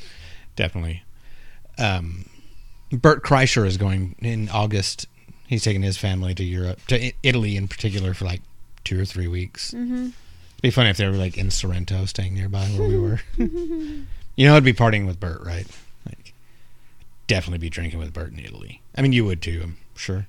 Definitely. 0.57 1.03
Um, 1.79 2.27
Bert 2.93 3.23
Kreischer 3.25 3.65
is 3.67 3.77
going 3.77 4.17
in 4.21 4.49
August. 4.49 5.07
He's 5.47 5.63
taking 5.65 5.83
his 5.83 5.97
family 5.97 6.35
to 6.35 6.45
Europe, 6.45 6.81
to 6.89 7.13
Italy 7.23 7.57
in 7.57 7.69
particular, 7.69 8.13
for 8.15 8.25
like 8.27 8.43
two 8.85 9.01
or 9.01 9.05
three 9.05 9.27
weeks. 9.29 9.71
Mm-hmm. 9.73 9.95
It'd 10.07 10.63
be 10.63 10.71
funny 10.71 10.91
if 10.91 10.97
they 10.97 11.07
were 11.09 11.17
like 11.17 11.39
in 11.39 11.51
Sorrento, 11.51 12.05
staying 12.07 12.35
nearby 12.35 12.65
where 12.67 12.89
we 12.89 12.99
were. 12.99 13.21
you 13.39 14.47
know, 14.47 14.57
I'd 14.57 14.65
be 14.65 14.73
partying 14.73 15.07
with 15.07 15.19
Bert, 15.21 15.43
right? 15.45 15.67
Definitely 17.31 17.59
be 17.59 17.71
drinking 17.71 18.01
with 18.01 18.13
Bert 18.13 18.33
in 18.33 18.41
Italy. 18.41 18.83
I 18.97 19.03
mean, 19.03 19.13
you 19.13 19.25
would 19.25 19.41
too, 19.41 19.61
I'm 19.63 19.77
sure. 19.95 20.27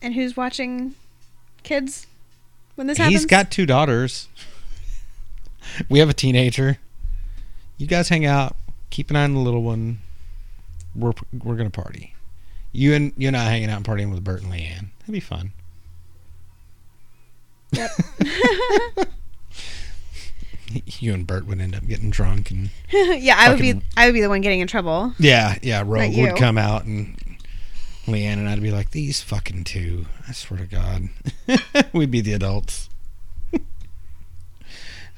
And 0.00 0.14
who's 0.14 0.34
watching 0.34 0.94
kids 1.62 2.06
when 2.74 2.86
this 2.86 2.96
happens? 2.96 3.14
He's 3.14 3.26
got 3.26 3.50
two 3.50 3.66
daughters. 3.66 4.28
we 5.90 5.98
have 5.98 6.08
a 6.08 6.14
teenager. 6.14 6.78
You 7.76 7.86
guys 7.86 8.08
hang 8.08 8.24
out. 8.24 8.56
Keep 8.88 9.10
an 9.10 9.16
eye 9.16 9.24
on 9.24 9.34
the 9.34 9.40
little 9.40 9.62
one. 9.62 9.98
We're 10.96 11.12
we're 11.44 11.56
gonna 11.56 11.68
party. 11.68 12.14
You 12.72 12.94
and 12.94 13.12
you 13.18 13.28
and 13.28 13.36
I 13.36 13.44
hanging 13.50 13.68
out 13.68 13.76
and 13.76 13.86
partying 13.86 14.10
with 14.10 14.24
Bert 14.24 14.40
and 14.40 14.50
LeeAnn. 14.50 14.86
That'd 15.00 15.12
be 15.12 15.20
fun. 15.20 15.52
Yep. 17.72 17.90
you 20.70 21.14
and 21.14 21.26
Bert 21.26 21.46
would 21.46 21.60
end 21.60 21.74
up 21.74 21.86
getting 21.86 22.10
drunk 22.10 22.50
and 22.50 22.70
yeah, 22.92 23.36
I 23.38 23.50
would 23.50 23.58
be 23.58 23.80
I 23.96 24.06
would 24.06 24.14
be 24.14 24.20
the 24.20 24.28
one 24.28 24.40
getting 24.40 24.60
in 24.60 24.66
trouble. 24.68 25.14
yeah, 25.18 25.56
yeah. 25.62 25.82
Rogue 25.84 26.16
would 26.16 26.36
come 26.36 26.58
out 26.58 26.84
and 26.84 27.16
LeeAnn 28.06 28.34
and 28.34 28.48
I'd 28.48 28.62
be 28.62 28.70
like, 28.70 28.90
these 28.90 29.20
fucking 29.20 29.64
two. 29.64 30.06
I 30.26 30.32
swear 30.32 30.60
to 30.60 30.66
God, 30.66 31.08
we'd 31.92 32.10
be 32.10 32.20
the 32.20 32.32
adults. 32.32 32.88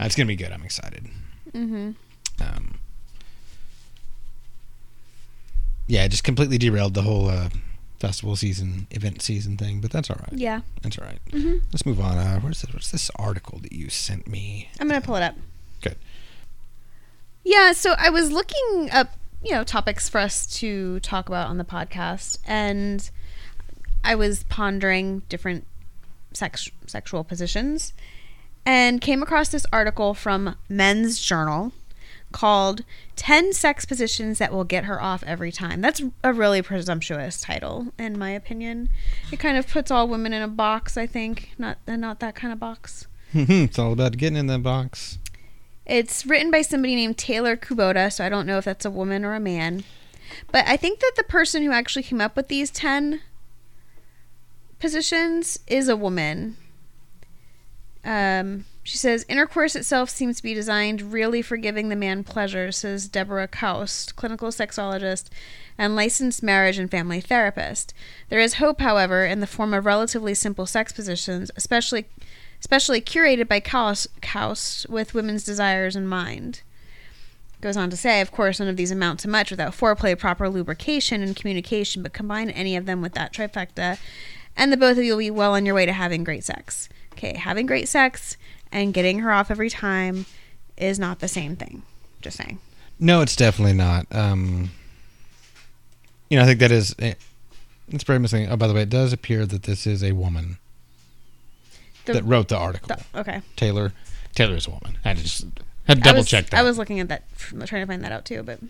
It's 0.03 0.17
gonna 0.17 0.27
be 0.27 0.37
good. 0.37 0.51
I'm 0.51 0.63
excited. 0.63 1.09
Mm-hmm. 1.53 1.91
um, 2.41 2.79
yeah, 5.87 6.09
just 6.09 6.25
completely 6.25 6.57
derailed 6.57 6.95
the 6.95 7.03
whole 7.03 7.29
uh, 7.29 7.51
festival 8.01 8.35
season, 8.35 8.87
event 8.91 9.23
season 9.23 9.57
thing. 9.57 9.81
But 9.81 9.91
that's 9.93 10.11
all 10.11 10.17
right. 10.19 10.33
Yeah, 10.33 10.61
That's 10.83 10.99
all 10.99 11.07
right. 11.07 11.19
hmm 11.31 11.59
Let's 11.73 11.85
move 11.87 12.01
on. 12.01 12.19
Uh, 12.19 12.41
where's 12.41 12.63
this, 12.63 12.73
what's 12.75 12.91
this 12.91 13.11
article 13.17 13.59
that 13.61 13.73
you 13.73 13.89
sent 13.91 14.27
me? 14.27 14.69
I'm 14.81 14.89
gonna 14.89 15.01
pull 15.01 15.17
it 15.17 15.23
up. 15.23 15.35
Good. 15.83 15.97
Yeah, 17.45 17.73
so 17.73 17.95
I 17.99 18.11
was 18.11 18.31
looking 18.33 18.89
up, 18.93 19.13
you 19.43 19.53
know, 19.53 19.65
topics 19.65 20.09
for 20.09 20.19
us 20.19 20.47
to 20.59 21.01
talk 21.01 21.29
about 21.29 21.49
on 21.49 21.59
the 21.59 21.65
podcast, 21.65 22.39
and 22.47 23.09
I 24.05 24.15
was 24.15 24.43
pondering 24.45 25.23
different 25.29 25.67
sex 26.33 26.71
sexual 26.87 27.25
positions, 27.25 27.93
and 28.67 29.01
came 29.01 29.23
across 29.23 29.49
this 29.49 29.67
article 29.73 30.15
from 30.15 30.57
Men's 30.69 31.19
Journal 31.21 31.73
called 32.33 32.85
10 33.17 33.53
sex 33.53 33.85
positions 33.85 34.39
that 34.39 34.53
will 34.53 34.65
get 34.65 34.85
her 34.85 35.03
off 35.03 35.23
every 35.25 35.53
time. 35.53 35.81
That's 35.81 36.03
a 36.23 36.33
really 36.33 36.63
presumptuous 36.63 37.41
title 37.41 37.93
in 37.99 38.19
my 38.19 38.31
opinion. 38.31 38.89
It 39.33 39.39
kind 39.39 39.57
of 39.57 39.69
puts 39.69 39.91
all 39.91 40.09
women 40.09 40.33
in 40.33 40.43
a 40.43 40.49
box, 40.49 40.97
I 40.97 41.07
think, 41.07 41.51
not 41.59 41.79
not 41.87 42.21
that 42.21 42.35
kind 42.35 42.53
of 42.53 42.61
box. 42.61 43.07
it's 43.33 43.79
all 43.79 43.93
about 43.93 44.17
getting 44.17 44.37
in 44.39 44.47
that 44.47 44.63
box. 44.63 45.19
It's 45.87 46.25
written 46.25 46.51
by 46.51 46.63
somebody 46.63 46.95
named 46.95 47.19
Taylor 47.19 47.57
Kubota, 47.57 48.13
so 48.13 48.25
I 48.25 48.29
don't 48.29 48.47
know 48.47 48.59
if 48.59 48.65
that's 48.65 48.85
a 48.85 48.91
woman 48.91 49.25
or 49.25 49.35
a 49.35 49.41
man. 49.41 49.83
But 50.53 50.67
I 50.69 50.77
think 50.77 51.01
that 51.01 51.13
the 51.17 51.25
person 51.25 51.63
who 51.65 51.73
actually 51.73 52.05
came 52.05 52.21
up 52.21 52.37
with 52.37 52.49
these 52.49 52.71
10 52.71 53.21
positions 54.79 55.59
is 55.67 55.89
a 55.89 55.97
woman. 55.97 56.57
Um, 58.05 58.67
she 58.91 58.97
says, 58.97 59.25
intercourse 59.29 59.77
itself 59.77 60.11
seems 60.11 60.39
to 60.39 60.43
be 60.43 60.53
designed 60.53 61.13
really 61.13 61.43
for 61.43 61.57
giving 61.57 61.91
the 61.91 61.95
man 61.95 62.25
pleasure, 62.25 62.73
says 62.73 63.07
Deborah 63.07 63.47
Kaust, 63.47 64.17
clinical 64.17 64.49
sexologist 64.49 65.29
and 65.79 65.95
licensed 65.95 66.43
marriage 66.43 66.77
and 66.77 66.91
family 66.91 67.21
therapist. 67.21 67.95
There 68.31 68.41
is 68.41 68.55
hope, 68.55 68.81
however, 68.81 69.25
in 69.25 69.39
the 69.39 69.47
form 69.47 69.75
of 69.75 69.87
relatively 69.87 70.35
simple 70.35 70.67
sex 70.67 70.93
positions, 70.93 71.53
especially 71.55 72.07
especially 72.59 73.01
curated 73.01 73.47
by 73.47 73.61
Kaust, 73.61 74.09
Kaust 74.21 74.89
with 74.89 75.15
women's 75.15 75.45
desires 75.45 75.95
in 75.95 76.09
mind. 76.09 76.63
Goes 77.61 77.77
on 77.77 77.91
to 77.91 77.97
say, 77.97 78.21
of 78.21 78.33
course, 78.33 78.59
none 78.59 78.69
of 78.69 78.77
these 78.77 78.91
amount 78.91 79.21
to 79.21 79.29
much 79.29 79.53
without 79.53 79.73
foreplay, 79.73 80.19
proper 80.19 80.49
lubrication, 80.49 81.23
and 81.23 81.37
communication, 81.37 82.03
but 82.03 82.13
combine 82.13 82.51
any 82.51 82.75
of 82.75 82.87
them 82.87 83.03
with 83.03 83.13
that 83.13 83.33
trifecta, 83.33 84.01
and 84.57 84.73
the 84.73 84.77
both 84.77 84.99
of 84.99 85.05
you 85.05 85.13
will 85.13 85.19
be 85.21 85.31
well 85.31 85.55
on 85.55 85.65
your 85.65 85.77
way 85.77 85.87
to 85.87 85.93
having 85.93 86.25
great 86.25 86.43
sex. 86.43 86.89
Okay, 87.13 87.37
having 87.37 87.67
great 87.67 87.87
sex 87.87 88.37
and 88.73 88.93
getting 88.95 89.21
her 89.21 89.33
off 89.33 89.51
every 89.51 89.71
time 89.71 90.27
is 90.77 90.99
not 90.99 91.21
the 91.21 91.29
same 91.29 91.57
thing. 91.57 91.83
Just 92.23 92.37
saying. 92.39 92.59
No, 92.99 93.21
it's 93.23 93.37
definitely 93.37 93.73
not. 93.75 94.07
Um, 94.13 94.71
you 96.29 96.37
know, 96.37 96.43
I 96.45 96.47
think 96.47 96.61
that 96.61 96.71
is. 96.71 96.95
eh, 96.99 97.15
It's 97.89 98.05
very 98.05 98.19
misleading. 98.19 98.51
Oh, 98.51 98.57
by 98.57 98.67
the 98.69 98.75
way, 98.75 98.83
it 98.83 98.91
does 98.91 99.13
appear 99.13 99.47
that 99.47 99.65
this 99.65 99.87
is 99.87 100.03
a 100.05 100.13
woman 100.13 100.59
The- 102.05 102.13
that 102.15 102.25
wrote 102.25 102.49
the 102.49 102.57
article. 102.57 102.89
The- 102.89 103.21
okay. 103.21 103.43
Taylor. 103.57 103.93
Taylor 104.35 104.55
is 104.57 104.67
a 104.67 104.71
woman. 104.71 104.99
I 105.05 105.15
just 105.15 105.45
had 105.87 105.99
to 105.99 106.03
double 106.05 106.19
was- 106.21 106.29
check 106.29 106.51
that. 106.51 106.61
I 106.61 106.63
was 106.63 106.79
looking 106.79 107.01
at 107.01 107.09
that, 107.09 107.25
trying 107.39 107.67
to 107.83 107.87
find 107.87 108.05
that 108.05 108.13
out 108.13 108.25
too, 108.25 108.43
but 108.43 108.61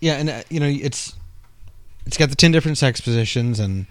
Yeah, 0.00 0.14
and 0.14 0.30
uh, 0.30 0.42
you 0.48 0.60
know, 0.60 0.66
it's 0.68 1.14
it's 2.06 2.16
got 2.16 2.30
the 2.30 2.36
ten 2.36 2.52
different 2.52 2.78
sex 2.78 3.00
positions, 3.00 3.58
and 3.58 3.86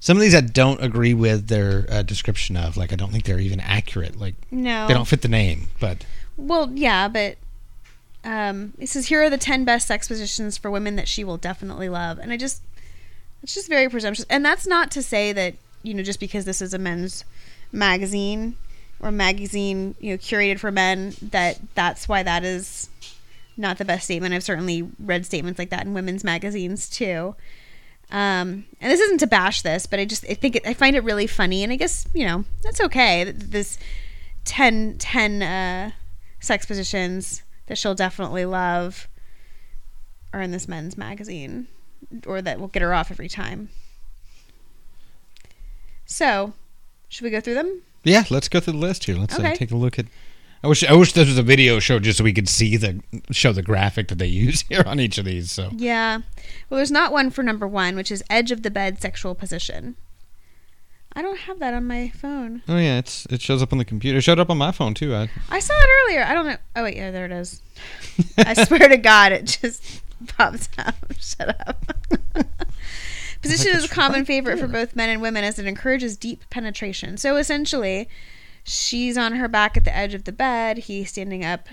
some 0.00 0.16
of 0.16 0.20
these 0.20 0.34
I 0.34 0.40
don't 0.40 0.82
agree 0.82 1.14
with 1.14 1.48
their 1.48 1.86
uh, 1.90 2.02
description 2.02 2.56
of. 2.56 2.76
Like, 2.76 2.92
I 2.92 2.96
don't 2.96 3.10
think 3.10 3.24
they're 3.24 3.40
even 3.40 3.60
accurate. 3.60 4.18
Like, 4.18 4.34
no. 4.50 4.86
they 4.86 4.94
don't 4.94 5.08
fit 5.08 5.22
the 5.22 5.28
name. 5.28 5.68
But 5.80 6.04
Well, 6.36 6.70
yeah, 6.74 7.08
but 7.08 7.36
um, 8.24 8.74
it 8.78 8.88
says 8.88 9.08
here 9.08 9.22
are 9.22 9.30
the 9.30 9.38
ten 9.38 9.64
best 9.64 9.86
sex 9.86 10.08
positions 10.08 10.58
for 10.58 10.70
women 10.70 10.96
that 10.96 11.08
she 11.08 11.24
will 11.24 11.36
definitely 11.36 11.88
love, 11.88 12.18
and 12.18 12.32
I 12.32 12.36
just 12.36 12.62
it's 13.42 13.54
just 13.54 13.68
very 13.68 13.88
presumptuous. 13.88 14.26
And 14.28 14.44
that's 14.44 14.66
not 14.66 14.90
to 14.92 15.02
say 15.02 15.32
that 15.32 15.54
you 15.82 15.94
know 15.94 16.02
just 16.02 16.20
because 16.20 16.44
this 16.44 16.60
is 16.60 16.74
a 16.74 16.78
men's 16.78 17.24
magazine 17.72 18.56
or 19.00 19.12
magazine 19.12 19.94
you 20.00 20.12
know 20.12 20.18
curated 20.18 20.58
for 20.58 20.72
men 20.72 21.14
that 21.22 21.60
that's 21.74 22.08
why 22.08 22.22
that 22.22 22.44
is 22.44 22.88
not 23.56 23.78
the 23.78 23.84
best 23.84 24.04
statement. 24.04 24.34
I've 24.34 24.44
certainly 24.44 24.88
read 24.98 25.24
statements 25.24 25.58
like 25.58 25.70
that 25.70 25.86
in 25.86 25.94
women's 25.94 26.24
magazines 26.24 26.88
too. 26.88 27.34
Um, 28.10 28.64
and 28.80 28.90
this 28.90 29.00
isn't 29.00 29.18
to 29.18 29.26
bash 29.26 29.62
this, 29.62 29.86
but 29.86 30.00
I 30.00 30.04
just 30.04 30.24
I 30.28 30.34
think 30.34 30.56
it, 30.56 30.66
I 30.66 30.74
find 30.74 30.96
it 30.96 31.04
really 31.04 31.26
funny, 31.26 31.62
and 31.62 31.72
I 31.72 31.76
guess 31.76 32.06
you 32.14 32.24
know 32.24 32.44
that's 32.62 32.80
okay. 32.80 33.30
This 33.30 33.78
10, 34.44 34.96
10 34.98 35.42
uh, 35.42 35.90
sex 36.40 36.64
positions 36.64 37.42
that 37.66 37.76
she'll 37.76 37.94
definitely 37.94 38.46
love 38.46 39.08
are 40.32 40.40
in 40.40 40.50
this 40.52 40.66
men's 40.66 40.96
magazine, 40.96 41.68
or 42.26 42.40
that 42.40 42.58
will 42.58 42.68
get 42.68 42.80
her 42.80 42.94
off 42.94 43.10
every 43.10 43.28
time. 43.28 43.68
So, 46.06 46.54
should 47.10 47.24
we 47.24 47.30
go 47.30 47.40
through 47.40 47.54
them? 47.54 47.82
yeah, 48.04 48.24
let's 48.30 48.48
go 48.48 48.60
through 48.60 48.74
the 48.74 48.78
list 48.78 49.04
here. 49.04 49.16
Let's 49.16 49.38
uh, 49.38 49.54
take 49.54 49.70
a 49.70 49.76
look 49.76 49.98
at. 49.98 50.06
I 50.62 50.66
wish 50.66 50.82
I 50.84 50.92
wish 50.94 51.12
this 51.12 51.28
was 51.28 51.38
a 51.38 51.42
video 51.42 51.78
show 51.78 51.98
just 51.98 52.18
so 52.18 52.24
we 52.24 52.32
could 52.32 52.48
see 52.48 52.76
the 52.76 53.00
show 53.30 53.52
the 53.52 53.62
graphic 53.62 54.08
that 54.08 54.18
they 54.18 54.26
use 54.46 54.62
here 54.68 54.82
on 54.86 54.98
each 55.00 55.18
of 55.18 55.24
these. 55.24 55.52
So 55.52 55.70
Yeah. 55.74 56.20
Well, 56.68 56.76
there's 56.78 56.90
not 56.90 57.12
one 57.12 57.30
for 57.30 57.42
number 57.42 57.66
one, 57.66 57.96
which 57.96 58.10
is 58.10 58.22
edge 58.28 58.50
of 58.50 58.62
the 58.62 58.70
bed 58.70 59.00
sexual 59.00 59.34
position. 59.34 59.96
I 61.14 61.22
don't 61.22 61.38
have 61.40 61.58
that 61.58 61.74
on 61.74 61.86
my 61.86 62.10
phone. 62.10 62.62
oh 62.68 62.76
yeah, 62.76 62.98
it's 62.98 63.26
it 63.26 63.40
shows 63.40 63.62
up 63.62 63.72
on 63.72 63.78
the 63.78 63.84
computer. 63.84 64.18
It 64.18 64.22
showed 64.22 64.38
up 64.38 64.50
on 64.50 64.58
my 64.58 64.72
phone 64.72 64.94
too. 64.94 65.14
I, 65.14 65.28
I 65.48 65.58
saw 65.58 65.74
it 65.74 65.88
earlier. 66.04 66.24
I 66.24 66.34
don't 66.34 66.46
know. 66.46 66.56
Oh 66.76 66.82
wait, 66.84 66.96
yeah, 66.96 67.10
there 67.10 67.24
it 67.24 67.32
is. 67.32 67.62
I 68.36 68.54
swear 68.64 68.88
to 68.88 68.96
God, 68.96 69.32
it 69.32 69.44
just 69.46 70.02
pops 70.36 70.68
up. 70.78 70.94
Shut 71.18 71.56
up. 71.66 71.84
Position 73.42 73.72
is 73.76 73.84
a 73.84 73.88
common 73.88 74.20
right 74.20 74.26
favorite 74.26 74.58
for 74.58 74.66
both 74.66 74.96
men 74.96 75.08
and 75.08 75.22
women 75.22 75.44
as 75.44 75.58
it 75.58 75.66
encourages 75.66 76.16
deep 76.16 76.42
penetration. 76.50 77.16
So 77.16 77.36
essentially, 77.36 78.08
she's 78.68 79.16
on 79.16 79.34
her 79.34 79.48
back 79.48 79.76
at 79.76 79.84
the 79.84 79.96
edge 79.96 80.14
of 80.14 80.24
the 80.24 80.32
bed. 80.32 80.78
He's 80.78 81.10
standing 81.10 81.44
up 81.44 81.68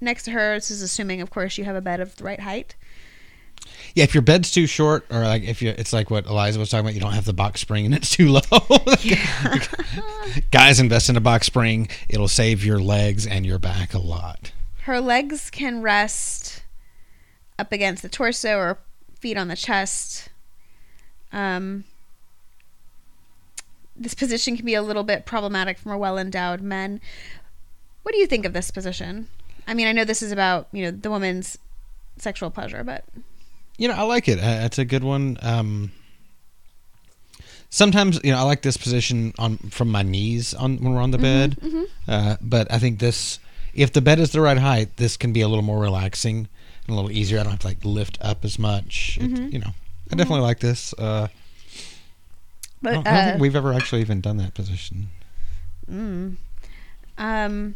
next 0.00 0.24
to 0.24 0.30
her. 0.32 0.54
This 0.54 0.70
is 0.70 0.82
assuming, 0.82 1.20
of 1.20 1.30
course, 1.30 1.58
you 1.58 1.64
have 1.64 1.76
a 1.76 1.80
bed 1.80 2.00
of 2.00 2.16
the 2.16 2.24
right 2.24 2.40
height. 2.40 2.74
Yeah, 3.94 4.04
if 4.04 4.14
your 4.14 4.22
bed's 4.22 4.52
too 4.52 4.66
short, 4.66 5.06
or 5.10 5.22
like 5.22 5.42
if 5.42 5.60
you, 5.60 5.70
it's 5.70 5.92
like 5.92 6.10
what 6.10 6.26
Eliza 6.26 6.58
was 6.58 6.70
talking 6.70 6.84
about, 6.84 6.94
you 6.94 7.00
don't 7.00 7.12
have 7.12 7.24
the 7.24 7.32
box 7.32 7.60
spring 7.60 7.86
and 7.86 7.94
it's 7.94 8.10
too 8.10 8.28
low. 8.28 8.40
Guys, 10.50 10.78
invest 10.78 11.08
in 11.08 11.16
a 11.16 11.20
box 11.20 11.46
spring; 11.46 11.88
it'll 12.08 12.28
save 12.28 12.64
your 12.64 12.78
legs 12.78 13.26
and 13.26 13.44
your 13.44 13.58
back 13.58 13.94
a 13.94 13.98
lot. 13.98 14.52
Her 14.82 15.00
legs 15.00 15.50
can 15.50 15.82
rest 15.82 16.62
up 17.58 17.72
against 17.72 18.02
the 18.02 18.08
torso 18.08 18.56
or 18.56 18.78
feet 19.18 19.36
on 19.36 19.48
the 19.48 19.56
chest. 19.56 20.28
Um, 21.32 21.84
this 23.98 24.14
position 24.14 24.56
can 24.56 24.64
be 24.66 24.74
a 24.74 24.82
little 24.82 25.04
bit 25.04 25.24
problematic 25.26 25.78
for 25.78 25.96
well 25.96 26.18
endowed 26.18 26.60
men. 26.60 27.00
What 28.02 28.12
do 28.12 28.18
you 28.18 28.26
think 28.26 28.44
of 28.44 28.52
this 28.52 28.70
position? 28.70 29.28
I 29.66 29.74
mean, 29.74 29.86
I 29.88 29.92
know 29.92 30.04
this 30.04 30.22
is 30.22 30.32
about 30.32 30.68
you 30.72 30.84
know 30.84 30.90
the 30.90 31.10
woman's 31.10 31.58
sexual 32.18 32.50
pleasure, 32.50 32.84
but 32.84 33.04
You 33.78 33.88
know, 33.88 33.94
I 33.94 34.02
like 34.02 34.28
it. 34.28 34.38
Uh, 34.38 34.64
it's 34.64 34.78
a 34.78 34.84
good 34.84 35.04
one. 35.04 35.36
Um, 35.42 35.90
sometimes, 37.70 38.20
you 38.24 38.32
know, 38.32 38.38
I 38.38 38.42
like 38.42 38.62
this 38.62 38.76
position 38.76 39.32
on 39.38 39.58
from 39.58 39.88
my 39.90 40.02
knees 40.02 40.54
on 40.54 40.78
when 40.78 40.94
we're 40.94 41.00
on 41.02 41.10
the 41.10 41.18
bed. 41.18 41.56
Uh, 42.08 42.36
but 42.40 42.70
I 42.72 42.78
think 42.78 42.98
this, 43.00 43.38
if 43.74 43.92
the 43.92 44.00
bed 44.00 44.18
is 44.18 44.30
the 44.32 44.40
right 44.40 44.58
height, 44.58 44.96
this 44.96 45.16
can 45.16 45.32
be 45.32 45.40
a 45.40 45.48
little 45.48 45.64
more 45.64 45.80
relaxing 45.80 46.48
and 46.86 46.88
a 46.90 46.94
little 46.94 47.10
easier. 47.10 47.38
I 47.40 47.42
don't 47.42 47.52
have 47.52 47.60
to 47.60 47.66
like 47.66 47.84
lift 47.84 48.18
up 48.20 48.44
as 48.44 48.58
much. 48.58 49.18
It- 49.20 49.52
you 49.52 49.58
know, 49.58 49.72
I 50.10 50.14
definitely 50.16 50.42
like 50.44 50.60
this. 50.60 50.94
Uh, 50.94 51.28
I 52.82 52.82
but 52.82 52.92
don't, 52.92 53.06
I 53.06 53.10
don't 53.10 53.20
uh, 53.20 53.30
think 53.30 53.40
we've 53.40 53.56
ever 53.56 53.72
actually 53.72 54.00
even 54.00 54.20
done 54.20 54.36
that 54.38 54.54
position. 54.54 55.08
mm, 55.90 56.36
um, 57.18 57.74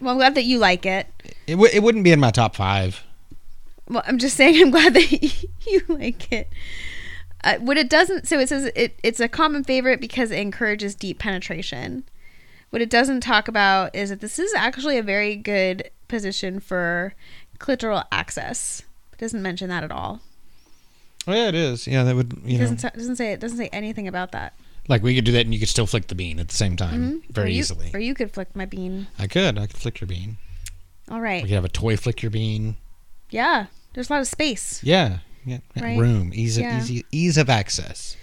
well, 0.00 0.12
I'm 0.12 0.18
glad 0.18 0.34
that 0.34 0.44
you 0.44 0.58
like 0.58 0.84
it. 0.86 1.06
It, 1.46 1.52
w- 1.52 1.70
it 1.72 1.82
wouldn't 1.82 2.04
be 2.04 2.12
in 2.12 2.20
my 2.20 2.30
top 2.30 2.54
five. 2.56 3.02
Well, 3.88 4.02
I'm 4.06 4.18
just 4.18 4.36
saying 4.36 4.56
I'm 4.60 4.70
glad 4.70 4.94
that 4.94 5.12
you 5.66 5.82
like 5.88 6.30
it. 6.32 6.48
Uh, 7.42 7.56
what 7.58 7.76
it 7.76 7.90
doesn't, 7.90 8.26
so 8.26 8.38
it 8.38 8.48
says 8.48 8.70
it, 8.74 8.98
it's 9.02 9.20
a 9.20 9.28
common 9.28 9.64
favorite 9.64 10.00
because 10.00 10.30
it 10.30 10.38
encourages 10.38 10.94
deep 10.94 11.18
penetration. 11.18 12.04
What 12.70 12.82
it 12.82 12.90
doesn't 12.90 13.20
talk 13.20 13.48
about 13.48 13.94
is 13.94 14.10
that 14.10 14.20
this 14.20 14.38
is 14.38 14.52
actually 14.54 14.98
a 14.98 15.02
very 15.02 15.36
good 15.36 15.90
position 16.08 16.58
for 16.58 17.14
clitoral 17.58 18.04
access. 18.10 18.82
It 19.12 19.18
doesn't 19.18 19.42
mention 19.42 19.68
that 19.68 19.84
at 19.84 19.92
all. 19.92 20.20
Oh 21.26 21.32
yeah, 21.32 21.48
it 21.48 21.54
is. 21.54 21.86
Yeah, 21.86 22.04
that 22.04 22.14
would 22.14 22.32
you 22.44 22.56
It 22.56 22.58
know, 22.58 22.64
doesn't, 22.64 22.78
sa- 22.78 22.90
doesn't 22.90 23.16
say 23.16 23.32
it 23.32 23.40
doesn't 23.40 23.58
say 23.58 23.68
anything 23.72 24.06
about 24.08 24.32
that. 24.32 24.54
like 24.88 25.02
we 25.02 25.14
could 25.14 25.24
do 25.24 25.32
that, 25.32 25.40
and 25.40 25.54
you 25.54 25.60
could 25.60 25.68
still 25.68 25.86
flick 25.86 26.08
the 26.08 26.14
bean 26.14 26.38
at 26.38 26.48
the 26.48 26.54
same 26.54 26.76
time 26.76 27.00
mm-hmm. 27.22 27.32
very 27.32 27.48
or 27.48 27.52
you, 27.52 27.58
easily. 27.60 27.90
Or 27.94 28.00
you 28.00 28.14
could 28.14 28.32
flick 28.32 28.54
my 28.54 28.66
bean. 28.66 29.06
I 29.18 29.26
could. 29.26 29.58
I 29.58 29.66
could 29.66 29.78
flick 29.78 30.00
your 30.00 30.08
bean. 30.08 30.36
All 31.10 31.20
right. 31.20 31.42
We 31.42 31.48
could 31.48 31.54
have 31.54 31.64
a 31.64 31.68
toy 31.68 31.96
flick 31.96 32.22
your 32.22 32.30
bean. 32.30 32.76
Yeah. 33.30 33.66
There's 33.94 34.10
a 34.10 34.12
lot 34.12 34.20
of 34.20 34.26
space. 34.28 34.82
Yeah, 34.82 35.18
yeah. 35.44 35.58
Right. 35.80 35.98
Room, 35.98 36.32
ease 36.34 36.56
of 36.56 36.64
Yeah. 36.64 36.78
easy, 36.78 37.04
ease 37.12 37.36
of 37.38 37.48
access. 37.48 38.16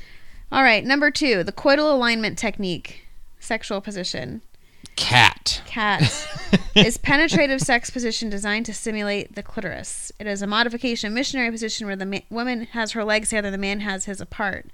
All 0.51 0.63
right. 0.63 0.83
Number 0.83 1.11
two, 1.11 1.43
the 1.43 1.51
coital 1.53 1.91
alignment 1.93 2.37
technique, 2.37 3.05
sexual 3.39 3.81
position. 3.81 4.41
Cat. 5.01 5.61
Cat 5.65 6.27
is 6.75 6.97
penetrative 6.97 7.59
sex 7.59 7.89
position 7.89 8.29
designed 8.29 8.65
to 8.67 8.73
stimulate 8.73 9.35
the 9.35 9.43
clitoris. 9.43 10.11
It 10.19 10.27
is 10.27 10.41
a 10.41 10.47
modification 10.47 11.07
of 11.07 11.13
missionary 11.13 11.49
position 11.49 11.87
where 11.87 11.95
the 11.95 12.05
ma- 12.05 12.19
woman 12.29 12.67
has 12.71 12.91
her 12.91 13.03
legs 13.03 13.29
together, 13.29 13.47
and 13.47 13.53
the 13.53 13.57
man 13.57 13.79
has 13.81 14.05
his 14.05 14.21
apart. 14.21 14.67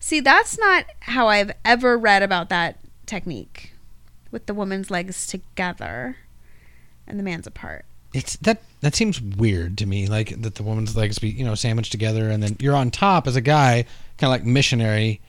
See, 0.00 0.20
that's 0.20 0.58
not 0.58 0.86
how 1.00 1.28
I've 1.28 1.52
ever 1.64 1.98
read 1.98 2.22
about 2.22 2.48
that 2.48 2.78
technique, 3.06 3.72
with 4.30 4.46
the 4.46 4.54
woman's 4.54 4.90
legs 4.90 5.26
together 5.26 6.16
and 7.06 7.18
the 7.18 7.22
man's 7.22 7.46
apart. 7.46 7.84
It's 8.14 8.36
that 8.36 8.62
that 8.80 8.94
seems 8.94 9.20
weird 9.20 9.76
to 9.78 9.86
me. 9.86 10.06
Like 10.06 10.40
that 10.40 10.54
the 10.54 10.62
woman's 10.62 10.96
legs 10.96 11.18
be 11.18 11.28
you 11.28 11.44
know 11.44 11.54
sandwiched 11.54 11.92
together, 11.92 12.30
and 12.30 12.42
then 12.42 12.56
you're 12.58 12.74
on 12.74 12.90
top 12.90 13.26
as 13.26 13.36
a 13.36 13.42
guy, 13.42 13.84
kind 14.16 14.28
of 14.28 14.30
like 14.30 14.44
missionary, 14.44 15.20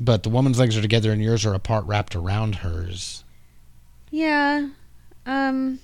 but 0.00 0.22
the 0.22 0.30
woman's 0.30 0.58
legs 0.58 0.76
are 0.76 0.82
together 0.82 1.12
and 1.12 1.22
yours 1.22 1.44
are 1.44 1.54
apart, 1.54 1.84
wrapped 1.84 2.16
around 2.16 2.56
hers. 2.56 3.22
Yeah. 4.16 4.68
Um. 5.26 5.78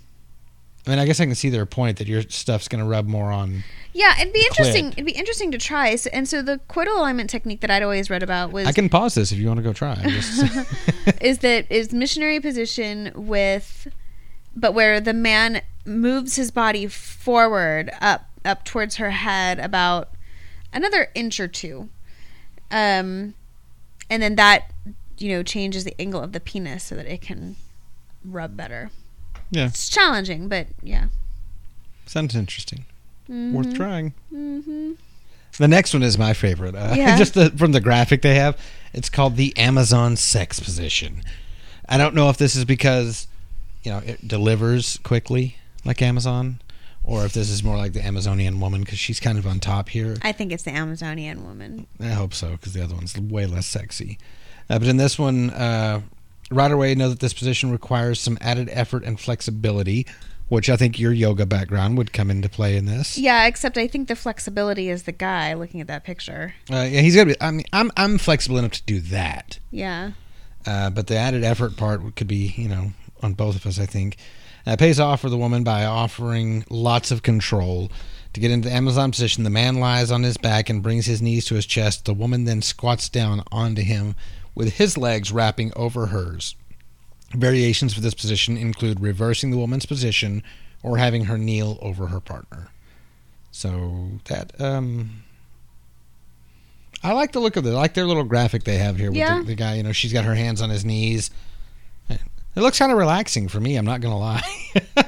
I 0.86 0.90
mean, 0.90 0.98
I 0.98 1.04
guess 1.04 1.20
I 1.20 1.26
can 1.26 1.34
see 1.34 1.50
their 1.50 1.66
point 1.66 1.98
that 1.98 2.08
your 2.08 2.22
stuff's 2.22 2.66
going 2.66 2.82
to 2.82 2.88
rub 2.88 3.06
more 3.06 3.30
on. 3.30 3.62
Yeah, 3.92 4.18
it'd 4.18 4.32
be 4.32 4.40
interesting. 4.40 4.88
It'd 4.92 5.04
be 5.04 5.12
interesting 5.12 5.50
to 5.50 5.58
try. 5.58 5.94
So, 5.96 6.08
and 6.14 6.26
so 6.26 6.40
the 6.40 6.58
coital 6.68 6.96
alignment 6.96 7.28
technique 7.28 7.60
that 7.60 7.70
I'd 7.70 7.82
always 7.82 8.08
read 8.08 8.22
about 8.22 8.50
was 8.50 8.66
I 8.66 8.72
can 8.72 8.88
pause 8.88 9.14
this 9.14 9.32
if 9.32 9.38
you 9.38 9.48
want 9.48 9.58
to 9.58 9.62
go 9.62 9.74
try. 9.74 9.96
Just- 10.02 10.66
is 11.20 11.40
that 11.40 11.70
is 11.70 11.92
missionary 11.92 12.40
position 12.40 13.12
with 13.14 13.86
but 14.56 14.72
where 14.72 14.98
the 14.98 15.12
man 15.12 15.60
moves 15.84 16.36
his 16.36 16.50
body 16.50 16.86
forward 16.86 17.90
up 18.00 18.30
up 18.46 18.64
towards 18.64 18.96
her 18.96 19.10
head 19.10 19.58
about 19.58 20.08
another 20.72 21.10
inch 21.14 21.38
or 21.38 21.48
two 21.48 21.88
um 22.70 23.34
and 24.10 24.22
then 24.22 24.36
that 24.36 24.72
you 25.18 25.30
know 25.30 25.42
changes 25.42 25.84
the 25.84 25.94
angle 26.00 26.20
of 26.20 26.32
the 26.32 26.40
penis 26.40 26.84
so 26.84 26.94
that 26.94 27.06
it 27.06 27.20
can 27.20 27.56
rub 28.24 28.56
better 28.56 28.90
yeah, 29.50 29.66
it's 29.66 29.88
challenging 29.88 30.48
but 30.48 30.66
yeah 30.82 31.08
sounds 32.12 32.36
interesting. 32.36 32.84
Worth 33.28 33.74
trying. 33.74 34.12
mm-hmm. 34.32 34.92
The 35.58 35.68
next 35.68 35.92
one 35.94 36.02
is 36.02 36.18
my 36.18 36.34
favorite. 36.34 36.74
Uh, 36.74 36.94
Yeah. 36.96 37.16
just 37.18 37.34
the, 37.34 37.50
from 37.50 37.72
the 37.72 37.80
graphic 37.80 38.22
they 38.22 38.34
have, 38.34 38.58
it's 38.92 39.08
called 39.08 39.36
the 39.36 39.56
Amazon 39.56 40.16
sex 40.16 40.60
position. 40.60 41.22
I 41.88 41.96
don't 41.98 42.14
know 42.14 42.28
if 42.28 42.36
this 42.36 42.54
is 42.54 42.64
because, 42.64 43.26
you 43.82 43.90
know, 43.90 43.98
it 43.98 44.26
delivers 44.26 44.98
quickly 44.98 45.56
like 45.84 46.02
Amazon, 46.02 46.60
or 47.04 47.24
if 47.24 47.32
this 47.32 47.50
is 47.50 47.64
more 47.64 47.76
like 47.76 47.92
the 47.92 48.04
Amazonian 48.04 48.60
woman 48.60 48.82
because 48.82 48.98
she's 48.98 49.20
kind 49.20 49.38
of 49.38 49.46
on 49.46 49.58
top 49.58 49.88
here. 49.88 50.16
i 50.22 50.30
think 50.30 50.52
it's 50.52 50.62
the 50.62 50.70
amazonian 50.70 51.44
woman 51.44 51.86
I 51.98 52.08
hope 52.08 52.32
so 52.32 52.52
because 52.52 52.72
the 52.72 52.84
other 52.84 52.94
one's 52.94 53.18
way 53.18 53.46
less 53.46 53.66
sexy. 53.66 54.18
Uh, 54.70 54.78
but 54.78 54.88
in 54.88 54.96
this 54.96 55.18
one, 55.18 55.50
uh, 55.50 56.02
right 56.54 56.70
away, 56.70 56.94
know 56.94 57.08
that 57.08 57.20
this 57.20 57.34
position 57.34 57.70
requires 57.70 58.20
some 58.20 58.38
added 58.40 58.68
effort 58.72 59.04
and 59.04 59.18
flexibility, 59.18 60.06
which 60.48 60.68
I 60.70 60.76
think 60.76 60.98
your 60.98 61.12
yoga 61.12 61.46
background 61.46 61.96
would 61.98 62.12
come 62.12 62.30
into 62.30 62.48
play 62.48 62.76
in 62.76 62.86
this. 62.86 63.16
yeah 63.18 63.46
except 63.46 63.78
i 63.78 63.86
think 63.86 64.08
the 64.08 64.16
flexibility 64.16 64.88
is 64.90 65.04
the 65.04 65.12
guy 65.12 65.54
looking 65.54 65.80
at 65.80 65.86
that 65.86 66.04
picture 66.04 66.54
Uh, 66.70 66.86
yeah, 66.90 67.00
he's 67.00 67.16
gonna 67.16 67.32
be. 67.32 67.40
I 67.40 67.50
mean, 67.50 67.64
I'm 67.72 67.90
I'm 67.96 68.18
flexible 68.18 68.58
enough 68.58 68.72
to 68.72 68.82
do 68.84 69.00
that. 69.00 69.58
yeah 69.70 70.12
Uh, 70.66 70.90
but 70.90 71.06
the 71.06 71.16
added 71.16 71.42
effort 71.42 71.76
part 71.76 72.14
could 72.16 72.28
be, 72.28 72.54
you 72.56 72.68
know, 72.68 72.92
on 73.22 73.32
both 73.34 73.56
of 73.56 73.66
us, 73.66 73.78
I 73.80 73.86
think. 73.86 74.16
Uh, 74.66 74.72
it 74.72 74.78
pays 74.78 75.00
off 75.00 75.20
for 75.22 75.28
the 75.30 75.38
woman 75.38 75.64
by 75.64 75.84
offering 75.84 76.64
lots 76.70 77.10
of 77.10 77.22
control. 77.22 77.90
To 78.34 78.40
get 78.40 78.50
into 78.50 78.68
the 78.68 78.74
Amazon 78.74 79.10
position, 79.10 79.42
the 79.44 79.50
man 79.50 79.74
lies 79.80 80.10
on 80.10 80.22
his 80.22 80.36
back 80.38 80.70
and 80.70 80.82
brings 80.82 81.04
his 81.06 81.20
knees 81.20 81.44
to 81.46 81.54
his 81.56 81.66
chest. 81.66 82.04
The 82.04 82.14
woman 82.14 82.44
then 82.44 82.62
squats 82.62 83.08
down 83.08 83.42
onto 83.52 83.82
him 83.82 84.14
with 84.54 84.74
his 84.74 84.96
legs 84.98 85.32
wrapping 85.32 85.72
over 85.76 86.06
hers. 86.06 86.54
Variations 87.34 87.94
for 87.94 88.00
this 88.00 88.14
position 88.14 88.56
include 88.56 89.00
reversing 89.00 89.50
the 89.50 89.56
woman's 89.56 89.86
position 89.86 90.42
or 90.82 90.98
having 90.98 91.24
her 91.24 91.38
kneel 91.38 91.78
over 91.80 92.08
her 92.08 92.20
partner. 92.20 92.68
So 93.50 94.10
that 94.26 94.58
um 94.60 95.22
I 97.02 97.12
like 97.14 97.32
the 97.32 97.40
look 97.40 97.56
of 97.56 97.66
it. 97.66 97.70
I 97.70 97.74
like 97.74 97.94
their 97.94 98.04
little 98.06 98.22
graphic 98.24 98.64
they 98.64 98.78
have 98.78 98.96
here 98.96 99.10
with 99.10 99.18
Yeah. 99.18 99.38
the, 99.38 99.44
the 99.46 99.54
guy. 99.54 99.74
You 99.74 99.82
know, 99.82 99.92
she's 99.92 100.12
got 100.12 100.24
her 100.24 100.34
hands 100.34 100.62
on 100.62 100.70
his 100.70 100.84
knees. 100.84 101.30
It 102.08 102.60
looks 102.60 102.78
kind 102.78 102.92
of 102.92 102.98
relaxing 102.98 103.48
for 103.48 103.60
me. 103.60 103.76
I'm 103.76 103.86
not 103.86 104.00
gonna 104.00 104.18
lie. 104.18 104.42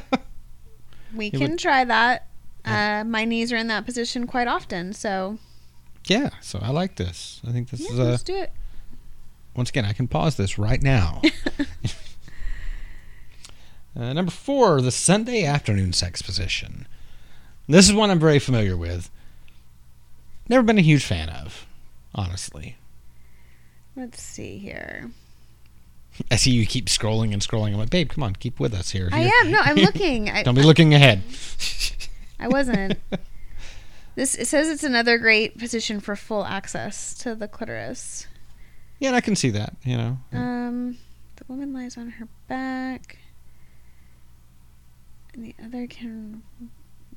We 1.14 1.26
It 1.26 1.32
can 1.32 1.40
would- 1.52 1.58
try 1.60 1.84
that. 1.84 2.26
Uh, 2.64 3.04
my 3.06 3.24
knees 3.24 3.52
are 3.52 3.56
in 3.56 3.66
that 3.68 3.84
position 3.84 4.26
quite 4.26 4.48
often, 4.48 4.92
so 4.94 5.38
yeah, 6.06 6.30
so 6.40 6.58
I 6.62 6.70
like 6.70 6.96
this. 6.96 7.40
I 7.46 7.52
think 7.52 7.68
this 7.70 7.80
yeah, 7.80 7.90
is 7.92 7.98
a 7.98 8.04
let's 8.04 8.22
do 8.24 8.34
it. 8.36 8.50
Once 9.54 9.70
again. 9.70 9.84
I 9.84 9.92
can 9.92 10.08
pause 10.08 10.36
this 10.36 10.58
right 10.58 10.82
now. 10.82 11.22
uh, 13.96 14.12
number 14.12 14.30
four, 14.30 14.80
the 14.80 14.90
Sunday 14.90 15.44
afternoon 15.44 15.92
sex 15.92 16.22
position. 16.22 16.86
This 17.68 17.88
is 17.88 17.94
one 17.94 18.10
I'm 18.10 18.18
very 18.18 18.38
familiar 18.38 18.76
with. 18.76 19.10
Never 20.48 20.62
been 20.62 20.78
a 20.78 20.82
huge 20.82 21.04
fan 21.04 21.30
of, 21.30 21.66
honestly. 22.14 22.76
Let's 23.96 24.20
see 24.20 24.58
here. 24.58 25.10
I 26.30 26.36
see 26.36 26.50
you 26.50 26.66
keep 26.66 26.86
scrolling 26.86 27.32
and 27.32 27.40
scrolling. 27.40 27.72
I'm 27.72 27.78
like, 27.78 27.90
babe, 27.90 28.10
come 28.10 28.22
on, 28.22 28.34
keep 28.34 28.60
with 28.60 28.74
us 28.74 28.90
here. 28.90 29.08
I 29.12 29.22
am. 29.22 29.50
No, 29.50 29.58
I'm 29.60 29.76
looking. 29.76 30.30
Don't 30.44 30.54
be 30.54 30.62
looking 30.62 30.94
ahead. 30.94 31.22
I 32.38 32.48
wasn't. 32.48 32.98
This 34.14 34.36
it 34.36 34.46
says 34.46 34.68
it's 34.68 34.84
another 34.84 35.18
great 35.18 35.58
position 35.58 36.00
for 36.00 36.14
full 36.14 36.44
access 36.44 37.14
to 37.18 37.34
the 37.34 37.48
clitoris. 37.48 38.26
Yeah, 39.00 39.08
and 39.08 39.16
I 39.16 39.20
can 39.20 39.36
see 39.36 39.50
that. 39.50 39.74
You 39.84 39.96
know, 39.96 40.18
Um, 40.32 40.98
the 41.36 41.44
woman 41.48 41.72
lies 41.72 41.96
on 41.96 42.10
her 42.10 42.28
back, 42.48 43.18
and 45.32 45.44
the 45.44 45.54
other 45.62 45.86
can 45.86 46.42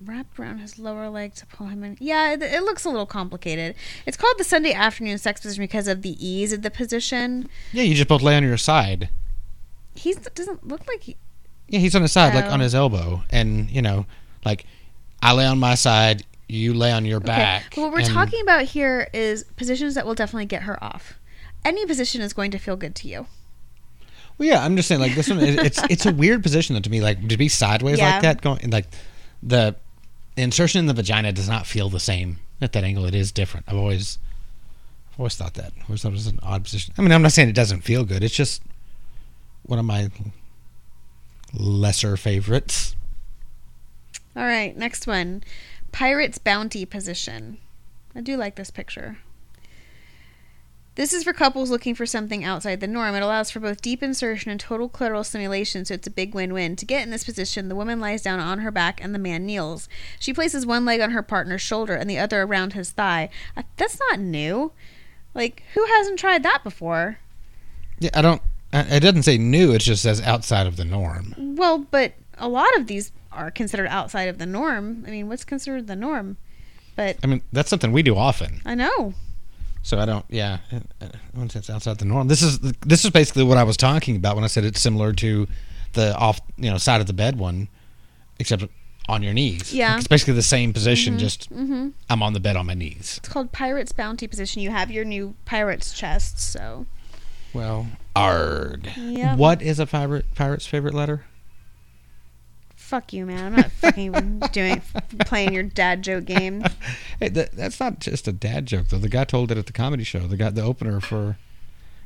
wrap 0.03 0.38
around 0.38 0.59
his 0.59 0.78
lower 0.78 1.09
leg 1.09 1.34
to 1.36 1.45
pull 1.47 1.67
him 1.67 1.84
in. 1.84 1.97
Yeah, 1.99 2.32
it, 2.34 2.41
it 2.43 2.61
looks 2.63 2.86
a 2.86 2.89
little 2.89 3.05
complicated. 3.05 3.75
It's 4.05 4.17
called 4.17 4.36
the 4.38 4.43
Sunday 4.43 4.73
afternoon 4.73 5.17
sex 5.17 5.41
position 5.41 5.63
because 5.63 5.88
of 5.88 6.01
the 6.01 6.15
ease 6.25 6.53
of 6.53 6.61
the 6.61 6.69
position. 6.71 7.49
yeah, 7.73 7.84
you 7.84 7.95
just 7.95 8.07
both 8.07 8.21
lay 8.21 8.36
on 8.36 8.43
your 8.43 8.57
side. 8.57 9.09
He 9.95 10.13
doesn't 10.36 10.67
look 10.67 10.88
like 10.88 11.01
he, 11.03 11.15
Yeah, 11.67 11.80
he's 11.80 11.95
on 11.95 12.03
his 12.03 12.11
side, 12.11 12.36
like 12.36 12.45
Oh. 12.45 12.49
on 12.51 12.59
his 12.59 12.75
elbow, 12.75 13.23
and 13.32 13.69
you 13.71 13.82
know, 13.82 14.05
like 14.45 14.65
I 15.21 15.34
lay 15.34 15.45
on 15.45 15.57
my 15.59 15.73
side, 15.75 16.23
you 16.47 16.73
lay 16.75 16.91
on 16.91 17.03
your 17.05 17.19
back. 17.19 17.65
Okay. 17.67 17.82
What 17.82 17.91
we're 17.91 18.03
talking 18.03 18.41
about 18.41 18.63
here 18.65 19.09
is 19.13 19.43
positions 19.55 19.95
that 19.95 20.05
will 20.05 20.13
definitely 20.15 20.45
get 20.45 20.63
her 20.63 20.82
off. 20.84 21.15
Any 21.65 21.85
position 21.85 22.21
is 22.21 22.33
going 22.33 22.51
to 22.51 22.57
feel 22.57 22.75
good 22.75 22.95
to 22.95 23.07
you. 23.07 23.27
Well, 24.37 24.47
yeah, 24.47 24.63
I'm 24.63 24.75
just 24.75 24.87
saying, 24.87 25.01
like 25.01 25.15
this 25.15 25.29
one, 25.29 25.39
it's 25.41 25.81
it's 25.89 26.05
a 26.05 26.13
weird 26.13 26.43
position 26.43 26.75
though, 26.75 26.81
to 26.81 26.89
me, 26.89 27.01
like 27.01 27.27
to 27.27 27.37
be 27.37 27.47
sideways 27.49 27.97
Yeah. 27.97 28.13
like 28.13 28.21
that, 28.21 28.41
going 28.41 28.69
like 28.69 28.85
the 29.41 29.75
insertion 30.35 30.79
in 30.79 30.85
the 30.85 30.93
vagina 30.93 31.31
does 31.31 31.49
not 31.49 31.65
feel 31.65 31.89
the 31.89 31.99
same 31.99 32.39
At 32.61 32.71
that 32.73 32.83
angle, 32.83 33.05
it 33.05 33.15
is 33.15 33.31
different. 33.31 33.65
I've 33.67 33.75
always, 33.77 34.19
I've 35.13 35.19
always 35.19 35.35
thought 35.35 35.55
that. 35.55 35.73
I've 35.79 35.89
always 35.89 36.01
thought 36.03 36.09
it 36.09 36.13
was 36.13 36.27
an 36.27 36.39
odd 36.43 36.63
position. 36.63 36.93
I 36.97 37.01
mean, 37.01 37.11
I'm 37.11 37.21
not 37.23 37.31
saying 37.31 37.49
it 37.49 37.55
doesn't 37.55 37.81
feel 37.81 38.03
good. 38.05 38.23
It's 38.23 38.35
just 38.35 38.61
one 39.63 39.79
of 39.79 39.85
my 39.85 40.09
lesser 41.53 42.15
favorites. 42.17 42.95
All 44.35 44.43
right, 44.43 44.75
next 44.77 45.07
one. 45.07 45.43
Pirate's 45.91 46.37
bounty 46.37 46.85
position. 46.85 47.57
I 48.15 48.21
do 48.21 48.37
like 48.37 48.55
this 48.55 48.69
picture. 48.71 49.17
This 50.97 51.13
is 51.13 51.23
for 51.23 51.31
couples 51.31 51.69
looking 51.69 51.93
for 51.93 52.07
something 52.07 52.43
outside 52.43 52.79
the 52.79 52.87
norm. 52.87 53.13
It 53.13 53.21
allows 53.21 53.51
for 53.51 53.59
both 53.59 53.83
deep 53.83 54.01
insertion 54.01 54.49
and 54.49 54.59
total 54.59 54.89
clitoral 54.89 55.23
stimulation, 55.23 55.85
so 55.85 55.93
it's 55.93 56.07
a 56.07 56.11
big 56.11 56.33
win 56.33 56.53
win. 56.53 56.75
To 56.75 56.85
get 56.85 57.03
in 57.03 57.11
this 57.11 57.23
position, 57.23 57.69
the 57.69 57.75
woman 57.75 57.99
lies 57.99 58.23
down 58.23 58.39
on 58.39 58.59
her 58.59 58.71
back 58.71 58.99
and 59.03 59.13
the 59.13 59.19
man 59.19 59.45
kneels. 59.45 59.87
She 60.19 60.33
places 60.33 60.65
one 60.65 60.85
leg 60.85 60.99
on 60.99 61.11
her 61.11 61.21
partner's 61.21 61.61
shoulder 61.61 61.93
and 61.93 62.09
the 62.09 62.17
other 62.17 62.41
around 62.41 62.73
his 62.73 62.89
thigh. 62.89 63.29
Uh, 63.55 63.61
That's 63.77 63.99
not 64.09 64.19
new. 64.19 64.71
Like, 65.35 65.61
who 65.75 65.85
hasn't 65.85 66.17
tried 66.17 66.41
that 66.41 66.63
before? 66.63 67.19
Yeah, 67.99 68.09
I 68.15 68.23
don't. 68.23 68.41
I- 68.73 68.95
It 68.95 68.99
doesn't 69.01 69.21
say 69.23 69.37
new. 69.37 69.73
It 69.73 69.81
just 69.83 70.01
says 70.01 70.19
outside 70.21 70.65
of 70.65 70.77
the 70.77 70.85
norm. 70.85 71.35
Well, 71.37 71.77
but 71.91 72.13
a 72.39 72.49
lot 72.49 72.75
of 72.75 72.87
these 72.87 73.11
are 73.31 73.51
considered 73.51 73.87
outside 73.89 74.29
of 74.29 74.39
the 74.39 74.47
norm. 74.47 75.03
I 75.07 75.11
mean, 75.11 75.27
what's 75.29 75.45
considered 75.45 75.85
the 75.85 75.95
norm? 75.95 76.37
But 76.95 77.17
I 77.23 77.27
mean, 77.27 77.43
that's 77.53 77.69
something 77.69 77.91
we 77.91 78.01
do 78.01 78.17
often. 78.17 78.61
I 78.65 78.73
know. 78.73 79.13
So 79.88 79.97
I 79.97 80.05
don't. 80.05 80.25
Yeah, 80.27 80.57
uh, 81.01 81.07
once 81.33 81.55
it's 81.55 81.69
outside 81.69 81.97
the 81.97 82.03
norm. 82.03 82.27
This 82.27 82.41
is 82.41 82.59
this 82.59 83.05
is 83.05 83.11
basically 83.11 83.43
what 83.43 83.57
I 83.57 83.63
was 83.63 83.77
talking 83.77 84.17
about 84.17 84.35
when 84.35 84.43
I 84.43 84.47
said 84.47 84.65
it's 84.65 84.81
similar 84.81 85.13
to 85.13 85.47
the 85.93 86.13
off 86.17 86.41
you 86.57 86.69
know 86.69 86.77
side 86.77 86.99
of 86.99 87.07
the 87.07 87.13
bed 87.13 87.39
one, 87.39 87.69
except 88.38 88.65
on 89.07 89.23
your 89.23 89.33
knees. 89.33 89.73
Yeah. 89.73 89.95
it's 89.95 90.05
basically 90.05 90.33
the 90.33 90.41
same 90.41 90.73
position. 90.73 91.17
Just 91.17 91.45
hmm 91.45 91.91
I'm 92.09 92.21
on 92.21 92.33
the 92.33 92.41
bed 92.41 92.57
on 92.57 92.65
my 92.65 92.73
knees. 92.73 93.15
It's 93.19 93.29
called 93.29 93.53
Pirate's 93.53 93.93
Bounty 93.93 94.27
position. 94.27 94.61
You 94.61 94.71
have 94.71 94.91
your 94.91 95.05
new 95.05 95.35
pirate's 95.45 95.93
chest, 95.93 96.38
so. 96.38 96.85
Well, 97.53 97.88
arg. 98.13 98.89
Yep. 98.97 99.38
What 99.38 99.61
is 99.61 99.79
a 99.79 99.85
pirate 99.85 100.25
pirate's 100.35 100.67
favorite 100.67 100.95
letter? 100.95 101.23
Fuck 102.88 103.11
you, 103.11 103.25
man. 103.25 103.47
I'm 103.47 103.55
not 103.57 103.71
fucking 103.73 104.39
doing 104.53 104.81
playing 105.25 105.51
your 105.51 105.63
dad 105.63 106.03
joke 106.03 106.23
game. 106.23 106.63
Hey, 107.19 107.29
that, 107.29 107.51
that's 107.51 107.79
not 107.79 107.99
just 107.99 108.27
a 108.27 108.31
dad 108.31 108.65
joke 108.67 108.88
though. 108.88 108.99
The 108.99 109.09
guy 109.09 109.25
told 109.25 109.51
it 109.51 109.57
at 109.57 109.65
the 109.65 109.73
comedy 109.73 110.05
show. 110.05 110.19
The 110.19 110.38
guy, 110.38 110.51
the 110.51 110.61
opener 110.61 111.01
for 111.01 111.38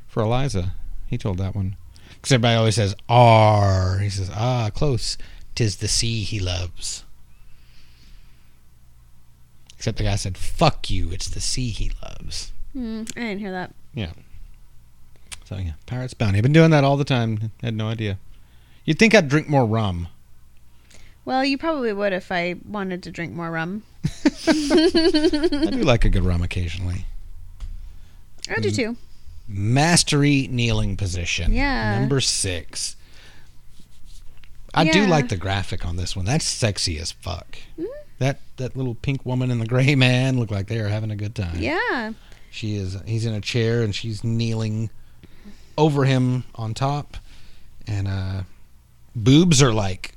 for 0.08 0.22
Eliza, 0.22 0.72
he 1.06 1.16
told 1.16 1.38
that 1.38 1.54
one. 1.54 1.76
Because 2.08 2.32
everybody 2.32 2.56
always 2.56 2.74
says 2.76 2.96
R. 3.08 3.98
He 3.98 4.08
says 4.08 4.28
ah, 4.34 4.70
close. 4.74 5.18
Tis 5.54 5.76
the 5.76 5.86
sea 5.86 6.24
he 6.24 6.40
loves. 6.40 7.04
Except 9.76 9.98
the 9.98 10.04
guy 10.04 10.16
said 10.16 10.36
fuck 10.36 10.90
you. 10.90 11.12
It's 11.12 11.28
the 11.28 11.40
sea 11.40 11.68
he 11.68 11.92
loves. 12.02 12.52
Hmm, 12.72 13.02
I 13.16 13.20
didn't 13.20 13.38
hear 13.38 13.52
that. 13.52 13.72
Yeah. 13.94 14.12
So 15.44 15.58
yeah, 15.58 15.74
pirate's 15.86 16.14
bounty. 16.14 16.38
I've 16.38 16.42
been 16.42 16.52
doing 16.52 16.72
that 16.72 16.82
all 16.82 16.96
the 16.96 17.04
time. 17.04 17.52
Had 17.62 17.76
no 17.76 17.86
idea. 17.86 18.18
You'd 18.84 18.98
think 18.98 19.14
I'd 19.14 19.28
drink 19.28 19.48
more 19.48 19.66
rum. 19.66 20.08
Well, 21.24 21.44
you 21.44 21.56
probably 21.58 21.92
would 21.92 22.12
if 22.12 22.32
I 22.32 22.56
wanted 22.68 23.02
to 23.04 23.10
drink 23.10 23.32
more 23.32 23.50
rum. 23.50 23.84
I 24.46 25.68
do 25.70 25.82
like 25.84 26.04
a 26.04 26.08
good 26.10 26.24
rum 26.24 26.42
occasionally. 26.42 27.06
I 28.50 28.58
do 28.60 28.70
Mm. 28.70 28.76
too. 28.76 28.96
Mastery 29.48 30.48
kneeling 30.50 30.96
position. 30.96 31.52
Yeah. 31.52 31.98
Number 32.00 32.20
six. 32.20 32.96
I 34.74 34.84
do 34.90 35.06
like 35.06 35.28
the 35.28 35.36
graphic 35.36 35.84
on 35.84 35.96
this 35.96 36.16
one. 36.16 36.24
That's 36.24 36.46
sexy 36.46 36.98
as 36.98 37.12
fuck. 37.12 37.58
Mhm. 37.78 37.86
That 38.18 38.40
that 38.56 38.74
little 38.76 38.94
pink 38.94 39.24
woman 39.26 39.50
and 39.50 39.60
the 39.60 39.66
gray 39.66 39.94
man 39.94 40.38
look 40.38 40.50
like 40.50 40.66
they 40.68 40.78
are 40.78 40.88
having 40.88 41.10
a 41.10 41.16
good 41.16 41.34
time. 41.34 41.58
Yeah. 41.58 42.12
She 42.50 42.76
is. 42.76 42.96
He's 43.06 43.26
in 43.26 43.34
a 43.34 43.40
chair 43.40 43.82
and 43.82 43.94
she's 43.94 44.24
kneeling 44.24 44.90
over 45.76 46.04
him 46.04 46.44
on 46.54 46.74
top, 46.74 47.16
and 47.86 48.06
uh, 48.08 48.42
boobs 49.16 49.62
are 49.62 49.72
like 49.72 50.14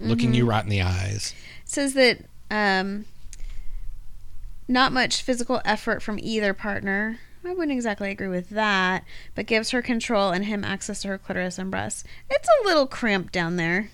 looking 0.00 0.32
Mhm. 0.32 0.36
you 0.36 0.46
right 0.46 0.62
in 0.64 0.70
the 0.70 0.82
eyes. 0.82 1.34
says 1.64 1.94
that 1.94 2.24
um, 2.50 3.04
not 4.68 4.92
much 4.92 5.22
physical 5.22 5.60
effort 5.64 6.02
from 6.02 6.18
either 6.20 6.52
partner. 6.54 7.18
I 7.44 7.50
wouldn't 7.54 7.72
exactly 7.72 8.10
agree 8.10 8.26
with 8.28 8.50
that, 8.50 9.04
but 9.34 9.46
gives 9.46 9.70
her 9.70 9.80
control 9.82 10.30
and 10.30 10.44
him 10.44 10.64
access 10.64 11.02
to 11.02 11.08
her 11.08 11.18
clitoris 11.18 11.58
and 11.58 11.70
breasts. 11.70 12.02
It's 12.28 12.48
a 12.48 12.66
little 12.66 12.86
cramped 12.86 13.32
down 13.32 13.56
there. 13.56 13.90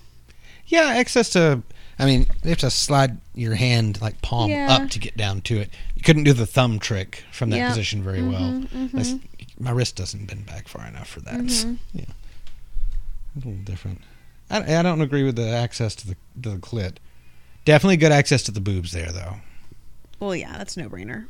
Yeah, 0.65 0.87
access 0.95 1.29
to. 1.31 1.61
I 1.99 2.05
mean, 2.05 2.25
you 2.43 2.49
have 2.49 2.57
to 2.59 2.71
slide 2.71 3.17
your 3.35 3.53
hand 3.53 4.01
like 4.01 4.21
palm 4.23 4.49
Yeah. 4.49 4.67
up 4.71 4.89
to 4.91 4.99
get 4.99 5.15
down 5.15 5.41
to 5.41 5.59
it. 5.59 5.69
You 5.95 6.01
couldn't 6.01 6.23
do 6.23 6.33
the 6.33 6.47
thumb 6.47 6.79
trick 6.79 7.23
from 7.31 7.51
that 7.51 7.57
Yep. 7.57 7.69
position 7.69 8.03
very 8.03 8.23
well. 8.23 8.41
Mhm, 8.63 8.89
mhm. 8.91 9.21
My 9.59 9.69
wrist 9.69 9.95
doesn't 9.95 10.25
bend 10.25 10.47
back 10.47 10.67
far 10.67 10.87
enough 10.87 11.07
for 11.07 11.19
that. 11.21 11.35
Mhm. 11.35 11.77
Yeah, 11.93 12.05
a 12.05 13.37
little 13.37 13.53
different. 13.63 14.01
I, 14.53 14.79
I 14.79 14.81
don't 14.83 15.01
agree 15.01 15.23
with 15.23 15.35
the 15.35 15.49
access 15.49 15.95
to 15.95 16.07
the 16.07 16.15
to 16.43 16.49
the 16.49 16.57
clit. 16.57 16.97
Definitely 17.65 17.97
good 17.97 18.11
access 18.11 18.43
to 18.43 18.51
the 18.51 18.61
boobs 18.61 18.91
there, 18.91 19.11
though. 19.11 19.37
Well, 20.19 20.35
yeah, 20.35 20.57
that's 20.57 20.77
no 20.77 20.89
brainer. 20.89 21.27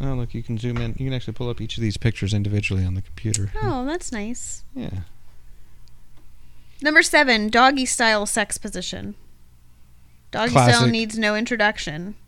Oh, 0.00 0.14
look, 0.14 0.34
you 0.34 0.42
can 0.42 0.58
zoom 0.58 0.78
in. 0.78 0.90
You 0.98 1.06
can 1.06 1.12
actually 1.12 1.34
pull 1.34 1.48
up 1.48 1.60
each 1.60 1.76
of 1.76 1.82
these 1.82 1.96
pictures 1.96 2.34
individually 2.34 2.84
on 2.84 2.94
the 2.94 3.02
computer. 3.02 3.52
Oh, 3.62 3.84
that's 3.84 4.10
nice. 4.10 4.64
Yeah. 4.74 5.00
Number 6.82 7.02
seven, 7.02 7.48
doggy 7.48 7.86
style 7.86 8.26
sex 8.26 8.58
position. 8.58 9.14
Doggy 10.32 10.52
style 10.52 10.86
needs 10.86 11.18
no 11.18 11.36
introduction. 11.36 12.16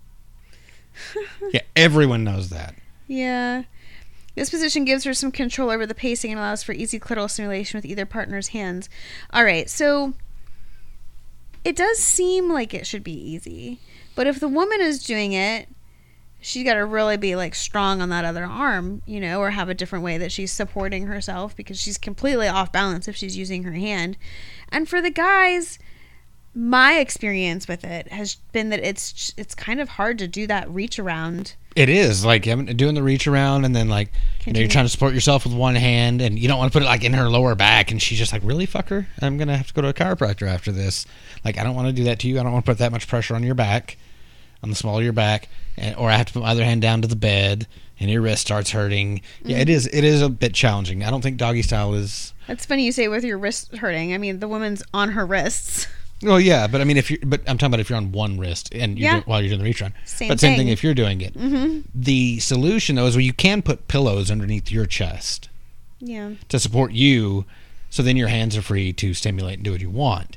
Yeah, 1.52 1.60
everyone 1.76 2.24
knows 2.24 2.48
that. 2.48 2.74
Yeah. 3.06 3.64
This 4.34 4.48
position 4.48 4.86
gives 4.86 5.04
her 5.04 5.12
some 5.12 5.30
control 5.30 5.68
over 5.68 5.84
the 5.84 5.94
pacing 5.94 6.30
and 6.30 6.40
allows 6.40 6.62
for 6.62 6.72
easy 6.72 6.98
clitoral 6.98 7.30
stimulation 7.30 7.76
with 7.76 7.84
either 7.84 8.06
partner's 8.06 8.48
hands. 8.48 8.88
All 9.30 9.44
right, 9.44 9.68
so 9.68 10.14
it 11.66 11.74
does 11.74 11.98
seem 11.98 12.48
like 12.48 12.72
it 12.72 12.86
should 12.86 13.02
be 13.02 13.12
easy, 13.12 13.80
but 14.14 14.28
if 14.28 14.38
the 14.38 14.46
woman 14.46 14.80
is 14.80 15.02
doing 15.02 15.32
it, 15.32 15.68
she's 16.40 16.62
got 16.62 16.74
to 16.74 16.84
really 16.84 17.16
be 17.16 17.34
like 17.34 17.56
strong 17.56 18.00
on 18.00 18.08
that 18.10 18.24
other 18.24 18.44
arm, 18.44 19.02
you 19.04 19.18
know, 19.18 19.40
or 19.40 19.50
have 19.50 19.68
a 19.68 19.74
different 19.74 20.04
way 20.04 20.16
that 20.16 20.30
she's 20.30 20.52
supporting 20.52 21.08
herself 21.08 21.56
because 21.56 21.80
she's 21.80 21.98
completely 21.98 22.46
off 22.46 22.70
balance 22.70 23.08
if 23.08 23.16
she's 23.16 23.36
using 23.36 23.64
her 23.64 23.72
hand. 23.72 24.16
And 24.68 24.88
for 24.88 25.02
the 25.02 25.10
guys, 25.10 25.80
my 26.54 27.00
experience 27.00 27.66
with 27.66 27.84
it 27.84 28.12
has 28.12 28.36
been 28.52 28.70
that 28.70 28.78
it's 28.80 29.34
it's 29.36 29.54
kind 29.54 29.80
of 29.80 29.88
hard 29.90 30.18
to 30.18 30.28
do 30.28 30.46
that 30.46 30.70
reach 30.70 31.00
around. 31.00 31.56
It 31.74 31.88
is 31.88 32.24
like 32.24 32.44
doing 32.44 32.94
the 32.94 33.02
reach 33.02 33.26
around 33.26 33.64
and 33.64 33.74
then 33.74 33.88
like 33.88 34.12
you 34.46 34.52
know 34.52 34.60
you're 34.60 34.68
trying 34.68 34.86
to 34.86 34.88
support 34.88 35.12
yourself 35.12 35.44
with 35.44 35.52
one 35.52 35.74
hand 35.74 36.22
and 36.22 36.38
you 36.38 36.46
don't 36.46 36.58
want 36.58 36.72
to 36.72 36.78
put 36.78 36.82
it 36.82 36.86
like 36.86 37.02
in 37.02 37.12
her 37.12 37.28
lower 37.28 37.56
back 37.56 37.90
and 37.90 38.00
she's 38.00 38.18
just 38.18 38.32
like 38.32 38.40
really 38.44 38.66
fucker 38.66 39.04
I'm 39.20 39.36
gonna 39.36 39.56
have 39.56 39.66
to 39.66 39.74
go 39.74 39.82
to 39.82 39.88
a 39.88 39.92
chiropractor 39.92 40.48
after 40.48 40.72
this 40.72 41.04
like 41.46 41.58
I 41.58 41.64
don't 41.64 41.74
want 41.76 41.88
to 41.88 41.92
do 41.92 42.04
that 42.04 42.18
to 42.20 42.28
you 42.28 42.38
I 42.38 42.42
don't 42.42 42.52
want 42.52 42.64
to 42.66 42.70
put 42.72 42.78
that 42.78 42.92
much 42.92 43.06
pressure 43.08 43.34
on 43.34 43.42
your 43.42 43.54
back 43.54 43.96
on 44.62 44.68
the 44.70 44.76
small 44.76 44.98
of 44.98 45.04
your 45.04 45.12
back 45.12 45.48
and, 45.76 45.94
or 45.96 46.10
I 46.10 46.16
have 46.16 46.26
to 46.26 46.32
put 46.32 46.42
my 46.42 46.50
other 46.50 46.64
hand 46.64 46.82
down 46.82 47.02
to 47.02 47.08
the 47.08 47.16
bed 47.16 47.66
and 48.00 48.10
your 48.10 48.20
wrist 48.22 48.42
starts 48.42 48.70
hurting 48.72 49.20
yeah 49.44 49.58
it 49.58 49.68
is 49.68 49.86
it 49.92 50.04
is 50.04 50.20
a 50.22 50.28
bit 50.28 50.52
challenging 50.54 51.04
I 51.04 51.10
don't 51.10 51.22
think 51.22 51.36
doggy 51.38 51.62
style 51.62 51.94
is 51.94 52.32
That's 52.46 52.66
funny 52.66 52.84
you 52.84 52.92
say 52.92 53.08
with 53.08 53.24
your 53.24 53.38
wrist 53.38 53.76
hurting. 53.76 54.12
I 54.14 54.18
mean, 54.18 54.40
the 54.40 54.48
woman's 54.48 54.82
on 54.92 55.10
her 55.10 55.24
wrists. 55.24 55.86
well 56.22 56.40
yeah 56.40 56.66
but 56.66 56.80
I 56.80 56.84
mean 56.84 56.96
if 56.96 57.10
you 57.10 57.18
but 57.24 57.40
I'm 57.48 57.58
talking 57.58 57.66
about 57.72 57.80
if 57.80 57.88
you're 57.90 57.98
on 57.98 58.10
one 58.12 58.38
wrist 58.38 58.74
and 58.74 58.98
you're 58.98 59.04
Yeah. 59.04 59.12
doing, 59.16 59.24
while 59.24 59.40
you're 59.40 59.50
doing 59.50 59.60
the 59.60 59.64
reach 59.66 59.82
around 59.82 59.94
Same 60.06 60.28
but 60.28 60.40
same 60.40 60.52
thing 60.52 60.58
thing. 60.66 60.68
if 60.68 60.82
you're 60.82 60.94
doing 60.94 61.20
it 61.20 61.34
Mm-hmm. 61.34 61.80
the 61.94 62.38
solution 62.40 62.96
though 62.96 63.06
is 63.06 63.14
where 63.14 63.22
you 63.22 63.34
can 63.34 63.60
put 63.62 63.86
pillows 63.88 64.30
underneath 64.30 64.70
your 64.70 64.86
chest 64.86 65.48
Yeah. 66.00 66.30
to 66.48 66.58
support 66.58 66.92
you 66.92 67.44
so 67.90 68.02
then 68.02 68.16
your 68.16 68.28
hands 68.28 68.56
are 68.56 68.62
free 68.62 68.92
to 68.94 69.12
stimulate 69.14 69.54
and 69.56 69.64
do 69.64 69.72
what 69.72 69.80
you 69.82 69.90
want 69.90 70.36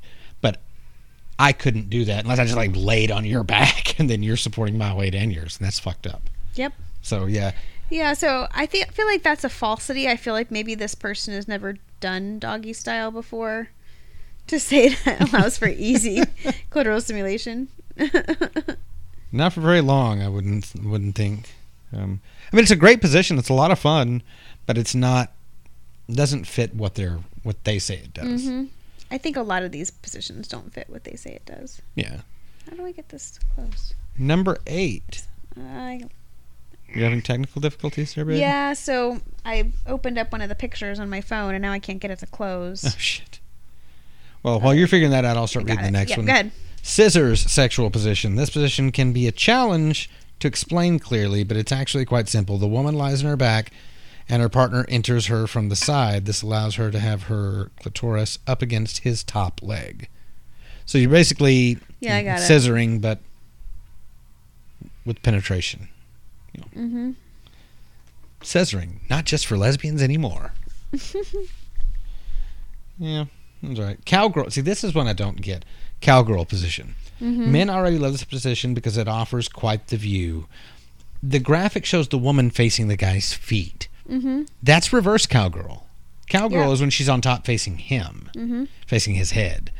i 1.39 1.51
couldn't 1.51 1.89
do 1.89 2.05
that 2.05 2.23
unless 2.23 2.37
i 2.37 2.43
just 2.43 2.55
like 2.55 2.75
laid 2.75 3.09
on 3.09 3.25
your 3.25 3.43
back 3.55 3.97
and 3.99 4.07
then 4.09 4.21
you're 4.21 4.37
supporting 4.37 4.77
my 4.77 4.93
weight 4.93 5.15
and 5.15 5.33
yours 5.33 5.57
and 5.57 5.65
that's 5.65 5.79
fucked 5.79 6.05
up 6.05 6.21
Yep. 6.55 6.73
so 7.01 7.25
yeah 7.25 7.51
Yeah. 7.89 8.13
So 8.13 8.45
I 8.53 8.67
think 8.67 8.91
feel 8.93 9.07
like 9.07 9.23
that's 9.23 9.43
a 9.43 9.49
falsity. 9.49 10.07
I 10.07 10.15
feel 10.15 10.35
like 10.35 10.51
maybe 10.51 10.75
this 10.75 10.93
person 10.93 11.33
has 11.33 11.47
never 11.47 11.77
done 11.99 12.37
doggy 12.37 12.73
style 12.73 13.09
before. 13.09 13.69
To 14.47 14.59
say 14.59 14.89
that 15.05 15.33
allows 15.33 15.57
for 15.57 15.67
easy 15.69 16.21
clitoral 16.71 17.01
stimulation. 17.01 17.67
not 19.31 19.53
for 19.53 19.61
very 19.61 19.81
long 19.81 20.21
i 20.21 20.27
wouldn't 20.29 20.71
wouldn't 20.83 21.15
think 21.15 21.53
um, 21.93 22.21
i 22.51 22.55
mean 22.55 22.63
it's 22.63 22.71
a 22.71 22.75
great 22.75 23.01
position 23.01 23.37
it's 23.37 23.49
a 23.49 23.53
lot 23.53 23.71
of 23.71 23.79
fun 23.79 24.21
but 24.65 24.77
it's 24.77 24.95
not 24.95 25.31
doesn't 26.11 26.45
fit 26.45 26.73
what 26.75 26.95
they're 26.95 27.19
what 27.43 27.63
they 27.63 27.77
say 27.79 27.95
it 27.95 28.13
does 28.13 28.45
hmm 28.47 28.65
I 29.11 29.17
think 29.17 29.35
a 29.37 29.41
lot 29.41 29.63
of 29.63 29.71
these 29.71 29.89
positions 29.91 30.47
don't 30.47 30.73
fit 30.73 30.89
what 30.89 31.03
they 31.03 31.15
say 31.15 31.31
it 31.31 31.45
does. 31.45 31.81
yeah 31.95 32.21
How 32.69 32.75
do 32.75 32.85
I 32.85 32.91
get 32.91 33.09
this 33.09 33.39
close? 33.55 33.93
number 34.17 34.57
eight 34.67 35.23
I 35.57 36.03
you're 36.93 37.03
having 37.05 37.21
technical 37.21 37.61
difficulties 37.61 38.15
there 38.15 38.25
baby 38.25 38.39
Yeah, 38.39 38.73
so 38.73 39.21
I 39.45 39.71
opened 39.87 40.17
up 40.17 40.31
one 40.31 40.41
of 40.41 40.49
the 40.49 40.55
pictures 40.55 40.99
on 40.99 41.09
my 41.09 41.21
phone 41.21 41.53
and 41.55 41.61
now 41.61 41.71
I 41.71 41.79
can't 41.79 41.99
get 41.99 42.11
it 42.11 42.19
to 42.19 42.25
close. 42.27 42.83
oh 42.85 42.95
shit 42.97 43.39
well 44.43 44.59
while 44.59 44.73
you're 44.73 44.87
figuring 44.87 45.11
that 45.11 45.25
out 45.25 45.35
i'll 45.37 45.47
start 45.47 45.65
reading 45.65 45.83
the 45.83 45.91
next 45.91 46.11
yeah, 46.11 46.17
one 46.17 46.25
Go 46.25 46.31
ahead. 46.33 46.51
Scissors 46.81 47.41
sexual 47.51 47.89
position. 47.89 48.35
This 48.35 48.49
position 48.49 48.91
can 48.93 49.11
be 49.11 49.27
a 49.27 49.33
challenge 49.33 50.09
to 50.39 50.47
explain 50.47 50.97
clearly, 50.97 51.43
but 51.43 51.57
it's 51.57 51.73
actually 51.73 52.05
quite 52.05 52.29
simple. 52.29 52.57
The 52.57 52.67
woman 52.69 52.95
lies 52.95 53.21
on 53.21 53.29
her 53.29 53.35
back, 53.35 53.71
and 54.29 54.41
her 54.41 54.49
partner 54.49 54.85
enters 54.87 55.25
her 55.25 55.47
from 55.47 55.69
the 55.69 55.75
side. 55.75 56.25
This 56.25 56.41
allows 56.43 56.75
her 56.75 56.91
to 56.91 56.99
have 56.99 57.23
her 57.23 57.71
clitoris 57.81 58.37
up 58.47 58.61
against 58.61 58.99
his 58.99 59.23
top 59.23 59.61
leg. 59.63 60.07
So 60.85 60.97
you're 60.97 61.09
basically 61.09 61.77
Yeah, 61.99 62.21
got 62.21 62.39
it. 62.39 62.43
scissoring, 62.43 63.01
but 63.01 63.19
with 65.05 65.21
penetration. 65.23 65.89
Mm-hmm. 66.75 67.11
Scissoring, 68.41 68.99
not 69.09 69.25
just 69.25 69.45
for 69.45 69.57
lesbians 69.57 70.01
anymore. 70.01 70.53
yeah, 72.97 73.25
that's 73.61 73.79
right. 73.79 74.03
Cowgirl. 74.05 74.49
See, 74.51 74.61
this 74.61 74.83
is 74.83 74.93
one 74.95 75.07
I 75.07 75.13
don't 75.13 75.41
get. 75.41 75.65
Cowgirl 76.01 76.45
position. 76.45 76.95
Mm-hmm. 77.21 77.51
Men 77.51 77.69
already 77.69 77.97
love 77.97 78.13
this 78.13 78.23
position 78.23 78.73
because 78.73 78.97
it 78.97 79.07
offers 79.07 79.49
quite 79.49 79.87
the 79.87 79.97
view. 79.97 80.47
The 81.21 81.39
graphic 81.39 81.85
shows 81.85 82.07
the 82.07 82.17
woman 82.17 82.49
facing 82.49 82.87
the 82.87 82.95
guy's 82.95 83.33
feet. 83.33 83.88
Mm-hmm. 84.09 84.43
That's 84.63 84.91
reverse 84.91 85.25
cowgirl. 85.25 85.85
Cowgirl 86.27 86.67
Yeah. 86.67 86.71
is 86.71 86.81
when 86.81 86.89
she's 86.89 87.09
on 87.09 87.21
top 87.21 87.45
facing 87.45 87.77
him, 87.77 88.29
Mm-hmm. 88.35 88.65
facing 88.87 89.15
his 89.15 89.31
head. 89.31 89.71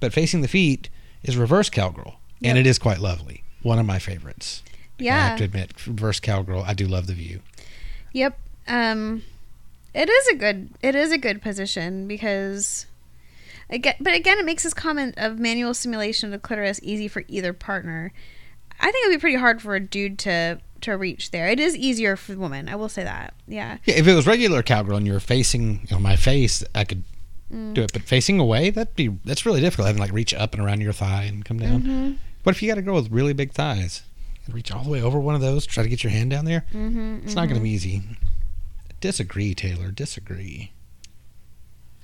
But 0.00 0.12
facing 0.12 0.40
the 0.40 0.48
feet 0.48 0.88
is 1.22 1.36
reverse 1.36 1.70
cowgirl. 1.70 2.16
And 2.42 2.58
it 2.58 2.66
is 2.66 2.78
quite 2.78 2.98
lovely. 2.98 3.42
One 3.62 3.78
of 3.78 3.86
my 3.86 3.98
favorites. 3.98 4.62
Yeah. 4.98 5.16
I 5.16 5.28
have 5.28 5.38
to 5.38 5.44
admit, 5.44 5.86
reverse 5.86 6.20
cowgirl, 6.20 6.62
I 6.66 6.74
do 6.74 6.86
love 6.86 7.06
the 7.06 7.14
view. 7.14 7.40
Yep. 8.12 8.38
Um, 8.68 9.22
it 9.94 10.08
is 10.10 10.28
a 10.28 10.34
good. 10.34 10.68
It 10.82 10.94
is 10.94 11.10
a 11.10 11.16
good 11.18 11.40
position 11.40 12.06
because, 12.06 12.84
again, 13.70 13.94
but 14.00 14.12
again, 14.14 14.38
it 14.38 14.44
makes 14.44 14.62
this 14.62 14.74
comment 14.74 15.14
of 15.16 15.38
manual 15.38 15.72
stimulation 15.74 16.26
of 16.26 16.32
the 16.32 16.38
clitoris 16.46 16.80
easy 16.82 17.08
for 17.08 17.24
either 17.28 17.52
partner. 17.52 18.12
I 18.80 18.90
think 18.90 19.06
it'd 19.06 19.18
be 19.18 19.20
pretty 19.20 19.36
hard 19.38 19.62
for 19.62 19.74
a 19.74 19.80
dude 19.80 20.18
to 20.20 20.60
to 20.84 20.92
reach 20.96 21.30
there. 21.30 21.48
It 21.48 21.60
is 21.60 21.76
easier 21.76 22.16
for 22.16 22.32
the 22.32 22.38
woman. 22.38 22.68
I 22.68 22.76
will 22.76 22.88
say 22.88 23.04
that. 23.04 23.34
Yeah. 23.46 23.78
Yeah, 23.84 23.94
if 23.96 24.06
it 24.06 24.14
was 24.14 24.26
regular 24.26 24.62
cowgirl 24.62 24.96
and 24.96 25.06
you 25.06 25.12
were 25.12 25.20
facing 25.20 25.80
you 25.88 25.96
know, 25.96 25.98
my 26.00 26.16
face, 26.16 26.62
I 26.74 26.84
could 26.84 27.04
Mm. 27.52 27.74
do 27.74 27.82
it. 27.82 27.92
But 27.92 28.02
facing 28.02 28.40
away, 28.40 28.70
that'd 28.70 28.96
be 28.96 29.08
that's 29.24 29.44
really 29.44 29.60
difficult. 29.60 29.86
Having 29.86 30.00
like 30.00 30.12
reach 30.12 30.32
up 30.32 30.54
and 30.54 30.62
around 30.64 30.80
your 30.80 30.94
thigh 30.94 31.24
and 31.24 31.44
come 31.44 31.58
down. 31.58 31.82
Mhm. 31.82 32.16
What 32.42 32.54
if 32.56 32.62
you 32.62 32.68
got 32.68 32.78
a 32.78 32.82
girl 32.82 32.94
with 32.96 33.10
really 33.10 33.34
big 33.34 33.52
thighs? 33.52 34.02
Reach 34.48 34.72
all 34.72 34.82
the 34.82 34.90
way 34.90 35.02
over 35.02 35.20
one 35.20 35.34
of 35.34 35.40
those, 35.42 35.66
try 35.66 35.82
to 35.82 35.88
get 35.88 36.02
your 36.02 36.10
hand 36.10 36.30
down 36.30 36.46
there. 36.46 36.64
Mhm. 36.72 37.22
It's 37.24 37.34
not 37.34 37.44
going 37.48 37.56
to 37.56 37.62
be 37.62 37.70
easy. 37.70 38.02
Disagree, 39.00 39.54
Taylor. 39.54 39.90
Disagree. 39.90 40.72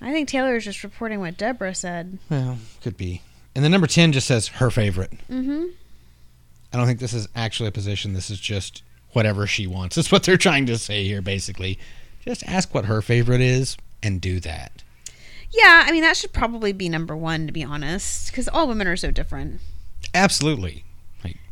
I 0.00 0.12
think 0.12 0.28
Taylor 0.28 0.56
is 0.56 0.64
just 0.64 0.82
reporting 0.84 1.20
what 1.20 1.36
Deborah 1.36 1.74
said. 1.74 2.18
Well, 2.30 2.58
could 2.82 2.96
be. 2.96 3.22
And 3.54 3.64
then 3.64 3.70
number 3.72 3.86
ten 3.86 4.12
just 4.12 4.26
says 4.26 4.48
her 4.48 4.70
favorite. 4.70 5.12
Mm-hmm. 5.30 5.64
I 6.72 6.76
don't 6.76 6.86
think 6.86 7.00
this 7.00 7.14
is 7.14 7.28
actually 7.34 7.68
a 7.68 7.72
position. 7.72 8.12
This 8.12 8.30
is 8.30 8.40
just 8.40 8.82
whatever 9.12 9.46
she 9.46 9.66
wants. 9.66 9.96
That's 9.96 10.12
what 10.12 10.22
they're 10.22 10.36
trying 10.36 10.66
to 10.66 10.78
say 10.78 11.04
here, 11.04 11.20
basically. 11.20 11.78
Just 12.24 12.44
ask 12.46 12.72
what 12.74 12.84
her 12.84 13.02
favorite 13.02 13.40
is 13.40 13.76
and 14.02 14.20
do 14.20 14.38
that. 14.40 14.82
Yeah, 15.52 15.82
I 15.84 15.90
mean 15.90 16.02
that 16.02 16.16
should 16.16 16.32
probably 16.32 16.72
be 16.72 16.88
number 16.88 17.16
one 17.16 17.46
to 17.46 17.52
be 17.52 17.64
honest, 17.64 18.30
because 18.30 18.46
all 18.48 18.68
women 18.68 18.86
are 18.86 18.96
so 18.96 19.10
different. 19.10 19.60
Absolutely. 20.14 20.84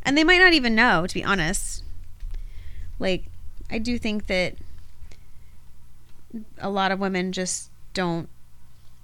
and 0.03 0.17
they 0.17 0.23
might 0.23 0.39
not 0.39 0.53
even 0.53 0.73
know 0.73 1.05
to 1.05 1.13
be 1.13 1.23
honest 1.23 1.83
like 2.97 3.25
i 3.69 3.77
do 3.77 3.97
think 3.99 4.27
that 4.27 4.55
a 6.57 6.69
lot 6.69 6.91
of 6.91 6.99
women 6.99 7.31
just 7.31 7.69
don't 7.93 8.27